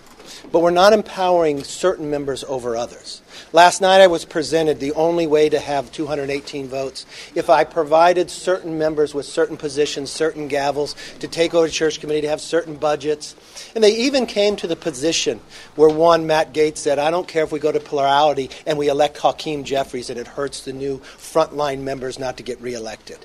But 0.51 0.59
we're 0.59 0.71
not 0.71 0.91
empowering 0.91 1.63
certain 1.63 2.09
members 2.09 2.43
over 2.43 2.75
others. 2.75 3.21
Last 3.55 3.79
night 3.79 4.01
I 4.01 4.07
was 4.07 4.25
presented 4.25 4.81
the 4.81 4.91
only 4.95 5.27
way 5.27 5.47
to 5.47 5.59
have 5.59 5.89
218 5.93 6.67
votes 6.67 7.05
if 7.35 7.49
I 7.49 7.63
provided 7.63 8.29
certain 8.29 8.77
members 8.77 9.13
with 9.13 9.25
certain 9.25 9.55
positions, 9.55 10.11
certain 10.11 10.49
gavels, 10.49 10.93
to 11.19 11.29
take 11.29 11.53
over 11.53 11.65
the 11.65 11.71
church 11.71 12.01
committee, 12.01 12.19
to 12.19 12.27
have 12.27 12.41
certain 12.41 12.75
budgets. 12.75 13.33
And 13.73 13.81
they 13.81 13.95
even 13.95 14.25
came 14.25 14.57
to 14.57 14.67
the 14.67 14.75
position 14.75 15.39
where 15.77 15.87
one, 15.87 16.27
Matt 16.27 16.53
Gaetz, 16.53 16.79
said, 16.79 16.99
I 16.99 17.11
don't 17.11 17.29
care 17.29 17.45
if 17.45 17.53
we 17.53 17.59
go 17.59 17.71
to 17.71 17.79
plurality 17.79 18.49
and 18.67 18.77
we 18.77 18.89
elect 18.89 19.19
Hakeem 19.19 19.63
Jeffries 19.63 20.09
and 20.09 20.19
it 20.19 20.27
hurts 20.27 20.65
the 20.65 20.73
new 20.73 20.99
frontline 20.99 21.79
members 21.79 22.19
not 22.19 22.35
to 22.35 22.43
get 22.43 22.59
reelected. 22.59 23.19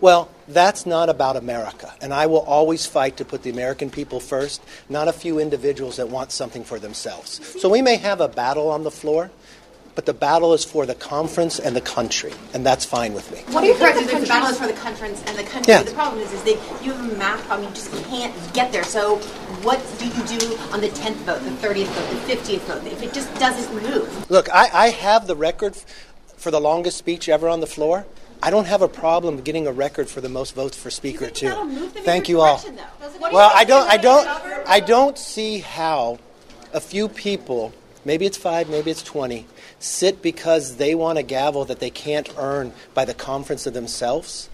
Well, 0.00 0.30
that's 0.48 0.86
not 0.86 1.10
about 1.10 1.36
America. 1.36 1.92
And 2.00 2.14
I 2.14 2.24
will 2.26 2.40
always 2.40 2.86
fight 2.86 3.18
to 3.18 3.24
put 3.26 3.42
the 3.42 3.50
American 3.50 3.90
people 3.90 4.20
first, 4.20 4.62
not 4.88 5.08
a 5.08 5.12
few 5.12 5.38
individuals 5.38 5.96
that 5.96 6.08
want 6.08 6.32
something 6.32 6.64
for 6.64 6.78
themselves. 6.78 7.60
So 7.60 7.68
we 7.68 7.82
may 7.82 7.96
have 7.96 8.22
a 8.22 8.28
battle 8.28 8.70
on 8.70 8.82
the 8.82 8.90
floor, 8.90 9.30
but 9.94 10.06
the 10.06 10.14
battle 10.14 10.54
is 10.54 10.64
for 10.64 10.86
the 10.86 10.94
conference 10.94 11.58
and 11.58 11.76
the 11.76 11.80
country, 11.80 12.32
and 12.52 12.66
that's 12.66 12.84
fine 12.84 13.14
with 13.14 13.30
me. 13.30 13.38
What 13.54 13.60
do 13.62 13.68
you 13.68 13.74
think 13.74 14.10
the, 14.10 14.18
the 14.20 14.26
battle 14.26 14.48
is 14.48 14.58
for 14.58 14.66
the 14.66 14.72
conference 14.72 15.22
and 15.26 15.38
the 15.38 15.44
country? 15.44 15.72
Yeah. 15.72 15.82
The 15.82 15.92
problem 15.92 16.20
is, 16.20 16.32
is 16.32 16.42
that 16.42 16.84
you 16.84 16.92
have 16.92 17.12
a 17.12 17.16
math 17.16 17.44
problem. 17.46 17.68
You 17.68 17.74
just 17.74 17.92
can't 18.06 18.34
get 18.54 18.72
there. 18.72 18.84
So, 18.84 19.18
what 19.62 19.80
do 19.98 20.06
you 20.06 20.38
do 20.38 20.56
on 20.72 20.80
the 20.80 20.88
tenth 20.88 21.18
vote, 21.18 21.42
the 21.42 21.50
thirtieth 21.52 21.88
vote, 21.90 22.10
the 22.10 22.16
fiftieth 22.22 22.62
vote? 22.66 22.84
If 22.84 23.02
it 23.02 23.12
just 23.12 23.32
doesn't 23.36 23.72
move, 23.82 24.30
Look, 24.30 24.48
I, 24.52 24.68
I 24.72 24.88
have 24.90 25.26
the 25.26 25.36
record 25.36 25.76
for 26.36 26.50
the 26.50 26.60
longest 26.60 26.98
speech 26.98 27.28
ever 27.28 27.48
on 27.48 27.60
the 27.60 27.66
floor. 27.66 28.06
I 28.42 28.50
don't 28.50 28.66
have 28.66 28.82
a 28.82 28.88
problem 28.88 29.40
getting 29.40 29.66
a 29.66 29.72
record 29.72 30.08
for 30.08 30.20
the 30.20 30.28
most 30.28 30.54
votes 30.54 30.76
for 30.76 30.90
speaker 30.90 31.30
too. 31.30 31.48
that'll 31.48 31.64
move 31.64 31.94
them 31.94 31.98
in 31.98 32.04
Thank 32.04 32.28
you 32.28 32.40
all. 32.42 32.58
direction, 32.58 32.76
though. 32.76 32.82
What 32.82 33.12
do 33.12 33.26
you 33.28 33.34
Well, 33.34 33.50
I 33.54 33.64
don't, 33.64 33.88
I 33.88 33.96
don't. 33.96 34.28
I 34.68 34.80
don't 34.80 35.16
see 35.16 35.60
how 35.60 36.18
a 36.74 36.80
few 36.80 37.08
people, 37.08 37.72
maybe 38.04 38.26
it's 38.26 38.36
five, 38.36 38.68
maybe 38.68 38.90
it's 38.90 39.02
twenty, 39.02 39.46
sit 39.84 40.22
because 40.22 40.76
they 40.76 40.94
want 40.94 41.18
a 41.18 41.22
gavel 41.22 41.64
that 41.66 41.78
they 41.78 41.90
can't 41.90 42.32
earn 42.38 42.72
by 42.94 43.04
the 43.04 43.14
conference 43.14 43.66
of 43.66 43.74
themselves. 43.74 44.48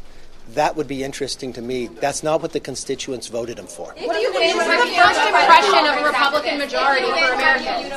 That 0.54 0.76
would 0.76 0.88
be 0.88 1.04
interesting 1.04 1.52
to 1.52 1.62
me. 1.62 1.86
That's 1.86 2.22
not 2.22 2.42
what 2.42 2.52
the 2.52 2.60
constituents 2.60 3.28
voted 3.28 3.56
them 3.56 3.68
for. 3.68 3.86
What 3.86 3.96
do 3.96 4.18
you 4.18 4.32
think 4.32 4.46
is 4.46 4.54
the 4.54 4.64
first 4.64 5.20
impression 5.20 5.86
of 5.86 6.02
a 6.02 6.04
Republican 6.04 6.58
majority 6.58 7.06
for 7.06 7.32
Americans? 7.34 7.94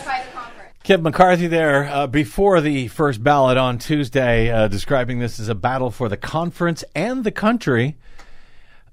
Kevin 0.84 1.04
McCarthy 1.04 1.48
there 1.48 1.86
uh, 1.86 2.08
before 2.08 2.62
the 2.62 2.90
first 2.90 3.24
ballot 3.24 3.58
on 3.58 3.80
Tuesday, 3.80 4.52
uh, 4.52 4.68
describing 4.68 5.20
this 5.20 5.40
as 5.40 5.48
a 5.50 5.56
battle 5.56 5.90
for 5.90 6.10
the 6.10 6.18
conference 6.18 6.84
and 6.94 7.24
the 7.24 7.32
country. 7.32 7.96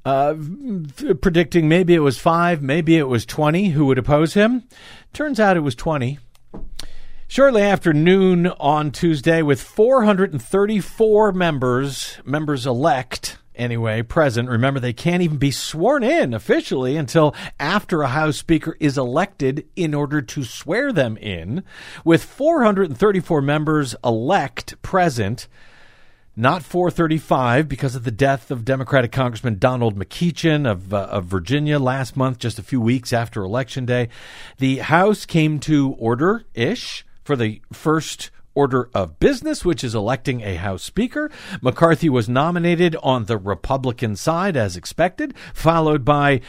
Uh, 0.05 0.35
predicting 1.20 1.68
maybe 1.68 1.94
it 1.94 1.98
was 1.98 2.16
five, 2.16 2.62
maybe 2.62 2.96
it 2.96 3.09
was 3.09 3.26
20 3.26 3.70
who 3.70 3.85
would 3.85 3.98
oppose 3.98 4.33
him. 4.33 4.62
Turns 5.12 5.38
out 5.38 5.59
it 5.59 5.61
was 5.61 5.74
20. 5.74 6.18
Shortly 7.30 7.62
after 7.62 7.92
noon 7.92 8.48
on 8.48 8.90
Tuesday, 8.90 9.40
with 9.40 9.62
434 9.62 11.30
members, 11.30 12.18
members 12.24 12.66
elect, 12.66 13.38
anyway, 13.54 14.02
present. 14.02 14.48
Remember, 14.48 14.80
they 14.80 14.92
can't 14.92 15.22
even 15.22 15.36
be 15.36 15.52
sworn 15.52 16.02
in 16.02 16.34
officially 16.34 16.96
until 16.96 17.32
after 17.60 18.02
a 18.02 18.08
House 18.08 18.36
Speaker 18.36 18.76
is 18.80 18.98
elected 18.98 19.64
in 19.76 19.94
order 19.94 20.20
to 20.20 20.42
swear 20.42 20.92
them 20.92 21.16
in. 21.18 21.62
With 22.04 22.24
434 22.24 23.40
members 23.40 23.94
elect 24.02 24.82
present, 24.82 25.46
not 26.34 26.64
435 26.64 27.68
because 27.68 27.94
of 27.94 28.02
the 28.02 28.10
death 28.10 28.50
of 28.50 28.64
Democratic 28.64 29.12
Congressman 29.12 29.60
Donald 29.60 29.96
McEachin 29.96 30.68
of, 30.68 30.92
uh, 30.92 31.06
of 31.12 31.26
Virginia 31.26 31.78
last 31.78 32.16
month, 32.16 32.38
just 32.40 32.58
a 32.58 32.64
few 32.64 32.80
weeks 32.80 33.12
after 33.12 33.44
Election 33.44 33.86
Day. 33.86 34.08
The 34.58 34.78
House 34.78 35.24
came 35.26 35.60
to 35.60 35.94
order 35.96 36.42
ish 36.54 37.04
for 37.30 37.36
the 37.36 37.62
first 37.72 38.32
order 38.56 38.90
of 38.92 39.20
business, 39.20 39.64
which 39.64 39.84
is 39.84 39.94
electing 39.94 40.40
a 40.40 40.56
House 40.56 40.82
Speaker. 40.82 41.30
McCarthy 41.62 42.08
was 42.08 42.28
nominated 42.28 42.96
on 43.04 43.26
the 43.26 43.38
Republican 43.38 44.16
side, 44.16 44.56
as 44.56 44.76
expected, 44.76 45.32
followed 45.54 46.04
by 46.04 46.40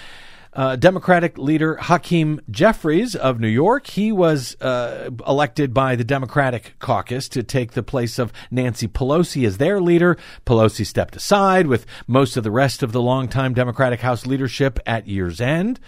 uh, 0.53 0.75
Democratic 0.77 1.37
leader 1.37 1.75
Hakeem 1.75 2.41
Jeffries 2.49 3.15
of 3.15 3.39
New 3.39 3.47
York. 3.47 3.85
He 3.85 4.11
was 4.11 4.59
uh, 4.59 5.11
elected 5.27 5.71
by 5.71 5.95
the 5.95 6.03
Democratic 6.03 6.73
caucus 6.79 7.29
to 7.29 7.43
take 7.43 7.73
the 7.73 7.83
place 7.83 8.17
of 8.17 8.33
Nancy 8.49 8.87
Pelosi 8.87 9.45
as 9.45 9.59
their 9.59 9.79
leader. 9.79 10.17
Pelosi 10.47 10.83
stepped 10.83 11.15
aside 11.15 11.67
with 11.67 11.85
most 12.07 12.37
of 12.37 12.43
the 12.43 12.49
rest 12.49 12.81
of 12.81 12.91
the 12.91 13.03
longtime 13.03 13.53
Democratic 13.53 13.99
House 13.99 14.25
leadership 14.25 14.79
at 14.87 15.07
year's 15.07 15.39
end. 15.39 15.79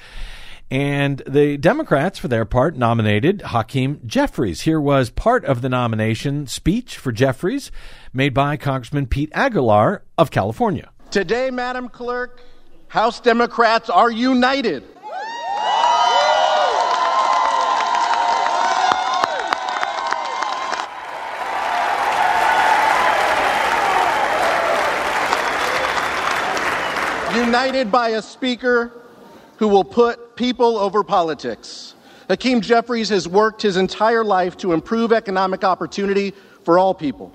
And 0.73 1.21
the 1.27 1.57
Democrats, 1.57 2.17
for 2.17 2.27
their 2.27 2.45
part, 2.45 2.75
nominated 2.75 3.43
Hakeem 3.43 4.01
Jeffries. 4.07 4.61
Here 4.61 4.81
was 4.81 5.11
part 5.11 5.45
of 5.45 5.61
the 5.61 5.69
nomination 5.69 6.47
speech 6.47 6.97
for 6.97 7.11
Jeffries 7.11 7.71
made 8.11 8.33
by 8.33 8.57
Congressman 8.57 9.05
Pete 9.05 9.29
Aguilar 9.35 10.03
of 10.17 10.31
California. 10.31 10.89
Today, 11.11 11.51
Madam 11.51 11.89
Clerk, 11.89 12.41
House 12.87 13.19
Democrats 13.19 13.91
are 13.91 14.09
united. 14.09 14.83
United 27.35 27.91
by 27.91 28.09
a 28.09 28.23
speaker 28.23 28.91
who 29.57 29.67
will 29.67 29.83
put 29.83 30.32
people 30.35 30.77
over 30.77 31.03
politics. 31.03 31.95
Hakeem 32.29 32.61
Jeffries 32.61 33.09
has 33.09 33.27
worked 33.27 33.61
his 33.61 33.77
entire 33.77 34.23
life 34.23 34.57
to 34.57 34.73
improve 34.73 35.11
economic 35.11 35.63
opportunity 35.63 36.33
for 36.63 36.79
all 36.79 36.93
people. 36.93 37.31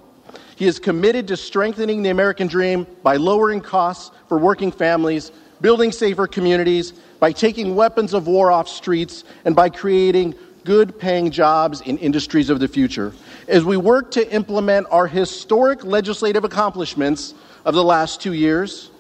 He 0.57 0.67
is 0.67 0.79
committed 0.79 1.29
to 1.29 1.37
strengthening 1.37 2.03
the 2.03 2.09
American 2.11 2.49
dream 2.49 2.87
by 3.03 3.17
lowering 3.17 3.61
costs 3.61 4.11
for 4.29 4.39
working 4.39 4.73
families, 4.73 5.31
building 5.61 5.93
safer 5.93 6.27
communities, 6.27 6.93
by 7.21 7.33
taking 7.33 7.77
weapons 7.77 8.15
of 8.15 8.27
war 8.27 8.51
off 8.51 8.69
streets, 8.69 9.25
and 9.45 9.55
by 9.55 9.69
creating 9.69 10.35
good 10.65 10.99
paying 10.99 11.31
jobs 11.31 11.81
in 11.83 11.97
industries 11.99 12.51
of 12.51 12.61
the 12.61 12.69
future. 12.69 13.13
As 13.47 13.65
we 13.65 13.77
work 13.77 14.11
to 14.13 14.33
implement 14.33 14.87
our 14.91 15.07
historic 15.07 15.85
legislative 15.85 16.45
accomplishments 16.45 17.35
of 17.65 17.75
the 17.75 17.85
last 17.85 18.21
two 18.21 18.33
years, 18.33 18.91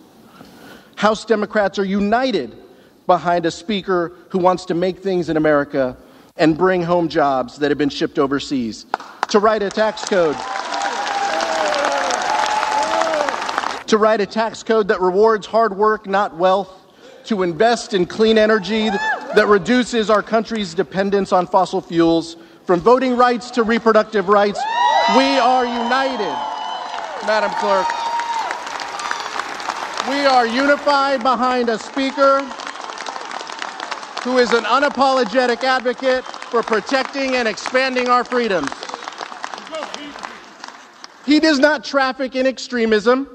House 0.96 1.24
Democrats 1.24 1.78
are 1.78 1.84
united 1.84 2.56
behind 3.08 3.46
a 3.46 3.50
speaker 3.50 4.12
who 4.28 4.38
wants 4.38 4.66
to 4.66 4.74
make 4.74 4.98
things 4.98 5.28
in 5.28 5.36
America 5.36 5.96
and 6.36 6.56
bring 6.56 6.82
home 6.82 7.08
jobs 7.08 7.56
that 7.56 7.72
have 7.72 7.78
been 7.78 7.88
shipped 7.88 8.18
overseas, 8.18 8.86
to 9.28 9.40
write 9.40 9.62
a 9.62 9.70
tax 9.70 10.04
code. 10.04 10.36
To 13.88 13.96
write 13.96 14.20
a 14.20 14.26
tax 14.26 14.62
code 14.62 14.88
that 14.88 15.00
rewards 15.00 15.46
hard 15.46 15.76
work, 15.76 16.06
not 16.06 16.36
wealth, 16.36 16.70
to 17.24 17.42
invest 17.42 17.94
in 17.94 18.04
clean 18.04 18.38
energy 18.38 18.90
that 18.90 19.46
reduces 19.48 20.10
our 20.10 20.22
country's 20.22 20.74
dependence 20.74 21.32
on 21.32 21.46
fossil 21.46 21.80
fuels, 21.80 22.36
from 22.66 22.80
voting 22.80 23.16
rights 23.16 23.50
to 23.52 23.62
reproductive 23.62 24.28
rights. 24.28 24.60
We 25.16 25.38
are 25.38 25.64
united, 25.64 26.36
Madam 27.26 27.50
Clerk. 27.58 27.88
We 30.10 30.26
are 30.26 30.46
unified 30.46 31.22
behind 31.22 31.70
a 31.70 31.78
speaker 31.78 32.46
who 34.22 34.38
is 34.38 34.52
an 34.52 34.64
unapologetic 34.64 35.62
advocate 35.64 36.24
for 36.24 36.62
protecting 36.62 37.36
and 37.36 37.46
expanding 37.46 38.08
our 38.08 38.24
freedoms. 38.24 38.70
He 41.24 41.40
does 41.40 41.58
not 41.58 41.84
traffic 41.84 42.34
in 42.34 42.46
extremism. 42.46 43.28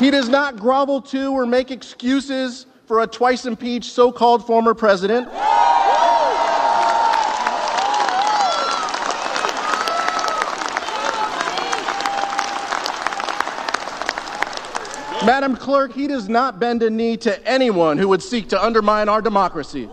He 0.00 0.10
does 0.10 0.28
not 0.28 0.56
grovel 0.56 1.00
to 1.02 1.32
or 1.32 1.46
make 1.46 1.70
excuses 1.70 2.66
for 2.86 3.00
a 3.00 3.06
twice 3.06 3.46
impeached 3.46 3.90
so 3.90 4.12
called 4.12 4.46
former 4.46 4.74
president. 4.74 5.28
Madam 15.24 15.56
Clerk, 15.56 15.94
he 15.94 16.06
does 16.06 16.28
not 16.28 16.60
bend 16.60 16.82
a 16.82 16.90
knee 16.90 17.16
to 17.16 17.48
anyone 17.48 17.96
who 17.96 18.08
would 18.08 18.22
seek 18.22 18.50
to 18.50 18.62
undermine 18.62 19.08
our 19.08 19.22
democracy. 19.22 19.88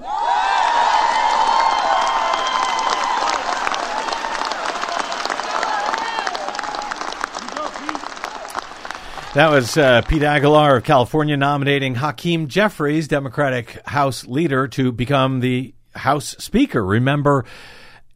That 9.33 9.49
was 9.49 9.77
uh, 9.77 10.01
Pete 10.01 10.23
Aguilar 10.23 10.75
of 10.75 10.83
California 10.83 11.37
nominating 11.37 11.95
Hakeem 11.95 12.49
Jeffries, 12.49 13.07
Democratic 13.07 13.79
House 13.87 14.27
leader, 14.27 14.67
to 14.67 14.91
become 14.91 15.39
the 15.39 15.73
House 15.95 16.35
Speaker. 16.39 16.83
Remember, 16.85 17.45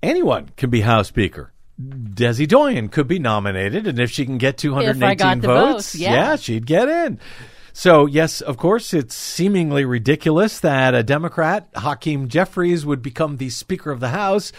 anyone 0.04 0.50
can 0.58 0.70
be 0.70 0.82
House 0.82 1.08
Speaker. 1.08 1.54
Desi 1.80 2.48
Doyen 2.48 2.90
could 2.90 3.08
be 3.08 3.20
nominated, 3.20 3.86
and 3.88 4.00
if 4.00 4.10
she 4.10 4.26
can 4.26 4.38
get 4.38 4.58
218 4.58 5.42
the 5.42 5.48
votes, 5.48 5.94
votes, 5.94 5.96
yeah. 5.96 6.36
she'd 6.38 6.66
get 6.66 6.88
in. 6.88 7.20
So, 7.74 8.06
yes, 8.06 8.40
of 8.40 8.56
course, 8.56 8.94
it's 8.94 9.14
seemingly 9.14 9.84
ridiculous 9.84 10.62
that 10.62 10.96
a 10.96 11.04
Democrat, 11.04 11.68
Hakeem 11.76 12.30
Jeffries, 12.30 12.86
would 12.86 13.02
become 13.02 13.36
the 13.36 13.50
Speaker 13.50 13.92
of 13.92 14.00
the 14.00 14.10
House 14.10 14.54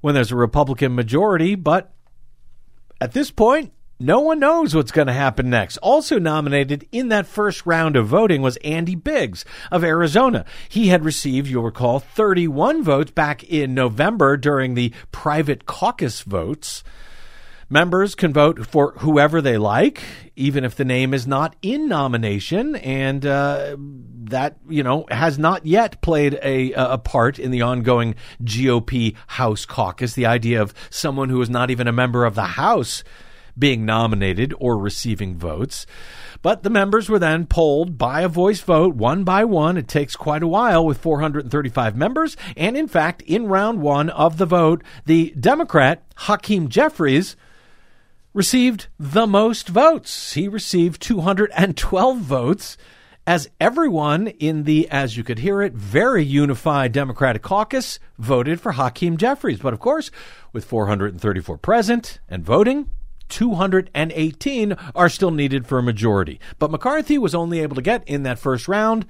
when 0.00 0.16
there's 0.16 0.32
a 0.32 0.36
Republican 0.36 0.94
majority, 0.96 1.54
but 1.54 1.94
at 3.00 3.12
this 3.12 3.30
point, 3.30 3.72
no 3.98 4.20
one 4.20 4.38
knows 4.38 4.74
what's 4.74 4.92
going 4.92 5.06
to 5.06 5.12
happen 5.12 5.48
next. 5.48 5.78
Also 5.78 6.18
nominated 6.18 6.86
in 6.92 7.08
that 7.08 7.26
first 7.26 7.64
round 7.64 7.96
of 7.96 8.06
voting 8.06 8.42
was 8.42 8.56
Andy 8.58 8.94
Biggs 8.94 9.44
of 9.70 9.82
Arizona. 9.82 10.44
He 10.68 10.88
had 10.88 11.04
received, 11.04 11.48
you'll 11.48 11.62
recall, 11.62 11.98
31 11.98 12.84
votes 12.84 13.10
back 13.10 13.42
in 13.44 13.74
November 13.74 14.36
during 14.36 14.74
the 14.74 14.92
private 15.12 15.64
caucus 15.64 16.20
votes. 16.20 16.84
Members 17.68 18.14
can 18.14 18.32
vote 18.32 18.64
for 18.66 18.92
whoever 18.98 19.40
they 19.40 19.56
like, 19.56 20.00
even 20.36 20.62
if 20.62 20.76
the 20.76 20.84
name 20.84 21.12
is 21.12 21.26
not 21.26 21.56
in 21.62 21.88
nomination, 21.88 22.76
and 22.76 23.26
uh, 23.26 23.76
that 23.78 24.58
you 24.68 24.84
know 24.84 25.04
has 25.10 25.36
not 25.36 25.66
yet 25.66 26.00
played 26.00 26.38
a 26.44 26.72
a 26.74 26.96
part 26.96 27.40
in 27.40 27.50
the 27.50 27.62
ongoing 27.62 28.14
GOP 28.44 29.16
House 29.26 29.64
caucus. 29.64 30.12
The 30.12 30.26
idea 30.26 30.62
of 30.62 30.74
someone 30.90 31.28
who 31.28 31.42
is 31.42 31.50
not 31.50 31.72
even 31.72 31.88
a 31.88 31.92
member 31.92 32.24
of 32.24 32.36
the 32.36 32.42
House 32.42 33.02
being 33.58 33.84
nominated 33.84 34.54
or 34.58 34.78
receiving 34.78 35.36
votes. 35.36 35.86
But 36.42 36.62
the 36.62 36.70
members 36.70 37.08
were 37.08 37.18
then 37.18 37.46
polled 37.46 37.98
by 37.98 38.20
a 38.20 38.28
voice 38.28 38.60
vote, 38.60 38.94
one 38.94 39.24
by 39.24 39.44
one. 39.44 39.76
It 39.76 39.88
takes 39.88 40.16
quite 40.16 40.42
a 40.42 40.48
while 40.48 40.84
with 40.84 40.98
435 40.98 41.96
members. 41.96 42.36
And 42.56 42.76
in 42.76 42.88
fact, 42.88 43.22
in 43.22 43.46
round 43.46 43.80
one 43.80 44.10
of 44.10 44.38
the 44.38 44.46
vote, 44.46 44.82
the 45.06 45.34
Democrat, 45.38 46.02
Hakeem 46.16 46.68
Jeffries, 46.68 47.36
received 48.32 48.88
the 48.98 49.26
most 49.26 49.68
votes. 49.68 50.34
He 50.34 50.46
received 50.46 51.00
212 51.00 52.18
votes 52.18 52.76
as 53.26 53.50
everyone 53.60 54.28
in 54.28 54.62
the, 54.64 54.88
as 54.88 55.16
you 55.16 55.24
could 55.24 55.40
hear 55.40 55.60
it, 55.60 55.72
very 55.72 56.22
unified 56.22 56.92
Democratic 56.92 57.42
caucus 57.42 57.98
voted 58.18 58.60
for 58.60 58.72
Hakeem 58.72 59.16
Jeffries. 59.16 59.58
But 59.58 59.72
of 59.72 59.80
course, 59.80 60.12
with 60.52 60.64
434 60.64 61.58
present 61.58 62.20
and 62.28 62.44
voting, 62.44 62.88
218 63.28 64.76
are 64.94 65.08
still 65.08 65.30
needed 65.30 65.66
for 65.66 65.78
a 65.78 65.82
majority. 65.82 66.40
But 66.58 66.70
McCarthy 66.70 67.18
was 67.18 67.34
only 67.34 67.60
able 67.60 67.76
to 67.76 67.82
get 67.82 68.06
in 68.06 68.22
that 68.24 68.38
first 68.38 68.68
round 68.68 69.06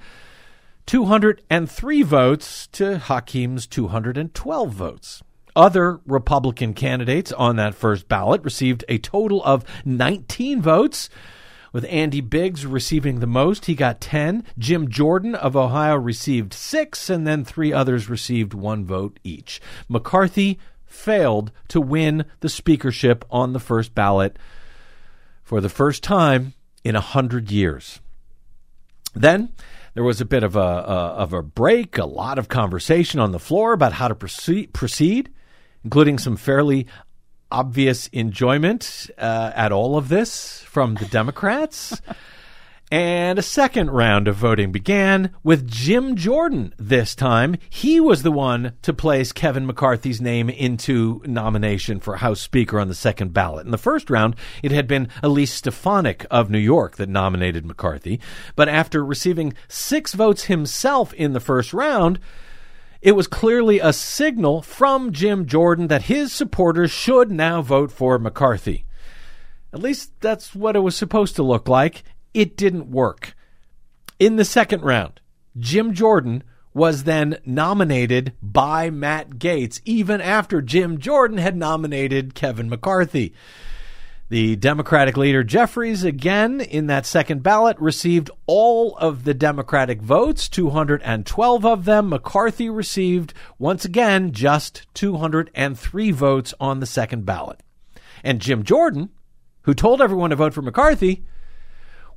203 0.85 2.01
votes 2.03 2.67
to 2.67 2.97
Hakeem's 2.97 3.67
212 3.67 4.71
votes. 4.71 5.23
Other 5.55 5.99
Republican 6.05 6.73
candidates 6.73 7.31
on 7.31 7.55
that 7.55 7.75
first 7.75 8.07
ballot 8.07 8.43
received 8.43 8.85
a 8.87 8.99
total 8.99 9.43
of 9.43 9.65
19 9.85 10.61
votes, 10.61 11.09
with 11.73 11.85
Andy 11.89 12.21
Biggs 12.21 12.65
receiving 12.65 13.19
the 13.19 13.27
most. 13.27 13.65
He 13.65 13.75
got 13.75 14.01
10. 14.01 14.45
Jim 14.57 14.89
Jordan 14.89 15.35
of 15.35 15.55
Ohio 15.55 15.95
received 15.95 16.53
six, 16.53 17.09
and 17.09 17.27
then 17.27 17.43
three 17.43 17.73
others 17.73 18.09
received 18.09 18.53
one 18.53 18.85
vote 18.85 19.19
each. 19.23 19.61
McCarthy 19.87 20.57
failed 20.87 21.51
to 21.67 21.79
win 21.79 22.25
the 22.39 22.49
speakership 22.49 23.23
on 23.29 23.53
the 23.53 23.59
first 23.59 23.93
ballot 23.93 24.37
for 25.43 25.61
the 25.61 25.69
first 25.69 26.03
time 26.03 26.53
in 26.83 26.95
a 26.95 27.01
hundred 27.01 27.51
years. 27.51 27.99
Then 29.13 29.53
there 29.93 30.03
was 30.03 30.21
a 30.21 30.25
bit 30.25 30.43
of 30.43 30.55
a, 30.55 30.59
a, 30.59 30.63
of 30.63 31.33
a 31.33 31.41
break, 31.43 31.97
a 31.97 32.05
lot 32.05 32.39
of 32.39 32.47
conversation 32.47 33.19
on 33.19 33.31
the 33.31 33.39
floor 33.39 33.73
about 33.73 33.93
how 33.93 34.07
to 34.07 34.15
proceed, 34.15 34.73
proceed 34.73 35.31
including 35.83 36.17
some 36.17 36.35
fairly 36.35 36.87
obvious 37.51 38.07
enjoyment 38.07 39.09
uh, 39.17 39.51
at 39.55 39.71
all 39.71 39.97
of 39.97 40.09
this 40.09 40.61
from 40.63 40.95
the 40.95 41.05
Democrats. 41.05 42.01
And 42.89 43.37
a 43.37 43.41
second 43.41 43.91
round 43.91 44.29
of 44.29 44.37
voting 44.37 44.71
began 44.71 45.31
with 45.43 45.69
Jim 45.69 46.15
Jordan 46.15 46.73
this 46.77 47.15
time. 47.15 47.57
He 47.69 47.99
was 47.99 48.23
the 48.23 48.31
one 48.31 48.77
to 48.83 48.93
place 48.93 49.33
Kevin 49.33 49.65
McCarthy's 49.65 50.21
name 50.21 50.49
into 50.49 51.21
nomination 51.25 51.99
for 51.99 52.15
House 52.15 52.39
Speaker 52.39 52.79
on 52.79 52.87
the 52.87 52.95
second 52.95 53.33
ballot. 53.33 53.65
In 53.65 53.71
the 53.71 53.77
first 53.77 54.09
round, 54.09 54.37
it 54.63 54.71
had 54.71 54.87
been 54.87 55.09
Elise 55.21 55.51
Stefanik 55.51 56.25
of 56.31 56.49
New 56.49 56.57
York 56.57 56.95
that 56.95 57.09
nominated 57.09 57.65
McCarthy. 57.65 58.21
But 58.55 58.69
after 58.69 59.03
receiving 59.03 59.53
six 59.67 60.13
votes 60.13 60.45
himself 60.45 61.13
in 61.13 61.33
the 61.33 61.41
first 61.41 61.73
round, 61.73 62.19
it 63.01 63.17
was 63.17 63.27
clearly 63.27 63.79
a 63.79 63.91
signal 63.91 64.61
from 64.61 65.11
Jim 65.11 65.45
Jordan 65.45 65.87
that 65.87 66.03
his 66.03 66.31
supporters 66.31 66.91
should 66.91 67.31
now 67.31 67.61
vote 67.61 67.91
for 67.91 68.17
McCarthy. 68.17 68.85
At 69.73 69.81
least 69.81 70.13
that's 70.21 70.55
what 70.55 70.77
it 70.77 70.79
was 70.79 70.95
supposed 70.95 71.35
to 71.35 71.43
look 71.43 71.67
like. 71.67 72.03
It 72.37 72.55
didn't 72.55 72.91
work. 72.91 73.35
In 74.19 74.35
the 74.35 74.45
second 74.45 74.83
round, 74.83 75.21
Jim 75.57 75.95
Jordan 75.95 76.43
was 76.71 77.05
then 77.05 77.39
nominated 77.47 78.33
by 78.43 78.91
Matt 78.91 79.39
Gaetz, 79.39 79.81
even 79.85 80.21
after 80.21 80.61
Jim 80.61 80.99
Jordan 80.99 81.39
had 81.39 81.57
nominated 81.57 82.35
Kevin 82.35 82.69
McCarthy. 82.69 83.33
The 84.29 84.55
Democratic 84.55 85.17
leader 85.17 85.43
Jeffries, 85.43 86.03
again 86.03 86.61
in 86.61 86.85
that 86.85 87.07
second 87.07 87.41
ballot, 87.41 87.75
received 87.79 88.29
all 88.45 88.95
of 88.97 89.23
the 89.23 89.33
Democratic 89.33 89.99
votes, 89.99 90.47
212 90.47 91.65
of 91.65 91.85
them. 91.85 92.09
McCarthy 92.09 92.69
received, 92.69 93.33
once 93.57 93.83
again, 93.83 94.31
just 94.31 94.85
203 94.93 96.11
votes 96.11 96.53
on 96.59 96.81
the 96.81 96.85
second 96.85 97.25
ballot. 97.25 97.63
And 98.23 98.39
Jim 98.39 98.61
Jordan, 98.61 99.09
who 99.63 99.73
told 99.73 100.03
everyone 100.03 100.29
to 100.29 100.35
vote 100.35 100.53
for 100.53 100.61
McCarthy, 100.61 101.23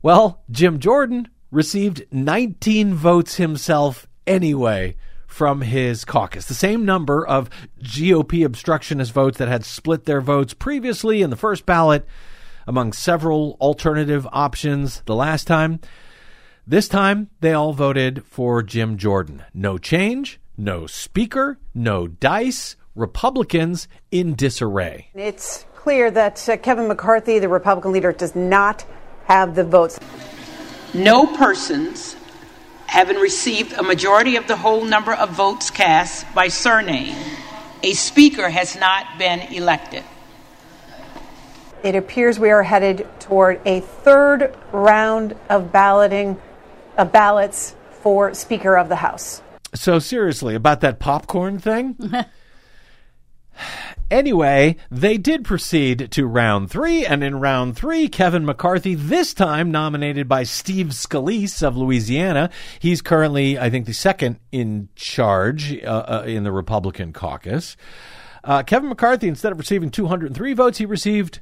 well, 0.02 0.42
Jim 0.50 0.78
Jordan 0.78 1.28
received 1.50 2.04
19 2.10 2.94
votes 2.94 3.36
himself 3.36 4.06
anyway 4.26 4.96
from 5.26 5.60
his 5.60 6.04
caucus. 6.04 6.46
The 6.46 6.54
same 6.54 6.84
number 6.84 7.26
of 7.26 7.48
GOP 7.82 8.44
obstructionist 8.44 9.12
votes 9.12 9.38
that 9.38 9.48
had 9.48 9.64
split 9.64 10.04
their 10.04 10.20
votes 10.20 10.54
previously 10.54 11.22
in 11.22 11.30
the 11.30 11.36
first 11.36 11.66
ballot 11.66 12.06
among 12.66 12.92
several 12.92 13.56
alternative 13.60 14.26
options 14.32 15.02
the 15.06 15.14
last 15.14 15.46
time. 15.46 15.80
This 16.66 16.88
time, 16.88 17.30
they 17.40 17.52
all 17.52 17.72
voted 17.72 18.24
for 18.24 18.62
Jim 18.62 18.96
Jordan. 18.96 19.44
No 19.54 19.78
change, 19.78 20.40
no 20.56 20.86
speaker, 20.86 21.58
no 21.74 22.06
dice, 22.06 22.76
Republicans 22.94 23.88
in 24.10 24.34
disarray. 24.34 25.10
It's 25.14 25.64
clear 25.74 26.10
that 26.10 26.48
uh, 26.48 26.56
Kevin 26.58 26.86
McCarthy, 26.86 27.38
the 27.38 27.48
Republican 27.48 27.92
leader, 27.92 28.12
does 28.12 28.36
not 28.36 28.84
have 29.30 29.54
the 29.54 29.62
votes. 29.62 29.96
No 30.92 31.24
persons 31.24 32.16
having 32.86 33.16
received 33.16 33.72
a 33.74 33.82
majority 33.84 34.34
of 34.34 34.48
the 34.48 34.56
whole 34.56 34.84
number 34.84 35.12
of 35.12 35.30
votes 35.30 35.70
cast 35.70 36.26
by 36.34 36.48
surname, 36.48 37.14
a 37.84 37.92
speaker 37.92 38.50
has 38.50 38.74
not 38.74 39.06
been 39.20 39.38
elected. 39.54 40.02
It 41.84 41.94
appears 41.94 42.40
we 42.40 42.50
are 42.50 42.64
headed 42.64 43.06
toward 43.20 43.60
a 43.64 43.78
third 43.78 44.52
round 44.72 45.36
of 45.48 45.70
balloting, 45.70 46.36
of 46.98 47.12
ballots 47.12 47.76
for 48.02 48.34
Speaker 48.34 48.76
of 48.76 48.88
the 48.88 48.96
House. 48.96 49.42
So 49.76 50.00
seriously, 50.00 50.56
about 50.56 50.80
that 50.80 50.98
popcorn 50.98 51.60
thing? 51.60 51.96
Anyway, 54.10 54.76
they 54.90 55.16
did 55.16 55.44
proceed 55.44 56.10
to 56.10 56.26
round 56.26 56.68
three, 56.68 57.06
and 57.06 57.22
in 57.22 57.38
round 57.38 57.76
three, 57.76 58.08
Kevin 58.08 58.44
McCarthy, 58.44 58.96
this 58.96 59.32
time 59.32 59.70
nominated 59.70 60.26
by 60.26 60.42
Steve 60.42 60.88
Scalise 60.88 61.62
of 61.62 61.76
Louisiana. 61.76 62.50
He's 62.80 63.02
currently, 63.02 63.56
I 63.56 63.70
think, 63.70 63.86
the 63.86 63.92
second 63.92 64.40
in 64.50 64.88
charge 64.96 65.72
uh, 65.84 65.86
uh, 65.86 66.24
in 66.26 66.42
the 66.42 66.50
Republican 66.50 67.12
caucus. 67.12 67.76
Uh, 68.42 68.64
Kevin 68.64 68.88
McCarthy, 68.88 69.28
instead 69.28 69.52
of 69.52 69.58
receiving 69.58 69.90
203 69.90 70.54
votes, 70.54 70.78
he 70.78 70.86
received 70.86 71.38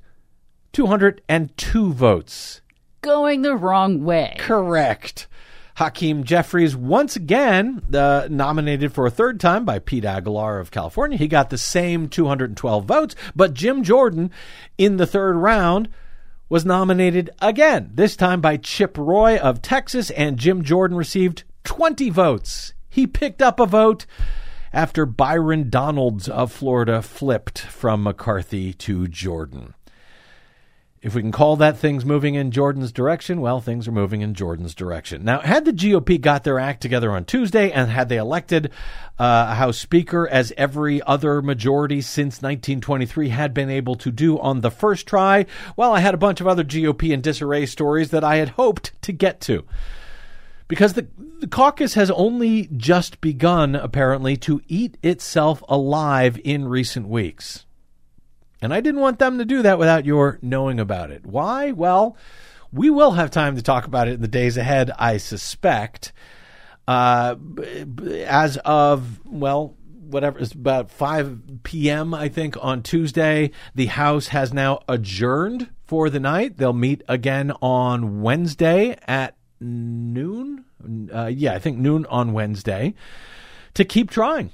202 0.73 1.93
votes. 1.95 2.61
Going 3.01 3.43
the 3.43 3.57
wrong 3.57 4.05
way. 4.05 4.37
Correct. 4.39 5.27
Hakeem 5.79 6.25
Jeffries, 6.25 6.75
once 6.75 7.15
again 7.15 7.81
uh, 7.95 8.27
nominated 8.29 8.93
for 8.93 9.07
a 9.07 9.13
third 9.13 9.39
time 9.39 9.65
by 9.65 9.79
Pete 9.79 10.05
Aguilar 10.05 10.59
of 10.59 10.73
California. 10.73 11.17
He 11.17 11.29
got 11.29 11.51
the 11.51 11.57
same 11.57 12.09
212 12.09 12.85
votes, 12.85 13.15
but 13.37 13.55
Jim 13.55 13.85
Jordan 13.85 14.33
in 14.77 14.97
the 14.97 15.07
third 15.07 15.37
round 15.37 15.89
was 16.49 16.65
nominated 16.65 17.31
again, 17.41 17.93
this 17.95 18.17
time 18.17 18.41
by 18.41 18.57
Chip 18.57 18.99
Roy 18.99 19.39
of 19.39 19.63
Texas, 19.63 20.11
and 20.11 20.37
Jim 20.37 20.65
Jordan 20.65 20.97
received 20.97 21.45
20 21.63 22.11
votes. 22.11 22.75
He 22.89 23.07
picked 23.07 23.41
up 23.41 23.61
a 23.61 23.67
vote 23.67 24.05
after 24.73 25.07
Byron 25.07 25.71
Donalds 25.71 26.29
of 26.29 26.51
Florida 26.51 27.03
flipped 27.03 27.61
from 27.61 28.03
McCarthy 28.03 28.73
to 28.73 29.07
Jordan. 29.07 29.75
If 31.01 31.15
we 31.15 31.23
can 31.23 31.31
call 31.31 31.55
that 31.57 31.79
things 31.79 32.05
moving 32.05 32.35
in 32.35 32.51
Jordan's 32.51 32.91
direction, 32.91 33.41
well, 33.41 33.61
things 33.61 33.87
are 33.87 33.93
moving 33.93 34.21
in 34.21 34.35
Jordan's 34.35 34.75
direction. 34.75 35.25
Now, 35.25 35.39
had 35.39 35.65
the 35.65 35.73
GOP 35.73 36.21
got 36.21 36.43
their 36.43 36.59
act 36.59 36.81
together 36.81 37.13
on 37.13 37.25
Tuesday 37.25 37.71
and 37.71 37.89
had 37.89 38.09
they 38.09 38.17
elected 38.17 38.73
uh, 39.17 39.47
a 39.51 39.55
House 39.55 39.79
Speaker 39.79 40.27
as 40.29 40.53
every 40.57 41.01
other 41.03 41.41
majority 41.41 42.01
since 42.01 42.43
1923 42.43 43.29
had 43.29 43.55
been 43.55 43.71
able 43.71 43.95
to 43.95 44.11
do 44.11 44.41
on 44.41 44.61
the 44.61 44.73
first 44.73 45.07
try, 45.07 45.47
well, 45.77 45.93
I 45.93 46.01
had 46.01 46.15
a 46.15 46.19
bunch 46.19 46.41
of 46.41 46.49
other 46.49 46.65
GOP 46.65 47.15
and 47.15 47.23
disarray 47.23 47.67
stories 47.67 48.11
that 48.11 48.25
I 48.25 48.37
had 48.37 48.51
hoped 48.51 49.01
to 49.03 49.13
get 49.13 49.41
to. 49.43 49.65
Because 50.67 50.95
the, 50.95 51.07
the 51.39 51.47
caucus 51.47 51.95
has 51.95 52.11
only 52.11 52.69
just 52.77 53.21
begun, 53.21 53.77
apparently, 53.77 54.37
to 54.39 54.61
eat 54.67 54.99
itself 55.03 55.63
alive 55.69 56.41
in 56.45 56.67
recent 56.67 57.09
weeks. 57.09 57.65
And 58.61 58.75
I 58.75 58.81
didn't 58.81 59.01
want 59.01 59.19
them 59.19 59.39
to 59.39 59.45
do 59.45 59.63
that 59.63 59.79
without 59.79 60.05
your 60.05 60.39
knowing 60.43 60.81
about 60.81 61.11
it. 61.11 61.25
Why? 61.25 61.73
Well, 61.73 62.17
we 62.73 62.91
will 62.91 63.13
have 63.13 63.31
time 63.31 63.57
to 63.57 63.63
talk 63.63 63.87
about 63.87 64.09
it 64.09 64.15
in 64.15 64.21
the 64.21 64.29
days 64.29 64.57
ahead, 64.57 64.91
I 64.99 65.19
suspect. 65.19 66.13
Uh, 66.87 67.37
as 68.25 68.57
of, 68.59 69.21
well, 69.27 69.77
whatever, 70.09 70.39
it's 70.39 70.53
about 70.53 70.91
5 70.91 71.63
p.m., 71.63 72.15
I 72.15 72.29
think, 72.29 72.57
on 72.61 72.83
Tuesday, 72.83 73.51
the 73.75 73.87
House 73.87 74.29
has 74.29 74.53
now 74.53 74.81
adjourned 74.89 75.71
for 75.85 76.11
the 76.11 76.21
night. 76.21 76.57
They'll 76.57 76.73
meet 76.73 77.03
again 77.09 77.53
on 77.63 78.23
Wednesday 78.23 78.97
at 79.07 79.37
noon. 79.61 80.65
Uh, 81.13 81.27
yeah, 81.27 81.55
I 81.55 81.59
think 81.59 81.79
noon 81.79 82.07
on 82.07 82.33
Wednesday 82.33 82.95
to 83.75 83.85
keep 83.85 84.11
trying 84.11 84.51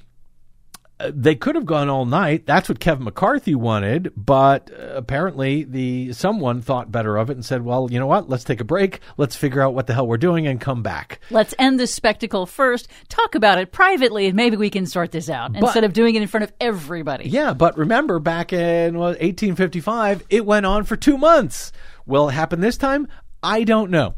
they 1.11 1.34
could 1.34 1.57
have 1.57 1.66
gone 1.66 1.88
all 1.88 2.07
night. 2.07 2.47
That's 2.47 2.68
what 2.68 2.78
Kevin 2.78 3.05
McCarthy 3.05 3.55
wanted, 3.55 4.12
but 4.16 4.70
uh, 4.70 4.95
apparently 4.95 5.64
the 5.64 6.12
someone 6.12 6.62
thought 6.62 6.92
better 6.92 7.16
of 7.16 7.30
it 7.30 7.34
and 7.34 7.45
said, 7.45 7.62
"Well, 7.62 7.88
you 7.90 7.99
know 7.99 8.07
what? 8.07 8.28
Let's 8.28 8.45
take 8.45 8.61
a 8.61 8.64
break. 8.64 9.01
Let's 9.16 9.34
figure 9.34 9.61
out 9.61 9.74
what 9.74 9.86
the 9.86 9.95
hell 9.95 10.07
we're 10.07 10.16
doing 10.18 10.47
and 10.47 10.61
come 10.61 10.82
back." 10.82 11.20
Let's 11.30 11.55
end 11.59 11.80
this 11.80 11.92
spectacle 11.92 12.47
first. 12.47 12.88
Talk 13.09 13.34
about 13.34 13.59
it 13.59 13.72
privately, 13.72 14.26
and 14.26 14.36
maybe 14.36 14.57
we 14.57 14.70
can 14.70 14.86
sort 14.86 15.11
this 15.11 15.28
out 15.28 15.53
But- 15.53 15.62
instead 15.64 15.84
of 15.84 15.92
doing 15.92 16.14
it 16.14 16.22
in 16.22 16.28
front 16.28 16.45
of 16.45 16.53
everybody. 16.61 17.28
Yeah, 17.28 17.55
but 17.55 17.76
remember 17.76 18.20
back 18.20 18.53
in 18.53 18.97
well, 18.97 19.09
1855, 19.11 20.22
it 20.30 20.47
went 20.47 20.64
on 20.66 20.84
for 20.84 20.97
2 20.97 21.18
months. 21.18 21.72
Will 22.07 22.28
it 22.28 22.32
happen 22.32 22.61
this 22.61 22.76
time? 22.76 23.09
I 23.42 23.64
don't 23.64 23.90
know. 23.90 24.14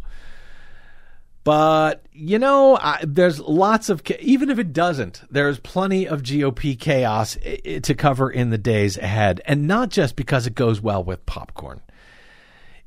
But 1.47 2.05
you 2.12 2.40
know, 2.40 2.76
I, 2.76 2.99
there's 3.07 3.38
lots 3.38 3.88
of 3.88 4.03
even 4.18 4.51
if 4.51 4.59
it 4.59 4.72
doesn't, 4.72 5.22
there's 5.30 5.61
plenty 5.61 6.09
of 6.09 6.24
GOP 6.24 6.76
chaos 6.76 7.38
to 7.82 7.94
cover 7.94 8.28
in 8.28 8.51
the 8.51 8.59
days 8.59 8.99
ahead, 8.99 9.40
and 9.44 9.68
not 9.68 9.90
just 9.90 10.16
because 10.16 10.49
it 10.49 10.57
goes 10.57 10.80
well 10.80 11.05
with 11.05 11.24
popcorn. 11.24 11.82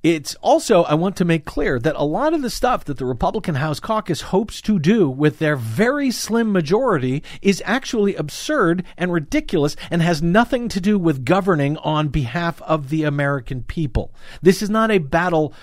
It's 0.03 0.35
also, 0.35 0.83
I 0.83 0.95
want 0.95 1.15
to 1.17 1.25
make 1.25 1.45
clear 1.45 1.79
that 1.79 1.95
a 1.95 2.03
lot 2.03 2.33
of 2.33 2.41
the 2.41 2.49
stuff 2.49 2.83
that 2.85 2.97
the 2.97 3.05
Republican 3.05 3.55
House 3.55 3.79
caucus 3.79 4.21
hopes 4.21 4.61
to 4.63 4.77
do 4.77 5.09
with 5.09 5.39
their 5.39 5.55
very 5.55 6.11
slim 6.11 6.51
majority 6.51 7.23
is 7.41 7.63
actually 7.65 8.15
absurd 8.15 8.83
and 8.97 9.13
ridiculous 9.13 9.77
and 9.89 10.01
has 10.01 10.21
nothing 10.21 10.67
to 10.69 10.81
do 10.81 10.99
with 10.99 11.23
governing 11.23 11.77
on 11.77 12.09
behalf 12.09 12.61
of 12.63 12.89
the 12.89 13.03
American 13.05 13.63
people. 13.63 14.13
This 14.41 14.61
is 14.61 14.69
not 14.69 14.91
a 14.91 14.99
battle, 14.99 15.53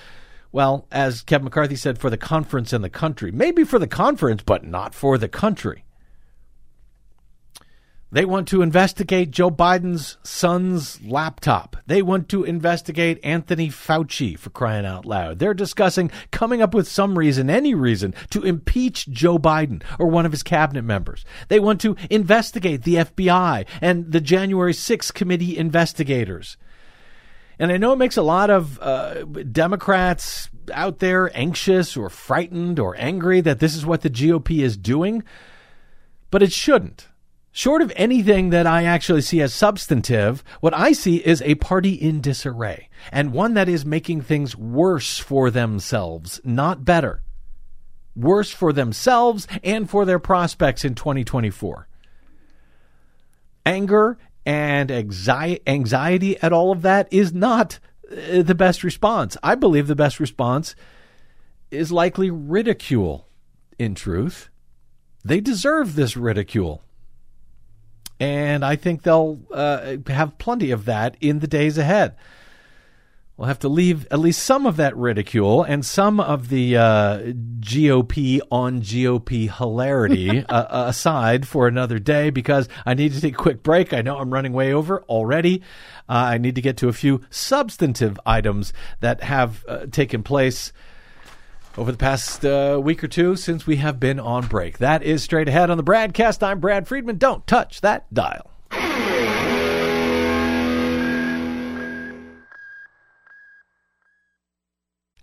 well, 0.56 0.86
as 0.90 1.20
Kevin 1.20 1.44
McCarthy 1.44 1.76
said, 1.76 1.98
for 1.98 2.08
the 2.08 2.16
conference 2.16 2.72
and 2.72 2.82
the 2.82 2.88
country. 2.88 3.30
Maybe 3.30 3.62
for 3.62 3.78
the 3.78 3.86
conference, 3.86 4.42
but 4.42 4.64
not 4.64 4.94
for 4.94 5.18
the 5.18 5.28
country. 5.28 5.84
They 8.10 8.24
want 8.24 8.48
to 8.48 8.62
investigate 8.62 9.32
Joe 9.32 9.50
Biden's 9.50 10.16
son's 10.22 10.98
laptop. 11.02 11.76
They 11.86 12.00
want 12.00 12.30
to 12.30 12.44
investigate 12.44 13.20
Anthony 13.22 13.68
Fauci 13.68 14.38
for 14.38 14.48
crying 14.48 14.86
out 14.86 15.04
loud. 15.04 15.40
They're 15.40 15.52
discussing 15.52 16.10
coming 16.30 16.62
up 16.62 16.72
with 16.72 16.88
some 16.88 17.18
reason, 17.18 17.50
any 17.50 17.74
reason, 17.74 18.14
to 18.30 18.42
impeach 18.42 19.08
Joe 19.08 19.38
Biden 19.38 19.82
or 19.98 20.06
one 20.06 20.24
of 20.24 20.32
his 20.32 20.42
cabinet 20.42 20.84
members. 20.84 21.26
They 21.48 21.60
want 21.60 21.82
to 21.82 21.96
investigate 22.08 22.84
the 22.84 22.94
FBI 22.94 23.66
and 23.82 24.10
the 24.10 24.22
January 24.22 24.72
6th 24.72 25.12
committee 25.12 25.58
investigators. 25.58 26.56
And 27.58 27.72
I 27.72 27.78
know 27.78 27.92
it 27.92 27.98
makes 27.98 28.16
a 28.16 28.22
lot 28.22 28.50
of 28.50 28.78
uh, 28.80 29.24
Democrats 29.24 30.50
out 30.72 30.98
there 30.98 31.30
anxious 31.36 31.96
or 31.96 32.10
frightened 32.10 32.78
or 32.78 32.94
angry 32.98 33.40
that 33.40 33.60
this 33.60 33.74
is 33.74 33.86
what 33.86 34.02
the 34.02 34.10
GOP 34.10 34.62
is 34.62 34.76
doing, 34.76 35.24
but 36.30 36.42
it 36.42 36.52
shouldn't. 36.52 37.08
Short 37.52 37.80
of 37.80 37.90
anything 37.96 38.50
that 38.50 38.66
I 38.66 38.84
actually 38.84 39.22
see 39.22 39.40
as 39.40 39.54
substantive, 39.54 40.44
what 40.60 40.74
I 40.74 40.92
see 40.92 41.16
is 41.16 41.40
a 41.40 41.54
party 41.54 41.94
in 41.94 42.20
disarray 42.20 42.90
and 43.10 43.32
one 43.32 43.54
that 43.54 43.68
is 43.68 43.86
making 43.86 44.20
things 44.20 44.54
worse 44.54 45.18
for 45.18 45.50
themselves, 45.50 46.38
not 46.44 46.84
better. 46.84 47.22
Worse 48.14 48.50
for 48.50 48.74
themselves 48.74 49.48
and 49.64 49.88
for 49.88 50.04
their 50.04 50.18
prospects 50.18 50.84
in 50.84 50.94
2024. 50.94 51.88
Anger 53.64 54.18
and 54.46 54.90
anxiety 54.90 56.38
at 56.40 56.52
all 56.52 56.72
of 56.72 56.82
that 56.82 57.12
is 57.12 57.34
not 57.34 57.78
uh, 58.10 58.40
the 58.42 58.54
best 58.54 58.82
response. 58.82 59.36
I 59.42 59.56
believe 59.56 59.88
the 59.88 59.94
best 59.96 60.20
response 60.20 60.74
is 61.70 61.92
likely 61.92 62.30
ridicule, 62.30 63.28
in 63.78 63.94
truth. 63.94 64.48
They 65.24 65.40
deserve 65.40 65.96
this 65.96 66.16
ridicule 66.16 66.82
and 68.18 68.64
I 68.64 68.76
think 68.76 69.02
they'll 69.02 69.40
uh, 69.52 69.96
have 70.06 70.38
plenty 70.38 70.70
of 70.70 70.86
that 70.86 71.16
in 71.20 71.40
the 71.40 71.46
days 71.46 71.76
ahead. 71.76 72.16
We'll 73.36 73.48
have 73.48 73.58
to 73.60 73.68
leave 73.68 74.06
at 74.10 74.18
least 74.18 74.42
some 74.42 74.64
of 74.64 74.76
that 74.76 74.96
ridicule 74.96 75.62
and 75.62 75.84
some 75.84 76.20
of 76.20 76.48
the 76.48 76.78
uh, 76.78 77.18
GOP 77.60 78.40
on 78.50 78.80
GOP 78.80 79.54
hilarity 79.54 80.42
uh, 80.48 80.86
aside 80.88 81.46
for 81.46 81.68
another 81.68 81.98
day 81.98 82.30
because 82.30 82.66
I 82.86 82.94
need 82.94 83.12
to 83.12 83.20
take 83.20 83.34
a 83.34 83.36
quick 83.36 83.62
break. 83.62 83.92
I 83.92 84.00
know 84.00 84.16
I'm 84.16 84.32
running 84.32 84.54
way 84.54 84.72
over 84.72 85.02
already. 85.02 85.60
Uh, 86.08 86.32
I 86.32 86.38
need 86.38 86.54
to 86.54 86.62
get 86.62 86.78
to 86.78 86.88
a 86.88 86.94
few 86.94 87.20
substantive 87.28 88.18
items 88.24 88.72
that 89.00 89.22
have 89.22 89.66
uh, 89.68 89.84
taken 89.84 90.22
place 90.22 90.72
over 91.76 91.92
the 91.92 91.98
past 91.98 92.42
uh, 92.42 92.80
week 92.82 93.04
or 93.04 93.08
two 93.08 93.36
since 93.36 93.66
we 93.66 93.76
have 93.76 94.00
been 94.00 94.18
on 94.18 94.46
break. 94.46 94.78
That 94.78 95.02
is 95.02 95.22
straight 95.22 95.48
ahead 95.48 95.68
on 95.68 95.76
the 95.76 95.82
broadcast. 95.82 96.42
I'm 96.42 96.58
Brad 96.58 96.88
Friedman. 96.88 97.18
Don't 97.18 97.46
touch 97.46 97.82
that 97.82 98.12
dial. 98.14 98.55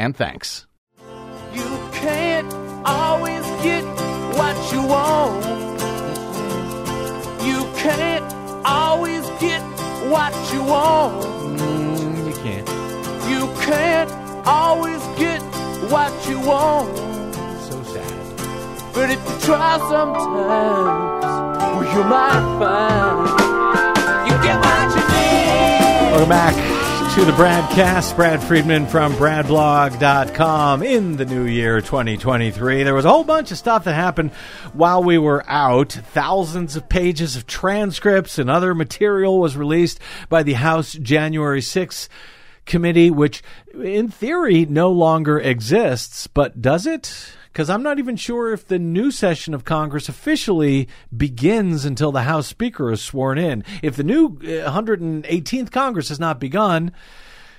and 0.00 0.16
thanks. 0.16 0.66
You 1.52 1.68
can't 1.92 2.50
always 2.86 3.44
get 3.62 3.84
what 4.38 4.56
you 4.72 4.82
want. 4.82 5.44
You 7.44 7.60
can't 7.76 8.24
always 8.64 9.24
get 9.44 9.60
what 10.14 10.32
you 10.52 10.62
want. 10.64 11.60
Mm, 11.60 12.26
you 12.28 12.34
can't. 12.44 12.68
You 13.32 13.42
can't 13.68 14.10
always 14.46 15.02
get 15.18 15.42
what 15.92 16.12
you 16.28 16.40
want. 16.40 16.96
So 17.68 17.76
sad. 17.92 18.94
But 18.94 19.10
if 19.10 19.20
you 19.28 19.36
try 19.46 19.76
sometimes, 19.92 21.24
well, 21.74 21.84
you 21.94 22.02
might 22.14 22.46
find 22.58 23.20
you 24.28 24.36
get 24.46 24.56
what 24.66 24.86
you 24.96 25.04
need. 25.12 26.12
Welcome 26.12 26.28
back 26.30 26.69
to 27.14 27.24
the 27.24 27.32
BradCast. 27.32 28.14
Brad 28.14 28.40
Friedman 28.40 28.86
from 28.86 29.12
BradBlog.com 29.14 30.82
in 30.84 31.16
the 31.16 31.24
new 31.24 31.44
year 31.44 31.80
2023. 31.80 32.84
There 32.84 32.94
was 32.94 33.04
a 33.04 33.10
whole 33.10 33.24
bunch 33.24 33.50
of 33.50 33.58
stuff 33.58 33.82
that 33.84 33.94
happened 33.94 34.30
while 34.74 35.02
we 35.02 35.18
were 35.18 35.42
out. 35.50 35.90
Thousands 35.90 36.76
of 36.76 36.88
pages 36.88 37.34
of 37.34 37.48
transcripts 37.48 38.38
and 38.38 38.48
other 38.48 38.76
material 38.76 39.40
was 39.40 39.56
released 39.56 39.98
by 40.28 40.44
the 40.44 40.52
House 40.52 40.92
January 40.92 41.60
6th 41.60 42.08
committee, 42.64 43.10
which 43.10 43.42
in 43.74 44.08
theory 44.08 44.64
no 44.64 44.92
longer 44.92 45.40
exists, 45.40 46.28
but 46.28 46.62
does 46.62 46.86
it? 46.86 47.32
Because 47.52 47.68
I'm 47.68 47.82
not 47.82 47.98
even 47.98 48.16
sure 48.16 48.52
if 48.52 48.66
the 48.66 48.78
new 48.78 49.10
session 49.10 49.54
of 49.54 49.64
Congress 49.64 50.08
officially 50.08 50.88
begins 51.16 51.84
until 51.84 52.12
the 52.12 52.22
House 52.22 52.46
Speaker 52.46 52.92
is 52.92 53.02
sworn 53.02 53.38
in. 53.38 53.64
If 53.82 53.96
the 53.96 54.04
new 54.04 54.30
118th 54.30 55.66
uh, 55.66 55.70
Congress 55.70 56.08
has 56.10 56.20
not 56.20 56.38
begun, 56.38 56.92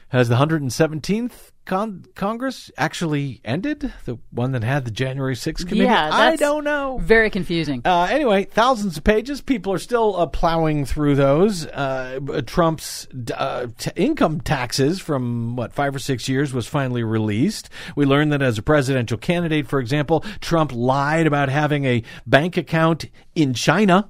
has 0.10 0.30
the 0.30 0.36
117th 0.36 1.51
Con- 1.66 2.06
Congress 2.16 2.72
actually 2.78 3.40
ended? 3.46 3.94
The 4.06 4.18
one 4.32 4.52
that 4.54 4.64
had 4.64 4.84
the 4.84 4.92
January 4.92 5.36
6th 5.36 5.68
committee? 5.68 5.86
Yeah, 5.86 6.10
I 6.12 6.36
don't 6.36 6.64
know. 6.64 7.00
Very 7.02 7.30
confusing. 7.30 7.82
Uh, 7.86 8.08
anyway, 8.10 8.46
thousands 8.46 8.98
of 8.98 9.04
pages. 9.04 9.42
People 9.42 9.72
are 9.74 9.80
still 9.80 10.16
uh, 10.16 10.26
plowing 10.26 10.86
through 10.86 11.16
those. 11.16 11.68
Uh, 11.68 12.20
Trump's 12.48 13.08
uh, 13.36 13.68
t- 13.78 13.92
income 13.96 14.42
taxes 14.42 15.00
from, 15.00 15.56
what, 15.56 15.72
five 15.74 15.96
or 15.96 16.00
six 16.00 16.28
years 16.28 16.52
was 16.54 16.68
finally 16.68 17.04
released. 17.04 17.70
We 17.96 18.06
learned 18.06 18.34
that 18.34 18.42
as 18.42 18.58
a 18.58 18.64
presidential 18.64 19.18
candidate, 19.18 19.68
for 19.68 19.80
example, 19.80 20.26
Trump 20.42 20.72
lied 20.74 21.28
about 21.28 21.50
having 21.50 21.86
a 21.86 22.04
bank 22.26 22.58
account 22.58 23.06
in 23.36 23.54
China. 23.54 24.10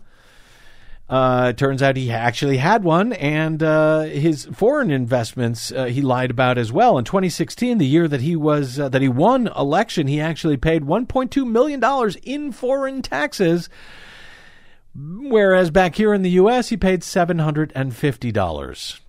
Uh, 1.12 1.52
turns 1.52 1.84
out 1.84 1.98
he 1.98 2.10
actually 2.10 2.56
had 2.56 2.86
one, 2.86 3.12
and 3.12 3.62
uh, 3.62 4.04
his 4.04 4.46
foreign 4.54 4.90
investments 4.90 5.70
uh, 5.74 5.84
he 5.84 6.02
lied 6.02 6.32
about 6.32 6.58
as 6.58 6.72
well. 6.72 6.98
In 6.98 7.04
2016, 7.04 7.80
the 7.80 7.86
year 7.86 8.08
that 8.08 8.22
he 8.22 8.38
was 8.38 8.80
uh, 8.80 8.88
that 8.88 9.02
he 9.02 9.10
won 9.10 9.48
election, 9.48 10.08
he 10.08 10.22
actually 10.22 10.56
paid 10.56 10.84
1.2 10.84 11.46
million 11.46 11.82
dollars 11.82 12.16
in 12.24 12.54
foreign 12.54 13.02
taxes, 13.02 13.68
whereas 14.96 15.70
back 15.70 15.96
here 15.96 16.14
in 16.14 16.22
the 16.22 16.30
U.S. 16.30 16.70
he 16.70 16.78
paid 16.78 17.04
750 17.04 18.32
dollars. 18.32 19.02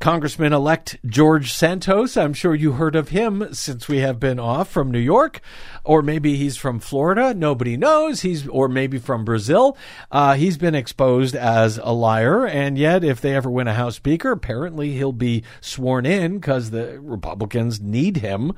Congressman 0.00 0.52
elect 0.52 0.98
George 1.06 1.52
Santos. 1.52 2.16
I'm 2.16 2.34
sure 2.34 2.54
you 2.54 2.72
heard 2.72 2.94
of 2.94 3.08
him 3.08 3.48
since 3.52 3.88
we 3.88 3.98
have 3.98 4.20
been 4.20 4.38
off 4.38 4.70
from 4.70 4.90
New 4.90 4.98
York, 4.98 5.40
or 5.82 6.02
maybe 6.02 6.36
he's 6.36 6.56
from 6.56 6.78
Florida. 6.78 7.32
Nobody 7.32 7.76
knows. 7.76 8.20
He's 8.20 8.46
or 8.48 8.68
maybe 8.68 8.98
from 8.98 9.24
Brazil. 9.24 9.76
Uh, 10.10 10.34
he's 10.34 10.58
been 10.58 10.74
exposed 10.74 11.34
as 11.34 11.78
a 11.78 11.92
liar, 11.92 12.46
and 12.46 12.76
yet 12.76 13.02
if 13.02 13.20
they 13.20 13.34
ever 13.34 13.50
win 13.50 13.68
a 13.68 13.74
House 13.74 13.96
Speaker, 13.96 14.32
apparently 14.32 14.92
he'll 14.92 15.12
be 15.12 15.42
sworn 15.60 16.04
in 16.04 16.34
because 16.34 16.70
the 16.70 17.00
Republicans 17.00 17.80
need 17.80 18.18
him 18.18 18.52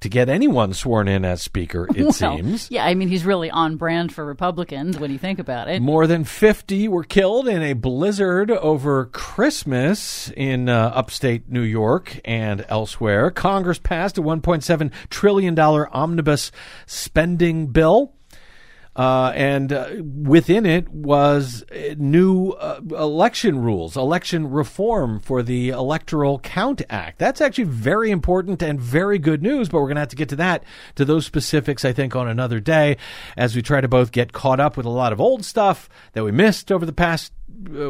to 0.00 0.08
get 0.08 0.28
anyone 0.28 0.72
sworn 0.72 1.08
in 1.08 1.24
as 1.24 1.42
Speaker, 1.42 1.86
it 1.94 2.02
well, 2.02 2.12
seems. 2.12 2.70
Yeah, 2.70 2.84
I 2.84 2.94
mean, 2.94 3.08
he's 3.08 3.24
really 3.24 3.50
on 3.50 3.76
brand 3.76 4.12
for 4.12 4.24
Republicans 4.24 4.98
when 4.98 5.10
you 5.10 5.18
think 5.18 5.38
about 5.38 5.68
it. 5.68 5.80
More 5.82 6.06
than 6.06 6.24
50 6.24 6.88
were 6.88 7.04
killed 7.04 7.48
in 7.48 7.62
a 7.62 7.74
blizzard 7.74 8.50
over 8.50 9.06
Christmas 9.06 10.30
in 10.36 10.68
uh, 10.68 10.92
upstate 10.94 11.48
New 11.48 11.62
York 11.62 12.20
and 12.24 12.64
elsewhere. 12.68 13.30
Congress 13.30 13.78
passed 13.78 14.18
a 14.18 14.22
$1.7 14.22 14.92
trillion 15.10 15.58
omnibus 15.58 16.50
spending 16.86 17.66
bill. 17.68 18.14
Uh, 19.00 19.32
and 19.34 19.72
uh, 19.72 19.88
within 20.02 20.66
it 20.66 20.86
was 20.90 21.64
new 21.96 22.50
uh, 22.50 22.82
election 22.90 23.58
rules, 23.58 23.96
election 23.96 24.50
reform 24.50 25.18
for 25.18 25.42
the 25.42 25.70
Electoral 25.70 26.38
Count 26.40 26.82
Act. 26.90 27.18
That's 27.18 27.40
actually 27.40 27.64
very 27.64 28.10
important 28.10 28.60
and 28.60 28.78
very 28.78 29.18
good 29.18 29.42
news, 29.42 29.70
but 29.70 29.78
we're 29.78 29.86
going 29.86 29.94
to 29.94 30.00
have 30.00 30.10
to 30.10 30.16
get 30.16 30.28
to 30.28 30.36
that, 30.36 30.64
to 30.96 31.06
those 31.06 31.24
specifics, 31.24 31.82
I 31.82 31.94
think, 31.94 32.14
on 32.14 32.28
another 32.28 32.60
day 32.60 32.98
as 33.38 33.56
we 33.56 33.62
try 33.62 33.80
to 33.80 33.88
both 33.88 34.12
get 34.12 34.34
caught 34.34 34.60
up 34.60 34.76
with 34.76 34.84
a 34.84 34.90
lot 34.90 35.14
of 35.14 35.20
old 35.20 35.46
stuff 35.46 35.88
that 36.12 36.22
we 36.22 36.30
missed 36.30 36.70
over 36.70 36.84
the 36.84 36.92
past 36.92 37.32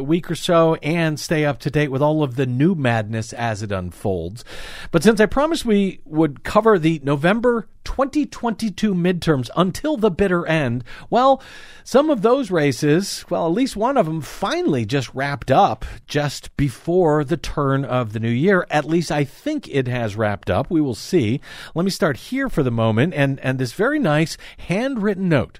week 0.03 0.29
or 0.29 0.35
so 0.35 0.75
and 0.75 1.19
stay 1.19 1.45
up 1.45 1.59
to 1.59 1.71
date 1.71 1.89
with 1.89 2.01
all 2.01 2.23
of 2.23 2.35
the 2.35 2.45
new 2.45 2.75
madness 2.75 3.33
as 3.33 3.63
it 3.63 3.71
unfolds. 3.71 4.43
But 4.91 5.03
since 5.03 5.19
I 5.19 5.25
promised 5.25 5.65
we 5.65 6.01
would 6.05 6.43
cover 6.43 6.77
the 6.77 7.01
November 7.03 7.67
2022 7.83 8.93
midterms 8.93 9.49
until 9.55 9.97
the 9.97 10.11
bitter 10.11 10.45
end, 10.45 10.83
well, 11.09 11.41
some 11.83 12.09
of 12.09 12.21
those 12.21 12.51
races, 12.51 13.25
well, 13.29 13.47
at 13.47 13.53
least 13.53 13.75
one 13.75 13.97
of 13.97 14.05
them 14.05 14.21
finally 14.21 14.85
just 14.85 15.13
wrapped 15.13 15.51
up 15.51 15.85
just 16.07 16.55
before 16.57 17.23
the 17.23 17.37
turn 17.37 17.83
of 17.83 18.13
the 18.13 18.19
new 18.19 18.29
year. 18.29 18.67
At 18.69 18.85
least 18.85 19.11
I 19.11 19.23
think 19.23 19.67
it 19.67 19.87
has 19.87 20.15
wrapped 20.15 20.49
up. 20.49 20.69
We 20.69 20.81
will 20.81 20.95
see. 20.95 21.41
Let 21.73 21.85
me 21.85 21.91
start 21.91 22.17
here 22.17 22.49
for 22.49 22.63
the 22.63 22.71
moment 22.71 23.13
and, 23.13 23.39
and 23.39 23.57
this 23.57 23.73
very 23.73 23.99
nice 23.99 24.37
handwritten 24.57 25.27
note 25.27 25.59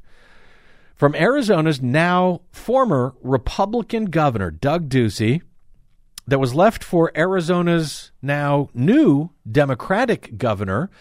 from 1.01 1.15
Arizona's 1.15 1.81
now 1.81 2.41
former 2.51 3.15
Republican 3.23 4.05
governor, 4.05 4.51
Doug 4.51 4.87
Ducey. 4.87 5.41
that 6.27 6.37
was 6.37 6.53
left 6.53 6.83
for 6.83 7.11
Arizona's 7.17 8.11
now 8.21 8.69
new 8.75 9.31
Democratic 9.51 10.37
governor, 10.37 10.91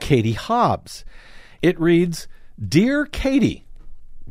Katie 0.00 0.32
Hobbs. 0.32 1.04
It 1.60 1.78
reads 1.78 2.28
Dear 2.66 3.04
Katie, 3.04 3.66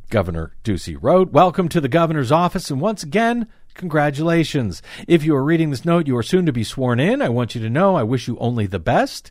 Governor 0.10 0.56
Ducey 0.64 0.98
wrote, 1.00 1.32
Welcome 1.32 1.70
to 1.70 1.80
the 1.80 1.88
governor's 1.88 2.32
office, 2.32 2.72
and 2.72 2.82
once 2.82 3.04
again, 3.04 3.46
congratulations. 3.76 4.82
If 5.08 5.24
you 5.24 5.36
are 5.36 5.44
reading 5.44 5.70
this 5.70 5.86
note, 5.86 6.08
you 6.08 6.18
are 6.18 6.24
soon 6.24 6.48
to 6.48 6.52
be 6.52 6.64
sworn 6.64 7.00
in. 7.00 7.22
I 7.22 7.30
want 7.30 7.54
you 7.54 7.62
to 7.62 7.70
know 7.70 7.94
I 7.94 8.02
wish 8.02 8.28
you 8.28 8.40
only 8.40 8.66
the 8.66 8.80
best. 8.80 9.30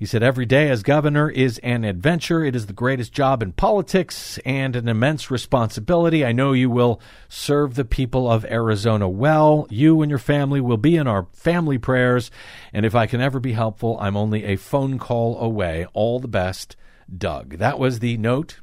He 0.00 0.06
said, 0.06 0.22
Every 0.22 0.46
day 0.46 0.70
as 0.70 0.82
governor 0.82 1.28
is 1.28 1.58
an 1.58 1.84
adventure. 1.84 2.42
It 2.42 2.56
is 2.56 2.64
the 2.64 2.72
greatest 2.72 3.12
job 3.12 3.42
in 3.42 3.52
politics 3.52 4.38
and 4.46 4.74
an 4.74 4.88
immense 4.88 5.30
responsibility. 5.30 6.24
I 6.24 6.32
know 6.32 6.54
you 6.54 6.70
will 6.70 7.02
serve 7.28 7.74
the 7.74 7.84
people 7.84 8.26
of 8.26 8.46
Arizona 8.46 9.10
well. 9.10 9.66
You 9.68 10.00
and 10.00 10.08
your 10.08 10.18
family 10.18 10.58
will 10.58 10.78
be 10.78 10.96
in 10.96 11.06
our 11.06 11.26
family 11.34 11.76
prayers. 11.76 12.30
And 12.72 12.86
if 12.86 12.94
I 12.94 13.06
can 13.06 13.20
ever 13.20 13.40
be 13.40 13.52
helpful, 13.52 13.98
I'm 14.00 14.16
only 14.16 14.44
a 14.44 14.56
phone 14.56 14.98
call 14.98 15.38
away. 15.38 15.86
All 15.92 16.18
the 16.18 16.28
best, 16.28 16.76
Doug. 17.14 17.58
That 17.58 17.78
was 17.78 17.98
the 17.98 18.16
note 18.16 18.60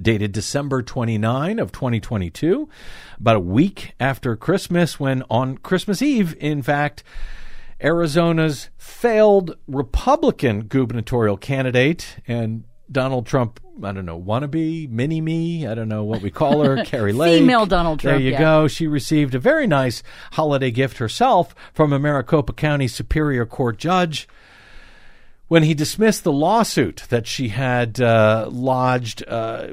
dated 0.00 0.32
December 0.32 0.82
29 0.82 1.58
of 1.58 1.72
2022, 1.72 2.68
about 3.18 3.36
a 3.36 3.40
week 3.40 3.94
after 3.98 4.36
Christmas, 4.36 5.00
when 5.00 5.24
on 5.30 5.56
Christmas 5.56 6.02
Eve, 6.02 6.36
in 6.38 6.62
fact, 6.62 7.02
Arizona's 7.82 8.70
failed 8.76 9.56
Republican 9.66 10.64
gubernatorial 10.64 11.36
candidate 11.36 12.16
and 12.26 12.64
Donald 12.90 13.26
Trump, 13.26 13.60
I 13.82 13.92
don't 13.92 14.04
know, 14.04 14.20
wannabe, 14.20 14.88
mini 14.90 15.20
me, 15.20 15.66
I 15.66 15.74
don't 15.74 15.88
know 15.88 16.04
what 16.04 16.22
we 16.22 16.30
call 16.30 16.62
her, 16.64 16.84
Kari 16.84 17.12
Lake. 17.12 17.40
Female 17.40 17.66
Donald 17.66 18.00
Trump. 18.00 18.18
There 18.18 18.20
you 18.20 18.32
yeah. 18.32 18.40
go. 18.40 18.68
She 18.68 18.86
received 18.86 19.34
a 19.34 19.38
very 19.38 19.66
nice 19.66 20.02
holiday 20.32 20.70
gift 20.70 20.98
herself 20.98 21.54
from 21.72 21.92
a 21.92 21.98
Maricopa 21.98 22.52
County 22.52 22.88
Superior 22.88 23.46
Court 23.46 23.78
judge 23.78 24.28
when 25.50 25.64
he 25.64 25.74
dismissed 25.74 26.22
the 26.22 26.30
lawsuit 26.30 27.02
that 27.08 27.26
she 27.26 27.48
had 27.48 28.00
uh, 28.00 28.48
lodged, 28.52 29.24
uh, 29.26 29.66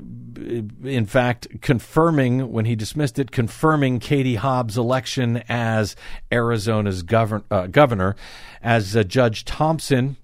in 0.83 1.05
fact, 1.05 1.61
confirming, 1.61 2.51
when 2.51 2.65
he 2.65 2.75
dismissed 2.75 3.19
it, 3.19 3.29
confirming 3.29 3.99
Katie 3.99 4.37
Hobbs' 4.37 4.75
election 4.75 5.43
as 5.47 5.95
Arizona's 6.31 7.03
govern, 7.03 7.43
uh, 7.51 7.67
governor, 7.67 8.15
as 8.63 8.95
uh, 8.95 9.03
Judge 9.03 9.45
Thompson 9.45 10.17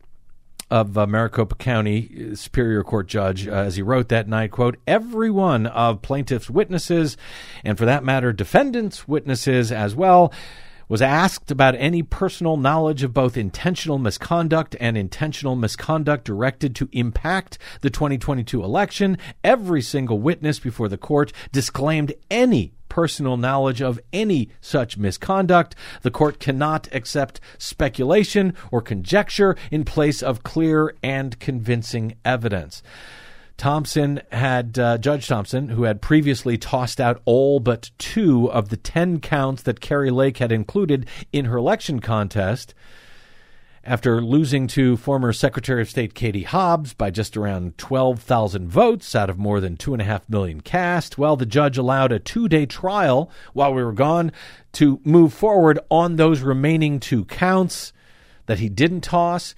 of 0.72 0.98
uh, 0.98 1.06
Maricopa 1.06 1.54
County 1.54 2.32
uh, 2.32 2.36
Superior 2.36 2.84
Court 2.84 3.06
judge, 3.06 3.48
as 3.48 3.76
he 3.76 3.84
wrote 3.84 4.10
that 4.10 4.28
night, 4.28 4.50
quote, 4.50 4.78
every 4.88 5.30
one 5.30 5.68
of 5.68 6.02
plaintiff's 6.02 6.50
witnesses, 6.50 7.16
and 7.64 7.78
for 7.78 7.86
that 7.86 8.04
matter, 8.04 8.34
defendants' 8.34 9.08
witnesses 9.08 9.72
as 9.72 9.94
well, 9.94 10.34
was 10.88 11.02
asked 11.02 11.52
about 11.52 11.76
any 11.76 12.04
personal 12.04 12.58
knowledge 12.58 13.04
of 13.04 13.14
both 13.14 13.38
intentional 13.38 13.98
misconduct 13.98 14.76
and 14.80 14.98
intentional 14.98 15.56
misconduct 15.56 16.26
directed 16.26 16.76
to 16.76 16.90
impact 16.92 17.58
the 17.82 17.90
2022 17.90 18.64
election. 18.64 19.18
Every 19.44 19.82
single 19.82 20.20
witness 20.20 20.60
before 20.60 20.90
the 20.90 20.98
court 20.98 21.32
disclaimed 21.52 22.14
any 22.30 22.74
personal 22.90 23.38
knowledge 23.38 23.82
of 23.82 24.00
any 24.14 24.50
such 24.62 24.98
misconduct. 24.98 25.76
The 26.04 26.12
court 26.12 26.40
cannot 26.40 26.88
accept 26.92 27.40
speculation 27.58 28.54
or 28.70 28.82
conjecture 28.82 29.56
in 29.72 29.84
place 29.84 30.22
of 30.22 30.44
clear 30.44 30.96
and 31.02 31.40
convincing 31.40 32.18
evidence. 32.24 32.84
Thompson 33.64 34.22
had, 34.30 34.78
uh, 34.78 34.98
Judge 34.98 35.26
Thompson, 35.26 35.70
who 35.70 35.84
had 35.84 36.02
previously 36.02 36.58
tossed 36.58 37.00
out 37.00 37.22
all 37.24 37.62
but 37.62 37.92
two 37.98 38.52
of 38.52 38.68
the 38.68 38.76
10 38.76 39.22
counts 39.22 39.64
that 39.64 39.80
Kari 39.80 40.12
Lake 40.12 40.40
had 40.40 40.52
included 40.52 41.08
in 41.32 41.46
her 41.46 41.56
election 41.56 42.02
contest, 42.02 42.74
after 43.86 44.22
losing 44.22 44.68
to 44.68 44.98
former 44.98 45.32
Secretary 45.32 45.82
of 45.82 45.90
State 45.90 46.14
Katie 46.14 46.44
Hobbs 46.44 46.94
by 46.94 47.10
just 47.10 47.38
around 47.38 47.78
12,000 47.78 48.68
votes 48.68 49.16
out 49.16 49.30
of 49.30 49.38
more 49.38 49.62
than 49.62 49.78
2.5 49.78 50.24
million 50.28 50.60
cast, 50.60 51.18
well, 51.18 51.38
the 51.38 51.46
judge 51.46 51.78
allowed 51.78 52.12
a 52.12 52.20
two 52.20 52.50
day 52.50 52.66
trial 52.66 53.32
while 53.54 53.74
we 53.74 53.82
were 53.82 53.94
gone 53.94 54.34
to 54.74 55.00
move 55.06 55.32
forward 55.32 55.80
on 55.90 56.18
those 56.18 56.42
remaining 56.42 57.00
two 57.00 57.24
counts 57.24 57.94
that 58.46 58.60
he 58.60 58.68
didn't 58.68 59.06
toss. 59.06 59.56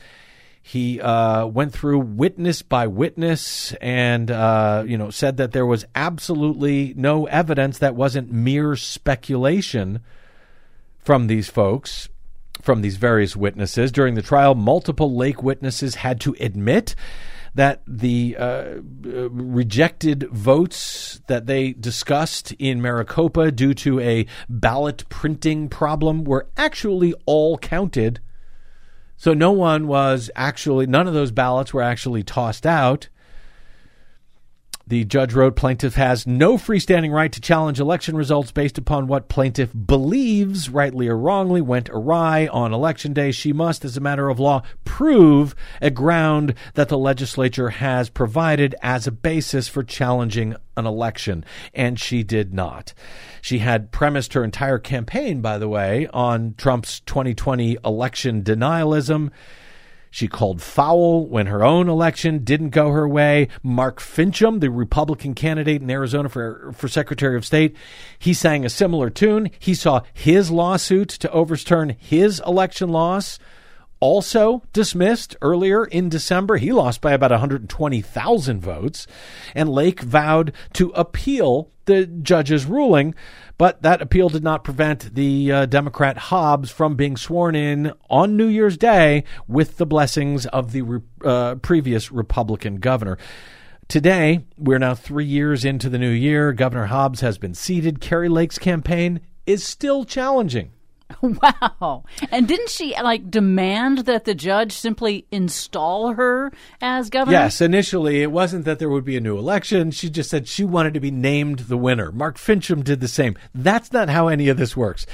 He 0.68 1.00
uh, 1.00 1.46
went 1.46 1.74
through 1.74 2.00
witness 2.00 2.64
by 2.64 2.88
witness 2.88 3.74
and 3.74 4.32
uh, 4.32 4.84
you 4.88 4.98
know 4.98 5.12
said 5.12 5.38
that 5.38 5.52
there 5.52 5.66
was 5.66 5.86
absolutely 5.94 6.92
no 6.98 7.28
evidence 7.28 7.78
that 7.78 7.94
wasn't 7.96 8.32
mere 8.32 8.76
speculation 8.76 10.00
from 10.98 11.28
these 11.28 11.50
folks, 11.50 12.10
from 12.64 12.82
these 12.82 12.98
various 12.98 13.36
witnesses 13.36 13.92
during 13.92 14.16
the 14.16 14.24
trial. 14.24 14.56
Multiple 14.56 15.16
Lake 15.16 15.44
witnesses 15.44 15.94
had 15.94 16.20
to 16.22 16.36
admit 16.40 16.96
that 17.54 17.84
the 17.86 18.36
uh, 18.36 18.80
rejected 18.82 20.28
votes 20.32 21.22
that 21.28 21.46
they 21.46 21.74
discussed 21.74 22.54
in 22.54 22.82
Maricopa 22.82 23.52
due 23.52 23.76
to 23.76 24.00
a 24.00 24.26
ballot 24.50 25.08
printing 25.10 25.70
problem 25.70 26.24
were 26.24 26.48
actually 26.58 27.14
all 27.28 27.60
counted 27.60 28.20
so 29.18 29.34
no 29.34 29.52
one 29.52 29.88
was 29.88 30.30
actually, 30.36 30.88
none 30.88 31.08
of 31.08 31.14
those 31.14 31.32
ballots 31.32 31.74
were 31.74 31.82
actually 31.82 32.24
tossed 32.24 32.66
out. 32.66 33.10
The 34.88 35.04
judge 35.04 35.34
wrote 35.34 35.56
plaintiff 35.56 35.96
has 35.96 36.28
no 36.28 36.58
freestanding 36.58 37.12
right 37.12 37.32
to 37.32 37.42
challenge 37.42 37.80
election 37.80 38.16
results 38.16 38.52
based 38.52 38.78
upon 38.78 39.08
what 39.08 39.30
plaintiff 39.30 39.72
believes, 39.74 40.70
rightly 40.70 41.08
or 41.08 41.18
wrongly, 41.18 41.60
went 41.60 41.90
awry 41.90 42.46
on 42.48 42.72
election 42.72 43.12
day. 43.12 43.32
She 43.32 43.52
must, 43.52 43.84
as 43.84 43.98
a 43.98 44.02
matter 44.02 44.30
of 44.30 44.40
law, 44.40 44.62
prove 44.84 45.56
a 45.82 45.90
ground 45.90 46.54
that 46.76 46.90
the 46.90 47.00
legislature 47.00 47.70
has 47.70 48.12
provided 48.12 48.76
as 48.84 49.08
a 49.08 49.12
basis 49.12 49.68
for 49.68 49.82
challenging 49.82 50.56
an 50.78 50.86
election, 50.86 51.44
and 51.74 52.00
she 52.00 52.22
did 52.22 52.54
not. 52.54 52.94
She 53.42 53.60
had 53.60 53.92
premised 53.92 54.34
her 54.34 54.44
entire 54.44 54.78
campaign, 54.78 55.42
by 55.42 55.58
the 55.58 55.70
way, 55.70 56.08
on 56.14 56.54
Trump's 56.60 57.00
2020 57.00 57.78
election 57.84 58.44
denialism. 58.44 59.32
She 60.16 60.30
called 60.30 60.62
foul 60.62 61.28
when 61.28 61.48
her 61.48 61.62
own 61.62 61.90
election 61.90 62.46
didn't 62.46 62.70
go 62.70 62.90
her 62.92 63.06
way. 63.06 63.50
Mark 63.62 64.00
Finchem, 64.00 64.62
the 64.62 64.72
Republican 64.72 65.34
candidate 65.34 65.82
in 65.82 65.92
Arizona 65.92 66.30
for, 66.30 66.72
for 66.72 66.88
Secretary 66.88 67.36
of 67.36 67.46
State, 67.46 67.76
he 68.18 68.34
sang 68.34 68.64
a 68.64 68.70
similar 68.70 69.10
tune. 69.10 69.52
He 69.60 69.74
saw 69.74 70.04
his 70.14 70.50
lawsuit 70.50 71.10
to 71.10 71.30
overturn 71.32 71.98
his 72.00 72.42
election 72.48 72.94
loss 72.94 73.40
also 74.00 74.64
dismissed 74.72 75.36
earlier 75.42 75.84
in 75.84 76.08
December. 76.08 76.56
He 76.56 76.72
lost 76.72 77.02
by 77.02 77.12
about 77.12 77.32
120,000 77.32 78.62
votes. 78.62 79.08
And 79.54 79.68
Lake 79.68 80.00
vowed 80.00 80.54
to 80.74 80.92
appeal 80.92 81.72
the 81.86 82.06
judge's 82.06 82.66
ruling, 82.66 83.16
but 83.58 83.82
that 83.82 84.02
appeal 84.02 84.30
did 84.30 84.44
not 84.44 84.64
prevent 84.64 85.16
the 85.16 85.52
uh, 85.52 85.66
Democrat 85.66 86.18
Hobbs 86.18 86.72
from 86.72 86.96
being 86.96 87.16
sworn 87.16 87.56
in 87.56 87.94
on 88.10 88.36
New 88.36 88.48
Year's 88.48 88.78
Day 88.78 89.24
with 89.48 89.78
the 89.78 89.86
blessings 89.86 90.46
of 90.48 90.72
the 90.72 91.02
uh, 91.24 91.56
previous 91.56 92.12
Republican 92.12 92.78
governor. 92.78 93.18
Today, 93.88 94.46
we're 94.58 94.80
now 94.80 94.96
three 94.96 95.26
years 95.26 95.64
into 95.64 95.90
the 95.90 96.00
new 96.00 96.10
year. 96.10 96.54
Governor 96.54 96.88
Hobbs 96.88 97.22
has 97.22 97.38
been 97.38 97.54
seated. 97.54 98.02
Kari 98.02 98.30
Lake's 98.30 98.58
campaign 98.58 99.22
is 99.46 99.64
still 99.64 100.06
challenging. 100.06 100.72
Wow. 101.22 102.04
And 102.32 102.48
didn't 102.48 102.70
she 102.70 102.94
like 103.02 103.30
demand 103.30 104.00
that 104.00 104.26
the 104.26 104.36
judge 104.36 104.72
simply 104.74 105.26
install 105.32 106.14
her 106.14 106.52
as 106.82 107.10
governor? 107.10 107.38
Yes, 107.38 107.62
initially 107.62 108.22
it 108.22 108.32
wasn't 108.32 108.66
that 108.66 108.80
there 108.80 108.90
would 108.90 109.06
be 109.06 109.18
a 109.18 109.22
new 109.22 109.38
election. 109.38 109.92
She 109.92 110.10
just 110.10 110.30
said 110.30 110.48
she 110.48 110.64
wanted 110.64 110.94
to 110.94 111.00
be 111.00 111.12
named 111.12 111.60
the 111.60 111.78
winner. 111.78 112.12
Mark 112.12 112.38
Finchem 112.38 112.84
did 112.84 113.00
the 113.02 113.08
same. 113.08 113.36
That's 113.54 113.92
not 113.92 114.10
how 114.10 114.28
any 114.28 114.50
of 114.50 114.58
this 114.58 114.78
works. 114.78 115.06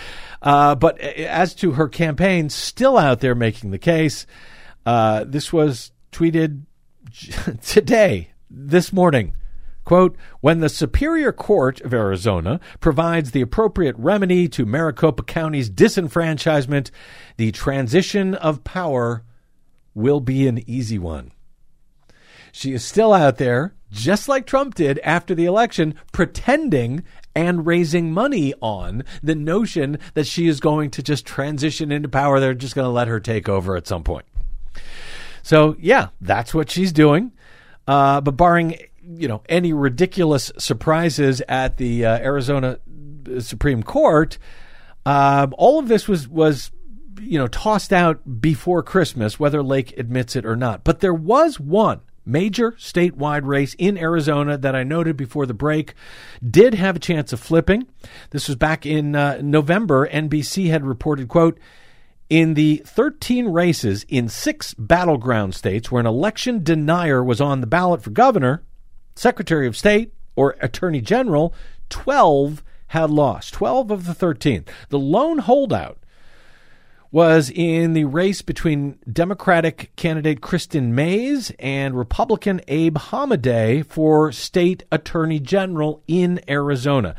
Uh, 0.41 0.75
but 0.75 0.99
as 0.99 1.53
to 1.55 1.73
her 1.73 1.87
campaign, 1.87 2.49
still 2.49 2.97
out 2.97 3.19
there 3.19 3.35
making 3.35 3.71
the 3.71 3.77
case, 3.77 4.25
uh, 4.85 5.23
this 5.25 5.53
was 5.53 5.91
tweeted 6.11 6.63
today, 7.63 8.31
this 8.49 8.91
morning. 8.91 9.33
Quote, 9.83 10.15
when 10.41 10.59
the 10.59 10.69
Superior 10.69 11.31
Court 11.31 11.81
of 11.81 11.93
Arizona 11.93 12.59
provides 12.79 13.31
the 13.31 13.41
appropriate 13.41 13.95
remedy 13.97 14.47
to 14.49 14.65
Maricopa 14.65 15.23
County's 15.23 15.69
disenfranchisement, 15.69 16.91
the 17.37 17.51
transition 17.51 18.35
of 18.35 18.63
power 18.63 19.23
will 19.93 20.19
be 20.19 20.47
an 20.47 20.63
easy 20.69 20.99
one. 20.99 21.31
She 22.51 22.73
is 22.73 22.83
still 22.83 23.13
out 23.13 23.37
there, 23.37 23.73
just 23.89 24.27
like 24.27 24.45
Trump 24.45 24.75
did 24.75 24.99
after 24.99 25.33
the 25.33 25.45
election, 25.45 25.95
pretending 26.11 27.03
and 27.33 27.65
raising 27.65 28.11
money 28.11 28.53
on 28.61 29.03
the 29.23 29.35
notion 29.35 29.97
that 30.13 30.27
she 30.27 30.47
is 30.47 30.59
going 30.59 30.91
to 30.91 31.03
just 31.03 31.25
transition 31.25 31.91
into 31.91 32.09
power. 32.09 32.39
They're 32.39 32.53
just 32.53 32.75
going 32.75 32.85
to 32.85 32.91
let 32.91 33.07
her 33.07 33.19
take 33.19 33.47
over 33.47 33.75
at 33.77 33.87
some 33.87 34.03
point. 34.03 34.25
So, 35.43 35.75
yeah, 35.79 36.09
that's 36.19 36.53
what 36.53 36.69
she's 36.69 36.91
doing. 36.91 37.31
Uh, 37.87 38.21
but 38.21 38.37
barring 38.37 38.77
you 39.03 39.27
know 39.27 39.41
any 39.49 39.73
ridiculous 39.73 40.51
surprises 40.57 41.41
at 41.47 41.77
the 41.77 42.05
uh, 42.05 42.19
Arizona 42.19 42.79
Supreme 43.39 43.83
Court, 43.83 44.37
Um, 45.05 45.53
all 45.57 45.79
of 45.79 45.87
this 45.87 46.07
was 46.07 46.27
was 46.27 46.71
you 47.19 47.39
know 47.39 47.47
tossed 47.47 47.93
out 47.93 48.41
before 48.41 48.83
Christmas, 48.83 49.39
whether 49.39 49.63
Lake 49.63 49.97
admits 49.97 50.35
it 50.35 50.45
or 50.45 50.55
not. 50.55 50.83
But 50.83 50.99
there 50.99 51.13
was 51.13 51.59
one 51.59 52.01
major 52.25 52.73
statewide 52.73 53.45
race 53.45 53.73
in 53.79 53.97
Arizona 53.97 54.57
that 54.57 54.75
I 54.75 54.83
noted 54.83 55.17
before 55.17 55.45
the 55.45 55.55
break 55.55 55.95
did 56.47 56.75
have 56.75 56.95
a 56.95 56.99
chance 56.99 57.33
of 57.33 57.39
flipping. 57.39 57.87
This 58.29 58.47
was 58.47 58.55
back 58.55 58.85
in 58.85 59.15
uh, 59.15 59.39
November. 59.41 60.07
NBC 60.07 60.69
had 60.69 60.85
reported, 60.85 61.27
quote, 61.27 61.57
in 62.29 62.53
the 62.53 62.81
13 62.85 63.47
races 63.47 64.05
in 64.07 64.29
six 64.29 64.73
battleground 64.75 65.55
states 65.55 65.91
where 65.91 65.99
an 65.99 66.05
election 66.05 66.63
denier 66.63 67.23
was 67.23 67.41
on 67.41 67.59
the 67.59 67.67
ballot 67.67 68.03
for 68.03 68.11
governor, 68.11 68.63
secretary 69.15 69.67
of 69.67 69.77
state, 69.77 70.13
or 70.35 70.55
attorney 70.61 71.01
general, 71.01 71.53
12 71.89 72.63
had 72.87 73.09
lost. 73.09 73.53
12 73.53 73.91
of 73.91 74.05
the 74.05 74.13
13. 74.13 74.65
The 74.89 74.99
lone 74.99 75.39
holdout 75.39 75.97
was 77.11 77.49
in 77.53 77.93
the 77.93 78.05
race 78.05 78.41
between 78.41 78.97
Democratic 79.11 79.93
candidate 79.97 80.41
Kristen 80.41 80.95
Mayes 80.95 81.51
and 81.59 81.97
Republican 81.97 82.61
Abe 82.69 82.97
Hamadeh 82.97 83.85
for 83.85 84.31
state 84.31 84.83
attorney 84.91 85.39
general 85.39 86.01
in 86.07 86.39
Arizona. 86.49 87.15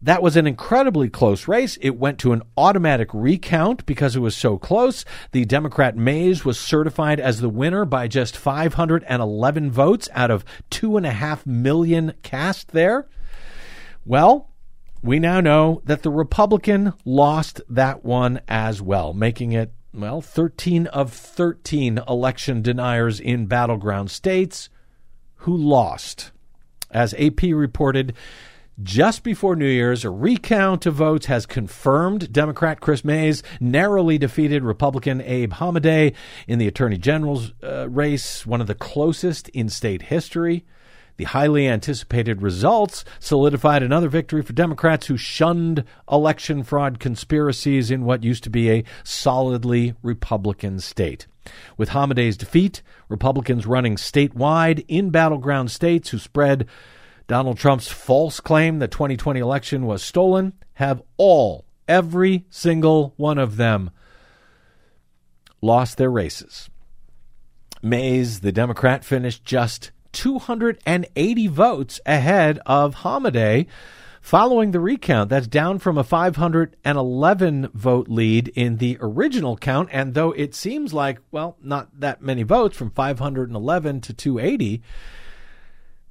That 0.00 0.22
was 0.22 0.36
an 0.36 0.46
incredibly 0.46 1.08
close 1.08 1.48
race. 1.48 1.76
It 1.80 1.98
went 1.98 2.18
to 2.20 2.32
an 2.32 2.42
automatic 2.56 3.08
recount 3.12 3.84
because 3.84 4.14
it 4.14 4.20
was 4.20 4.36
so 4.36 4.56
close. 4.56 5.04
The 5.32 5.44
Democrat 5.44 5.96
Mayes 5.96 6.44
was 6.44 6.58
certified 6.58 7.18
as 7.18 7.40
the 7.40 7.48
winner 7.48 7.84
by 7.84 8.06
just 8.06 8.36
511 8.36 9.70
votes 9.72 10.08
out 10.12 10.30
of 10.30 10.44
two 10.70 10.96
and 10.96 11.04
a 11.04 11.10
half 11.10 11.44
million 11.44 12.14
cast 12.22 12.68
there. 12.68 13.08
Well, 14.04 14.50
we 15.02 15.18
now 15.18 15.40
know 15.40 15.82
that 15.84 16.02
the 16.02 16.10
Republican 16.10 16.92
lost 17.04 17.60
that 17.68 18.04
one 18.04 18.40
as 18.46 18.80
well, 18.80 19.12
making 19.12 19.52
it, 19.52 19.72
well, 19.92 20.20
13 20.20 20.86
of 20.88 21.12
13 21.12 22.00
election 22.06 22.62
deniers 22.62 23.18
in 23.18 23.46
battleground 23.46 24.12
states 24.12 24.68
who 25.38 25.56
lost. 25.56 26.30
As 26.90 27.14
AP 27.14 27.42
reported, 27.42 28.14
just 28.82 29.24
before 29.24 29.56
New 29.56 29.66
Year's, 29.66 30.04
a 30.04 30.10
recount 30.10 30.86
of 30.86 30.94
votes 30.94 31.26
has 31.26 31.46
confirmed 31.46 32.32
Democrat 32.32 32.80
Kris 32.80 33.04
Mayes 33.04 33.42
narrowly 33.60 34.18
defeated 34.18 34.62
Republican 34.62 35.20
Abe 35.20 35.52
Hamadeh 35.54 36.14
in 36.46 36.58
the 36.58 36.68
Attorney 36.68 36.98
General's 36.98 37.52
uh, 37.62 37.88
race, 37.88 38.46
one 38.46 38.60
of 38.60 38.66
the 38.66 38.74
closest 38.74 39.48
in 39.50 39.68
state 39.68 40.02
history. 40.02 40.64
The 41.16 41.24
highly 41.24 41.66
anticipated 41.66 42.42
results 42.42 43.04
solidified 43.18 43.82
another 43.82 44.08
victory 44.08 44.42
for 44.42 44.52
Democrats 44.52 45.08
who 45.08 45.16
shunned 45.16 45.82
election 46.08 46.62
fraud 46.62 47.00
conspiracies 47.00 47.90
in 47.90 48.04
what 48.04 48.22
used 48.22 48.44
to 48.44 48.50
be 48.50 48.70
a 48.70 48.84
solidly 49.02 49.94
Republican 50.04 50.78
state. 50.78 51.26
With 51.76 51.88
Hamadeh's 51.90 52.36
defeat, 52.36 52.82
Republicans 53.08 53.66
running 53.66 53.96
statewide 53.96 54.84
in 54.86 55.10
battleground 55.10 55.72
states 55.72 56.10
who 56.10 56.18
spread 56.18 56.68
Donald 57.28 57.58
Trump's 57.58 57.88
false 57.88 58.40
claim 58.40 58.78
that 58.78 58.90
2020 58.90 59.38
election 59.38 59.84
was 59.84 60.02
stolen 60.02 60.54
have 60.74 61.02
all, 61.18 61.66
every 61.86 62.46
single 62.48 63.12
one 63.18 63.36
of 63.36 63.58
them, 63.58 63.90
lost 65.60 65.98
their 65.98 66.10
races. 66.10 66.70
Mayes, 67.82 68.40
the 68.40 68.50
Democrat, 68.50 69.04
finished 69.04 69.44
just 69.44 69.90
280 70.12 71.46
votes 71.48 72.00
ahead 72.06 72.60
of 72.64 72.96
Hamadeh 72.96 73.66
following 74.22 74.70
the 74.70 74.80
recount. 74.80 75.28
That's 75.28 75.46
down 75.46 75.80
from 75.80 75.98
a 75.98 76.04
511 76.04 77.68
vote 77.74 78.08
lead 78.08 78.48
in 78.48 78.78
the 78.78 78.96
original 79.02 79.58
count. 79.58 79.90
And 79.92 80.14
though 80.14 80.32
it 80.32 80.54
seems 80.54 80.94
like, 80.94 81.18
well, 81.30 81.58
not 81.62 82.00
that 82.00 82.22
many 82.22 82.42
votes 82.42 82.76
from 82.76 82.90
511 82.90 84.00
to 84.00 84.14
280, 84.14 84.82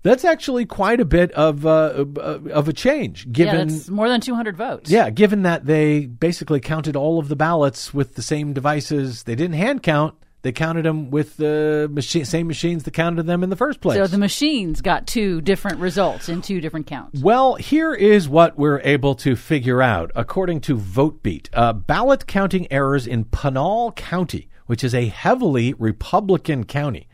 that's 0.08 0.26
actually 0.26 0.66
quite 0.66 1.00
a 1.00 1.06
bit 1.06 1.32
of 1.34 1.66
uh, 1.66 2.06
of 2.52 2.68
a 2.68 2.74
change. 2.74 3.32
Given 3.32 3.70
yeah, 3.70 3.76
that's 3.76 3.90
more 3.90 4.10
than 4.10 4.22
200 4.22 4.56
votes. 4.56 4.90
Yeah, 4.90 5.10
given 5.10 5.44
that 5.44 5.66
they 5.66 6.06
basically 6.06 6.60
counted 6.60 6.96
all 6.96 7.20
of 7.20 7.28
the 7.28 7.36
ballots 7.36 7.94
with 7.94 8.16
the 8.16 8.22
same 8.22 8.54
devices, 8.54 9.24
they 9.24 9.36
didn't 9.36 9.56
hand 9.56 9.84
count. 9.84 10.16
They 10.44 10.52
counted 10.52 10.86
them 10.86 11.10
with 11.10 11.36
the 11.38 11.90
machine, 11.92 12.24
same 12.24 12.48
machines 12.48 12.84
that 12.84 12.94
counted 12.94 13.24
them 13.24 13.44
in 13.44 13.50
the 13.50 13.56
first 13.56 13.82
place. 13.82 13.98
So 13.98 14.08
the 14.08 14.20
machines 14.20 14.82
got 14.82 15.08
two 15.08 15.42
different 15.42 15.80
results 15.80 16.30
in 16.30 16.42
two 16.42 16.62
different 16.62 16.88
counts. 16.88 17.22
Well, 17.22 17.56
here 17.56 17.94
is 17.94 18.30
what 18.30 18.58
we're 18.58 18.80
able 18.82 19.16
to 19.16 19.36
figure 19.36 19.82
out 19.82 20.12
according 20.16 20.62
to 20.62 20.78
VoteBeat. 20.78 21.50
Uh, 21.52 21.74
ballot 21.74 22.28
counting 22.28 22.72
errors 22.72 23.08
in 23.08 23.26
Pinal 23.26 23.92
County, 23.94 24.48
which 24.68 24.84
is 24.84 24.94
a 24.94 25.08
heavily 25.08 25.74
Republican 25.74 26.64
county. 26.64 27.08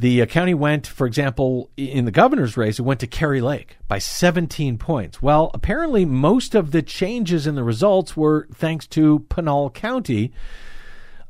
The 0.00 0.22
uh, 0.22 0.26
county 0.26 0.54
went, 0.54 0.86
for 0.86 1.06
example, 1.06 1.68
in 1.76 2.06
the 2.06 2.10
governor's 2.10 2.56
race, 2.56 2.78
it 2.78 2.84
went 2.84 3.00
to 3.00 3.06
Kari 3.06 3.42
Lake 3.42 3.76
by 3.86 3.98
17 3.98 4.78
points. 4.78 5.20
Well, 5.20 5.50
apparently, 5.52 6.06
most 6.06 6.54
of 6.54 6.70
the 6.70 6.80
changes 6.80 7.46
in 7.46 7.54
the 7.54 7.62
results 7.62 8.16
were 8.16 8.48
thanks 8.54 8.86
to 8.86 9.26
Pinal 9.28 9.68
County. 9.68 10.32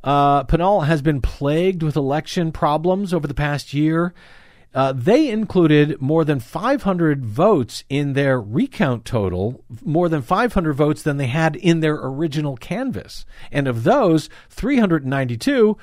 Uh, 0.05 0.45
Pinal 0.45 0.81
has 0.81 1.01
been 1.01 1.19
plagued 1.19 1.83
with 1.83 1.97
election 1.97 2.53
problems 2.53 3.13
over 3.13 3.27
the 3.27 3.33
past 3.33 3.73
year. 3.73 4.13
Uh, 4.73 4.93
they 4.93 5.29
included 5.29 6.01
more 6.01 6.23
than 6.23 6.39
500 6.39 7.25
votes 7.25 7.83
in 7.89 8.13
their 8.13 8.39
recount 8.39 9.03
total, 9.03 9.65
more 9.83 10.07
than 10.07 10.21
500 10.21 10.71
votes 10.71 11.03
than 11.03 11.17
they 11.17 11.27
had 11.27 11.57
in 11.57 11.81
their 11.81 11.95
original 11.95 12.55
canvas. 12.55 13.25
And 13.51 13.67
of 13.67 13.83
those, 13.83 14.29
392 14.49 15.75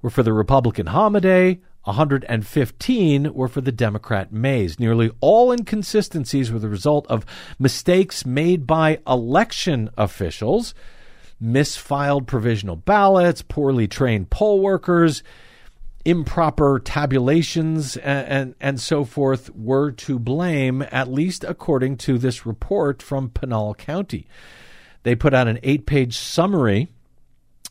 were 0.00 0.08
for 0.08 0.22
the 0.22 0.32
Republican 0.32 0.86
Hamadeh, 0.86 1.58
115 1.84 3.32
were 3.32 3.48
for 3.48 3.60
the 3.60 3.72
Democrat 3.72 4.32
Mayes. 4.32 4.78
Nearly 4.78 5.10
all 5.20 5.50
inconsistencies 5.50 6.52
were 6.52 6.58
the 6.58 6.68
result 6.68 7.06
of 7.08 7.24
mistakes 7.58 8.26
made 8.26 8.66
by 8.66 8.98
election 9.06 9.90
officials, 9.96 10.74
misfiled 11.42 12.26
provisional 12.26 12.76
ballots, 12.76 13.42
poorly 13.42 13.88
trained 13.88 14.30
poll 14.30 14.60
workers, 14.60 15.22
improper 16.04 16.80
tabulations, 16.82 17.96
and, 17.96 18.28
and, 18.28 18.54
and 18.60 18.80
so 18.80 19.04
forth 19.04 19.50
were 19.54 19.90
to 19.90 20.18
blame, 20.18 20.82
at 20.90 21.10
least 21.10 21.44
according 21.44 21.96
to 21.96 22.18
this 22.18 22.44
report 22.44 23.02
from 23.02 23.30
Pinal 23.30 23.74
County. 23.74 24.26
They 25.02 25.14
put 25.14 25.32
out 25.32 25.48
an 25.48 25.58
eight 25.62 25.86
page 25.86 26.16
summary 26.16 26.88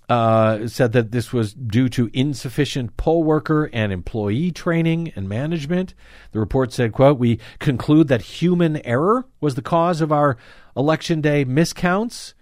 uh, 0.09 0.67
said 0.67 0.91
that 0.93 1.11
this 1.11 1.31
was 1.31 1.53
due 1.53 1.87
to 1.89 2.09
insufficient 2.13 2.97
poll 2.97 3.23
worker 3.23 3.69
and 3.71 3.93
employee 3.93 4.51
training 4.51 5.13
and 5.15 5.29
management. 5.29 5.93
The 6.31 6.39
report 6.39 6.73
said, 6.73 6.93
quote, 6.93 7.19
we 7.19 7.39
conclude 7.59 8.07
that 8.07 8.23
human 8.23 8.77
error 8.85 9.25
was 9.39 9.53
the 9.53 9.61
cause 9.61 10.01
of 10.01 10.11
our 10.11 10.37
election 10.75 11.21
day 11.21 11.45
miscounts. 11.45 12.33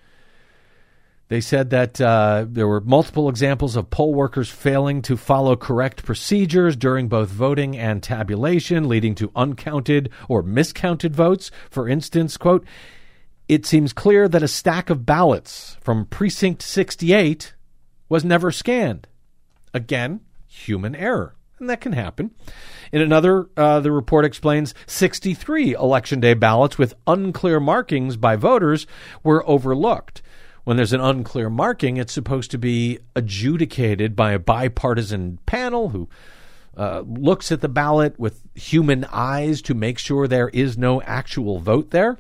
They 1.28 1.41
said 1.41 1.72
that 1.72 1.99
uh, 1.99 2.45
there 2.47 2.70
were 2.70 2.80
multiple 2.80 3.28
examples 3.28 3.76
of 3.76 3.89
poll 3.89 4.13
workers 4.13 4.49
failing 4.49 5.01
to 5.01 5.18
follow 5.18 5.57
correct 5.57 6.05
procedures 6.05 6.78
during 6.78 7.09
both 7.09 7.28
voting 7.28 7.76
and 7.76 8.01
tabulation, 8.01 8.88
leading 8.88 9.13
to 9.15 9.32
uncounted 9.36 10.09
or 10.30 10.41
miscounted 10.41 11.13
votes. 11.13 11.51
For 11.70 11.89
instance, 11.89 12.38
quote, 12.38 12.65
it 13.49 13.65
seems 13.65 13.91
clear 13.91 14.30
that 14.30 14.43
a 14.43 14.47
stack 14.47 14.89
of 14.89 15.05
ballots 15.05 15.76
from 15.82 16.05
precinct 16.05 16.61
68 16.61 17.53
was 18.09 18.23
never 18.23 18.51
scanned. 18.51 19.07
Again, 19.73 20.21
human 20.47 20.95
error. 20.95 21.35
And 21.59 21.69
that 21.69 21.81
can 21.81 21.93
happen. 21.93 22.31
In 22.91 23.01
another, 23.01 23.49
uh, 23.57 23.79
the 23.79 23.91
report 23.91 24.25
explains 24.25 24.75
63 24.85 25.73
Election 25.73 26.19
Day 26.19 26.33
ballots 26.35 26.77
with 26.77 26.93
unclear 27.07 27.59
markings 27.59 28.15
by 28.15 28.35
voters 28.35 28.85
were 29.23 29.47
overlooked. 29.49 30.21
When 30.63 30.77
there's 30.77 30.93
an 30.93 31.01
unclear 31.01 31.49
marking, 31.49 31.97
it's 31.97 32.13
supposed 32.13 32.51
to 32.51 32.57
be 32.57 32.99
adjudicated 33.15 34.15
by 34.15 34.33
a 34.33 34.39
bipartisan 34.39 35.39
panel 35.45 35.89
who 35.89 36.09
uh, 36.75 37.03
looks 37.07 37.51
at 37.51 37.61
the 37.61 37.69
ballot 37.69 38.19
with 38.19 38.43
human 38.53 39.05
eyes 39.05 39.61
to 39.63 39.73
make 39.73 39.97
sure 39.97 40.27
there 40.27 40.49
is 40.49 40.77
no 40.77 41.01
actual 41.01 41.59
vote 41.59 41.89
there 41.91 42.19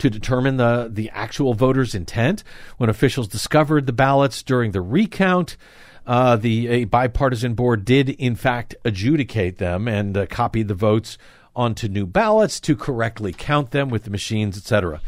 to 0.00 0.10
determine 0.10 0.56
the, 0.56 0.88
the 0.90 1.10
actual 1.10 1.54
voter's 1.54 1.94
intent. 1.94 2.42
When 2.76 2.90
officials 2.90 3.28
discovered 3.28 3.86
the 3.86 3.92
ballots 3.92 4.42
during 4.42 4.72
the 4.72 4.80
recount, 4.80 5.56
uh, 6.06 6.36
the 6.36 6.68
a 6.68 6.84
bipartisan 6.84 7.54
board 7.54 7.84
did 7.84 8.08
in 8.10 8.34
fact 8.34 8.74
adjudicate 8.84 9.58
them 9.58 9.86
and 9.86 10.16
uh, 10.16 10.26
copied 10.26 10.68
the 10.68 10.74
votes 10.74 11.18
onto 11.54 11.88
new 11.88 12.06
ballots 12.06 12.60
to 12.60 12.74
correctly 12.76 13.32
count 13.32 13.70
them 13.70 13.88
with 13.88 14.04
the 14.04 14.10
machines, 14.10 14.56
etc. 14.56 15.00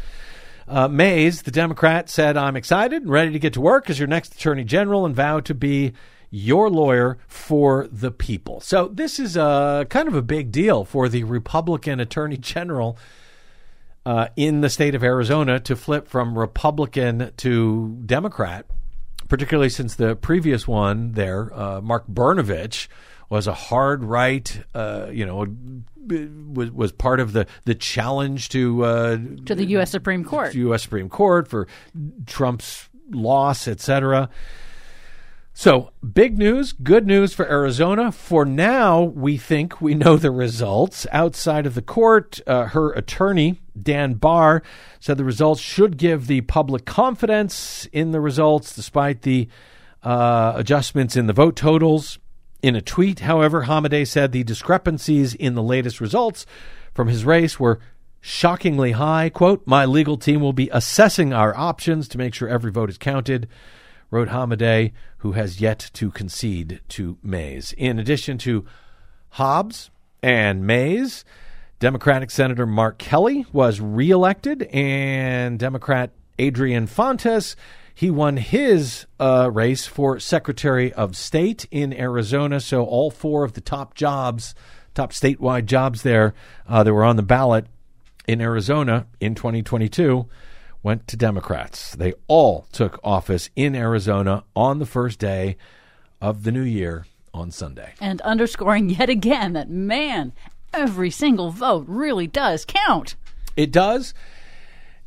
Uh, 0.67 0.87
Mayes, 0.87 1.41
the 1.41 1.51
Democrat, 1.51 2.09
said, 2.09 2.37
"I'm 2.37 2.55
excited 2.55 3.01
and 3.03 3.11
ready 3.11 3.31
to 3.31 3.39
get 3.39 3.53
to 3.53 3.61
work 3.61 3.89
as 3.89 3.99
your 3.99 4.07
next 4.07 4.35
Attorney 4.35 4.63
General 4.63 5.05
and 5.05 5.15
vow 5.15 5.39
to 5.41 5.53
be." 5.53 5.93
Your 6.35 6.67
lawyer 6.67 7.19
for 7.27 7.87
the 7.91 8.09
people. 8.09 8.59
So, 8.59 8.87
this 8.91 9.19
is 9.19 9.37
a 9.37 9.85
kind 9.91 10.07
of 10.07 10.15
a 10.15 10.23
big 10.23 10.51
deal 10.51 10.83
for 10.83 11.07
the 11.07 11.25
Republican 11.25 11.99
Attorney 11.99 12.37
General 12.37 12.97
uh, 14.05 14.27
in 14.35 14.61
the 14.61 14.69
state 14.69 14.95
of 14.95 15.03
Arizona 15.03 15.59
to 15.61 15.75
flip 15.75 16.07
from 16.07 16.37
Republican 16.37 17.31
to 17.37 17.97
Democrat, 18.05 18.65
particularly 19.29 19.69
since 19.69 19.95
the 19.95 20.15
previous 20.15 20.67
one 20.67 21.13
there, 21.13 21.53
uh, 21.53 21.81
Mark 21.81 22.07
Brnovich, 22.07 22.87
was 23.29 23.47
a 23.47 23.53
hard 23.53 24.03
right, 24.03 24.63
uh, 24.75 25.07
you 25.11 25.25
know, 25.25 25.47
was 26.53 26.69
was 26.71 26.91
part 26.91 27.19
of 27.19 27.33
the 27.33 27.47
the 27.65 27.73
challenge 27.73 28.49
to 28.49 28.83
uh, 28.83 29.17
to 29.45 29.55
the 29.55 29.65
U.S. 29.65 29.89
Supreme 29.89 30.23
Court, 30.23 30.53
U.S. 30.53 30.83
Supreme 30.83 31.09
Court 31.09 31.47
for 31.47 31.67
Trump's 32.25 32.89
loss, 33.09 33.67
etc. 33.67 34.29
So, 35.55 35.91
big 36.01 36.37
news, 36.37 36.71
good 36.73 37.05
news 37.05 37.33
for 37.33 37.47
Arizona. 37.47 38.11
For 38.11 38.43
now, 38.43 39.01
we 39.03 39.37
think 39.37 39.79
we 39.79 39.93
know 39.93 40.17
the 40.17 40.31
results. 40.31 41.05
Outside 41.11 41.67
of 41.67 41.75
the 41.75 41.81
court, 41.81 42.39
uh, 42.47 42.65
her 42.65 42.91
attorney, 42.93 43.61
Dan 43.79 44.15
Barr, 44.15 44.63
said 44.99 45.17
the 45.17 45.23
results 45.23 45.61
should 45.61 45.97
give 45.97 46.27
the 46.27 46.41
public 46.41 46.85
confidence 46.85 47.87
in 47.91 48.11
the 48.11 48.21
results 48.21 48.75
despite 48.75 49.23
the 49.23 49.47
uh, 50.03 50.53
adjustments 50.55 51.15
in 51.15 51.27
the 51.27 51.33
vote 51.33 51.55
totals. 51.55 52.19
In 52.61 52.75
a 52.75 52.81
tweet, 52.81 53.19
however, 53.19 53.63
Hamadeh 53.63 54.07
said 54.07 54.31
the 54.31 54.43
discrepancies 54.43 55.33
in 55.35 55.55
the 55.55 55.63
latest 55.63 55.99
results 55.99 56.45
from 56.93 57.07
his 57.07 57.25
race 57.25 57.59
were 57.59 57.79
shockingly 58.21 58.93
high. 58.93 59.29
Quote, 59.29 59.63
My 59.65 59.85
legal 59.85 60.17
team 60.17 60.39
will 60.39 60.53
be 60.53 60.69
assessing 60.71 61.33
our 61.33 61.55
options 61.57 62.07
to 62.09 62.17
make 62.17 62.33
sure 62.33 62.47
every 62.47 62.71
vote 62.71 62.89
is 62.89 62.97
counted 62.97 63.47
wrote 64.13 64.29
Hamadeh, 64.29 64.91
who 65.17 65.31
has 65.31 65.59
yet 65.59 65.89
to 65.93 66.11
concede 66.11 66.81
to 66.89 67.17
Mayes. 67.23 67.73
In 67.73 67.97
addition 67.97 68.37
to 68.39 68.63
Hobbs 69.31 69.89
and 70.21 70.67
Mayes, 70.67 71.25
Democratic 71.83 72.31
Senator 72.31 72.65
Mark 72.65 72.97
Kelly 72.97 73.45
was 73.51 73.81
reelected, 73.81 74.63
and 74.71 75.59
Democrat 75.59 76.11
Adrian 76.39 76.87
Fontes 76.87 77.57
he 77.93 78.09
won 78.09 78.37
his 78.37 79.05
uh, 79.19 79.49
race 79.51 79.85
for 79.85 80.17
Secretary 80.17 80.93
of 80.93 81.17
State 81.17 81.65
in 81.71 81.91
Arizona. 81.91 82.61
So 82.61 82.85
all 82.85 83.11
four 83.11 83.43
of 83.43 83.51
the 83.51 83.59
top 83.59 83.95
jobs, 83.95 84.55
top 84.93 85.11
statewide 85.11 85.65
jobs 85.65 86.03
there 86.03 86.33
uh, 86.69 86.83
that 86.83 86.93
were 86.93 87.03
on 87.03 87.17
the 87.17 87.21
ballot 87.21 87.65
in 88.29 88.39
Arizona 88.39 89.05
in 89.19 89.35
2022 89.35 90.25
went 90.83 91.05
to 91.09 91.17
Democrats. 91.17 91.95
They 91.95 92.13
all 92.29 92.65
took 92.71 92.97
office 93.03 93.49
in 93.57 93.75
Arizona 93.75 94.45
on 94.55 94.79
the 94.79 94.85
first 94.85 95.19
day 95.19 95.57
of 96.21 96.43
the 96.43 96.51
new 96.53 96.63
year 96.63 97.07
on 97.33 97.51
Sunday. 97.51 97.93
And 97.99 98.21
underscoring 98.21 98.89
yet 98.89 99.09
again 99.09 99.53
that, 99.53 99.69
man, 99.69 100.33
every 100.73 101.09
single 101.09 101.49
vote 101.49 101.85
really 101.87 102.27
does 102.27 102.65
count. 102.65 103.15
It 103.55 103.71
does. 103.71 104.13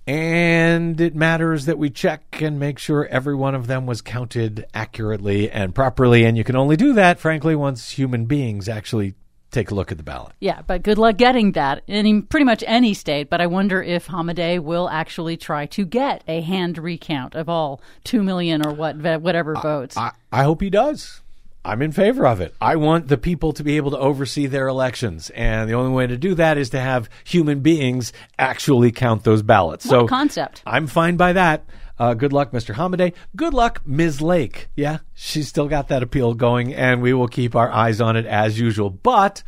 And 0.06 1.00
it 1.00 1.16
matters 1.16 1.64
that 1.66 1.78
we 1.78 1.90
check 1.90 2.40
and 2.40 2.60
make 2.60 2.78
sure 2.78 3.06
every 3.06 3.34
one 3.34 3.56
of 3.56 3.66
them 3.66 3.86
was 3.86 4.00
counted 4.00 4.64
accurately 4.72 5.50
and 5.50 5.74
properly. 5.74 6.24
And 6.24 6.36
you 6.36 6.44
can 6.44 6.54
only 6.54 6.76
do 6.76 6.92
that, 6.92 7.18
frankly, 7.18 7.56
once 7.56 7.90
human 7.90 8.26
beings 8.26 8.68
actually 8.68 9.14
take 9.50 9.70
a 9.70 9.74
look 9.74 9.90
at 9.90 9.98
the 9.98 10.04
ballot. 10.04 10.32
Yeah, 10.38 10.62
but 10.62 10.84
good 10.84 10.98
luck 10.98 11.16
getting 11.16 11.52
that 11.52 11.82
in 11.88 12.22
pretty 12.22 12.44
much 12.44 12.62
any 12.66 12.94
state. 12.94 13.28
But 13.28 13.40
I 13.40 13.46
wonder 13.46 13.82
if 13.82 14.06
Hamadeh 14.06 14.60
will 14.60 14.88
actually 14.88 15.36
try 15.36 15.66
to 15.66 15.84
get 15.84 16.22
a 16.28 16.40
hand 16.40 16.78
recount 16.78 17.34
of 17.34 17.48
all 17.48 17.80
two 18.04 18.22
million 18.22 18.64
or 18.64 18.72
what 18.72 18.96
whatever 18.96 19.54
votes. 19.54 19.96
I, 19.96 20.12
I 20.30 20.44
hope 20.44 20.60
he 20.60 20.70
does. 20.70 21.22
I'm 21.66 21.82
in 21.82 21.90
favor 21.90 22.24
of 22.28 22.40
it. 22.40 22.54
I 22.60 22.76
want 22.76 23.08
the 23.08 23.18
people 23.18 23.52
to 23.54 23.64
be 23.64 23.76
able 23.76 23.90
to 23.90 23.98
oversee 23.98 24.46
their 24.46 24.68
elections, 24.68 25.30
and 25.30 25.68
the 25.68 25.74
only 25.74 25.90
way 25.90 26.06
to 26.06 26.16
do 26.16 26.36
that 26.36 26.58
is 26.58 26.70
to 26.70 26.80
have 26.80 27.10
human 27.24 27.58
beings 27.58 28.12
actually 28.38 28.92
count 28.92 29.24
those 29.24 29.42
ballots. 29.42 29.84
What 29.84 29.90
so 29.90 30.06
concept. 30.06 30.62
I'm 30.64 30.86
fine 30.86 31.16
by 31.16 31.32
that. 31.32 31.64
Uh, 31.98 32.14
good 32.14 32.32
luck, 32.32 32.52
Mr. 32.52 32.72
Hamadeh. 32.72 33.14
Good 33.34 33.52
luck, 33.52 33.82
Ms. 33.84 34.22
Lake. 34.22 34.68
Yeah, 34.76 34.98
she's 35.12 35.48
still 35.48 35.66
got 35.66 35.88
that 35.88 36.04
appeal 36.04 36.34
going, 36.34 36.72
and 36.72 37.02
we 37.02 37.12
will 37.12 37.26
keep 37.26 37.56
our 37.56 37.70
eyes 37.70 38.00
on 38.00 38.14
it 38.14 38.26
as 38.26 38.60
usual. 38.60 38.88
But 38.88 39.42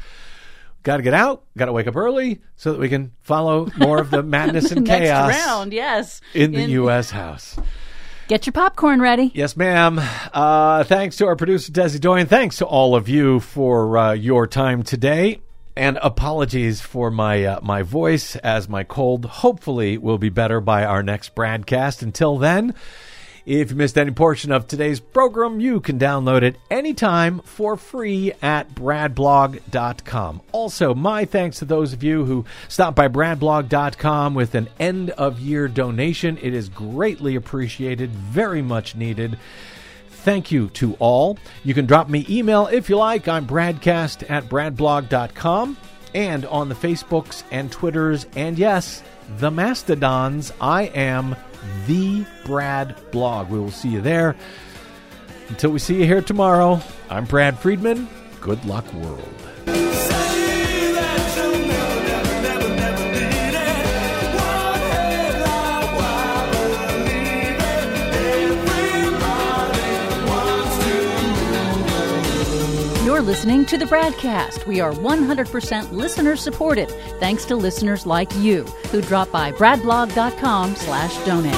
got 0.82 0.96
to 0.96 1.04
get 1.04 1.14
out, 1.14 1.44
got 1.56 1.66
to 1.66 1.72
wake 1.72 1.86
up 1.86 1.94
early 1.94 2.40
so 2.56 2.72
that 2.72 2.80
we 2.80 2.88
can 2.88 3.12
follow 3.20 3.68
more 3.76 4.00
of 4.00 4.10
the 4.10 4.22
madness 4.24 4.72
and 4.72 4.84
Next 4.84 5.04
chaos 5.04 5.30
round, 5.30 5.72
yes, 5.72 6.20
in 6.34 6.50
the 6.50 6.64
U.S. 6.64 7.10
House. 7.10 7.56
Get 8.28 8.44
your 8.44 8.52
popcorn 8.52 9.00
ready. 9.00 9.30
Yes, 9.32 9.56
ma'am. 9.56 9.98
Uh, 9.98 10.84
thanks 10.84 11.16
to 11.16 11.26
our 11.26 11.34
producer, 11.34 11.72
Desi 11.72 11.98
Doyen. 11.98 12.26
Thanks 12.26 12.58
to 12.58 12.66
all 12.66 12.94
of 12.94 13.08
you 13.08 13.40
for 13.40 13.96
uh, 13.96 14.12
your 14.12 14.46
time 14.46 14.82
today. 14.82 15.40
And 15.74 15.98
apologies 16.02 16.82
for 16.82 17.10
my 17.10 17.42
uh, 17.44 17.60
my 17.62 17.80
voice 17.80 18.36
as 18.36 18.68
my 18.68 18.84
cold 18.84 19.24
hopefully 19.24 19.96
will 19.96 20.18
be 20.18 20.28
better 20.28 20.60
by 20.60 20.84
our 20.84 21.02
next 21.02 21.34
broadcast. 21.34 22.02
Until 22.02 22.36
then, 22.36 22.74
if 23.48 23.70
you 23.70 23.76
missed 23.76 23.96
any 23.96 24.10
portion 24.10 24.52
of 24.52 24.66
today's 24.66 25.00
program, 25.00 25.58
you 25.58 25.80
can 25.80 25.98
download 25.98 26.42
it 26.42 26.56
anytime 26.70 27.40
for 27.40 27.78
free 27.78 28.32
at 28.42 28.74
bradblog.com. 28.74 30.42
Also, 30.52 30.94
my 30.94 31.24
thanks 31.24 31.58
to 31.60 31.64
those 31.64 31.94
of 31.94 32.02
you 32.02 32.26
who 32.26 32.44
stopped 32.68 32.94
by 32.94 33.08
bradblog.com 33.08 34.34
with 34.34 34.54
an 34.54 34.68
end 34.78 35.10
of 35.10 35.40
year 35.40 35.66
donation. 35.66 36.36
It 36.42 36.52
is 36.52 36.68
greatly 36.68 37.36
appreciated, 37.36 38.10
very 38.10 38.60
much 38.60 38.94
needed. 38.94 39.38
Thank 40.10 40.52
you 40.52 40.68
to 40.70 40.94
all. 40.98 41.38
You 41.64 41.72
can 41.72 41.86
drop 41.86 42.10
me 42.10 42.26
email 42.28 42.66
if 42.66 42.90
you 42.90 42.98
like. 42.98 43.28
I'm 43.28 43.46
bradcast 43.46 44.30
at 44.30 44.44
bradblog.com 44.44 45.78
and 46.14 46.44
on 46.44 46.68
the 46.68 46.74
Facebooks 46.74 47.44
and 47.50 47.72
Twitters 47.72 48.26
and 48.36 48.58
yes, 48.58 49.02
the 49.36 49.50
Mastodons. 49.50 50.52
I 50.60 50.84
am 50.84 51.36
the 51.86 52.24
Brad 52.44 52.96
Blog. 53.10 53.50
We 53.50 53.58
will 53.58 53.70
see 53.70 53.88
you 53.88 54.00
there. 54.00 54.36
Until 55.48 55.70
we 55.70 55.78
see 55.78 55.98
you 55.98 56.04
here 56.04 56.22
tomorrow, 56.22 56.80
I'm 57.08 57.24
Brad 57.24 57.58
Friedman. 57.58 58.08
Good 58.40 58.64
luck, 58.64 58.92
world. 58.94 60.17
Listening 73.28 73.66
to 73.66 73.76
the 73.76 73.84
Bradcast. 73.84 74.66
We 74.66 74.80
are 74.80 74.90
100% 74.90 75.92
listener 75.92 76.34
supported, 76.34 76.88
thanks 77.20 77.44
to 77.44 77.56
listeners 77.56 78.06
like 78.06 78.34
you 78.36 78.64
who 78.90 79.02
drop 79.02 79.30
by 79.30 79.52
bradblog.com 79.52 80.74
slash 80.74 81.14
donate. 81.26 81.54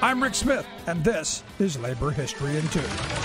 I'm 0.00 0.22
Rick 0.22 0.36
Smith, 0.36 0.64
and 0.88 1.04
this 1.04 1.42
is 1.58 1.78
Labor 1.78 2.10
History 2.10 2.56
in 2.56 2.66
Two. 2.68 2.80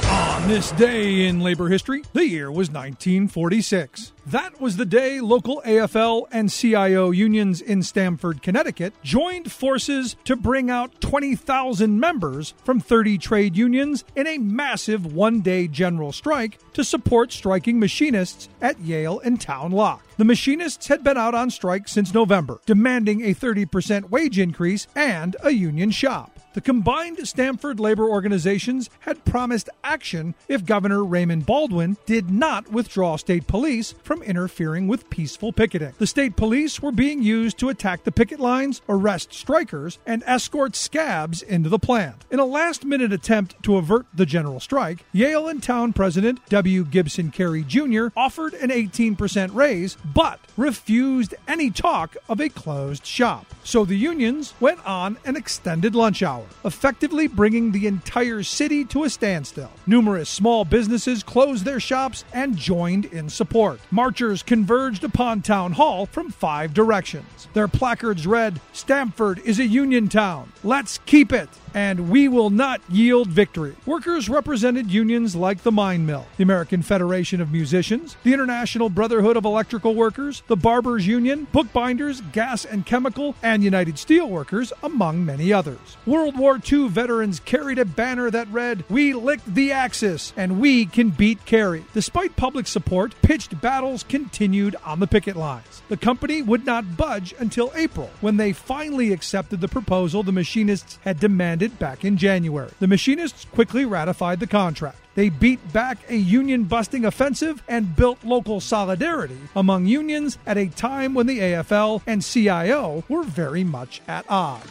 On 0.10 0.50
this 0.50 0.72
day 0.74 1.28
in 1.28 1.40
labor 1.40 1.70
history, 1.70 2.04
the 2.12 2.28
year 2.28 2.52
was 2.52 2.70
1946. 2.70 4.12
That 4.26 4.60
was 4.60 4.76
the 4.76 4.86
day 4.86 5.22
local 5.22 5.62
AFL 5.66 6.28
and 6.32 6.52
CIO 6.52 7.12
unions 7.12 7.62
in 7.62 7.82
Stamford, 7.82 8.42
Connecticut 8.42 8.94
joined 9.02 9.50
forces 9.50 10.18
to 10.26 10.36
bring 10.36 10.70
out 10.70 11.00
20,000 11.00 11.98
members 11.98 12.54
from 12.66 12.82
30 12.82 13.18
trade 13.18 13.56
unions 13.56 14.04
in 14.16 14.28
a 14.28 14.38
massive 14.38 15.14
one 15.14 15.40
day 15.40 15.68
general 15.70 16.12
strike 16.12 16.60
to 16.74 16.84
support 16.84 17.32
striking 17.32 17.80
machinists 17.80 18.50
at 18.62 18.80
Yale 18.82 19.22
and 19.22 19.40
Towne 19.40 19.72
Lock. 19.72 20.06
The 20.18 20.26
machinists 20.26 20.88
had 20.88 21.04
been 21.04 21.18
out 21.18 21.34
on 21.34 21.50
strike 21.50 21.88
since 21.88 22.14
November, 22.14 22.60
demanding 22.66 23.22
a 23.22 23.34
30% 23.34 24.10
wage 24.10 24.38
increase 24.38 24.88
and 24.96 25.38
a 25.42 25.52
union 25.52 25.92
shop. 25.92 26.38
The 26.54 26.62
combined 26.62 27.28
Stamford 27.28 27.53
labor 27.80 28.08
organizations 28.10 28.90
had 29.00 29.24
promised 29.26 29.70
action 29.84 30.36
if 30.48 30.66
Governor 30.66 31.04
Raymond 31.04 31.46
Baldwin 31.46 31.98
did 32.06 32.30
not 32.30 32.72
withdraw 32.72 33.16
state 33.16 33.48
police 33.48 33.94
from 34.04 34.22
interfering 34.22 34.88
with 34.88 35.10
peaceful 35.10 35.54
picketing. 35.54 35.94
The 35.98 36.08
state 36.08 36.36
police 36.36 36.82
were 36.82 36.92
being 36.92 37.24
used 37.24 37.58
to 37.60 37.70
attack 37.70 38.04
the 38.04 38.12
picket 38.12 38.40
lines, 38.40 38.82
arrest 38.90 39.34
strikers, 39.34 39.98
and 40.06 40.24
escort 40.26 40.76
scabs 40.76 41.42
into 41.42 41.70
the 41.70 41.80
plant. 41.80 42.26
In 42.30 42.40
a 42.40 42.46
last 42.46 42.86
minute 42.86 43.14
attempt 43.14 43.62
to 43.64 43.78
avert 43.78 44.06
the 44.14 44.26
general 44.26 44.60
strike, 44.60 45.06
Yale 45.14 45.48
and 45.48 45.64
Towne 45.64 45.94
president 45.94 46.40
W. 46.50 46.84
Gibson 46.84 47.32
Carey 47.32 47.64
Jr. 47.64 48.08
offered 48.18 48.54
an 48.56 48.70
18% 48.70 49.56
raise, 49.56 49.96
but 50.14 50.40
refused 50.58 51.34
any 51.48 51.72
talk 51.72 52.18
of 52.28 52.42
a 52.42 52.50
closed 52.50 53.06
shop. 53.06 53.46
So 53.64 53.86
the 53.86 53.96
unions 53.96 54.54
went 54.60 54.86
on 54.86 55.18
an 55.26 55.38
extended 55.38 55.96
lunch 55.96 56.22
hour. 56.22 56.34
hour, 56.34 56.46
effectively 56.66 57.28
bringing 57.28 57.43
the 57.44 57.88
entire 57.88 58.42
city 58.42 58.86
to 58.86 59.04
a 59.04 59.10
standstill. 59.10 59.72
Numerous 59.86 60.30
small 60.30 60.64
businesses 60.64 61.24
closed 61.24 61.66
their 61.66 61.80
shops 61.80 62.24
and 62.34 62.56
joined 62.56 63.06
in 63.06 63.30
support. 63.30 63.82
Marchers 63.92 64.42
converged 64.42 65.04
upon 65.04 65.42
Town 65.42 65.74
Hall 65.74 66.06
from 66.06 66.32
five 66.32 66.74
directions. 66.74 67.50
Their 67.54 67.68
placards 67.68 68.26
read, 68.26 68.62
Stamford 68.72 69.40
is 69.40 69.60
a 69.60 69.66
union 69.66 70.08
town. 70.08 70.54
Let's 70.64 71.00
keep 71.00 71.34
it 71.34 71.50
and 71.74 72.10
we 72.10 72.28
will 72.28 72.50
not 72.50 72.82
yield 72.90 73.28
victory. 73.28 73.76
Workers 73.86 74.30
represented 74.30 74.92
unions 74.92 75.36
like 75.36 75.64
the 75.64 75.72
Mine 75.72 76.06
Mill, 76.06 76.26
the 76.38 76.44
American 76.44 76.82
Federation 76.82 77.42
of 77.42 77.52
Musicians, 77.52 78.16
the 78.24 78.34
International 78.34 78.90
Brotherhood 78.90 79.38
of 79.38 79.46
Electrical 79.46 79.96
Workers, 79.96 80.44
the 80.48 80.56
Barbers 80.56 81.08
Union, 81.08 81.48
Bookbinders, 81.52 82.22
Gas 82.32 82.66
and 82.66 82.86
Chemical, 82.86 83.36
and 83.42 83.64
United 83.64 83.96
Steelworkers, 83.96 84.72
among 84.84 85.26
many 85.26 85.52
others. 85.52 85.98
World 86.06 86.38
War 86.38 86.60
II 86.72 86.90
veterans 86.90 87.40
carried 87.40 87.80
a 87.80 87.86
banner 87.86 88.30
that 88.30 88.48
read, 88.52 88.84
We 88.90 89.14
licked 89.14 89.54
the 89.54 89.72
Axis, 89.72 90.34
and 90.38 90.60
we 90.60 90.86
can 90.86 91.10
beat 91.10 91.46
Carey. 91.46 91.86
Despite 91.94 92.36
public 92.36 92.68
support, 92.68 93.16
pitched 93.22 93.60
battles 93.62 94.04
continued 94.04 94.76
on 94.86 95.00
the 95.00 95.08
picket 95.08 95.36
lines. 95.36 95.82
The 95.90 95.98
company 95.98 96.42
would 96.42 96.66
not 96.66 96.98
budge 96.98 97.34
until 97.40 97.72
April, 97.76 98.10
when 98.22 98.38
they 98.38 98.54
finally 98.54 99.12
accepted 99.12 99.62
the 99.62 99.68
proposal 99.68 100.24
the 100.24 100.32
machinists 100.32 101.00
had 101.04 101.20
demanded 101.20 101.63
back 101.80 102.04
in 102.04 102.18
January. 102.18 102.72
The 102.80 102.88
machinists 102.88 103.46
quickly 103.46 103.86
ratified 103.86 104.40
the 104.40 104.48
contract. 104.48 104.98
They 105.16 105.30
beat 105.30 105.72
back 105.72 106.00
a 106.10 106.16
union 106.16 106.64
busting 106.64 107.06
offensive 107.06 107.62
and 107.68 107.96
built 107.96 108.24
local 108.24 108.60
solidarity 108.60 109.38
among 109.56 109.86
unions 109.86 110.38
at 110.46 110.58
a 110.58 110.68
time 110.68 111.14
when 111.14 111.28
the 111.28 111.40
AFL 111.40 112.02
and 112.08 112.24
CIO 112.24 113.04
were 113.08 113.24
very 113.24 113.64
much 113.64 114.02
at 114.08 114.26
odds. 114.30 114.68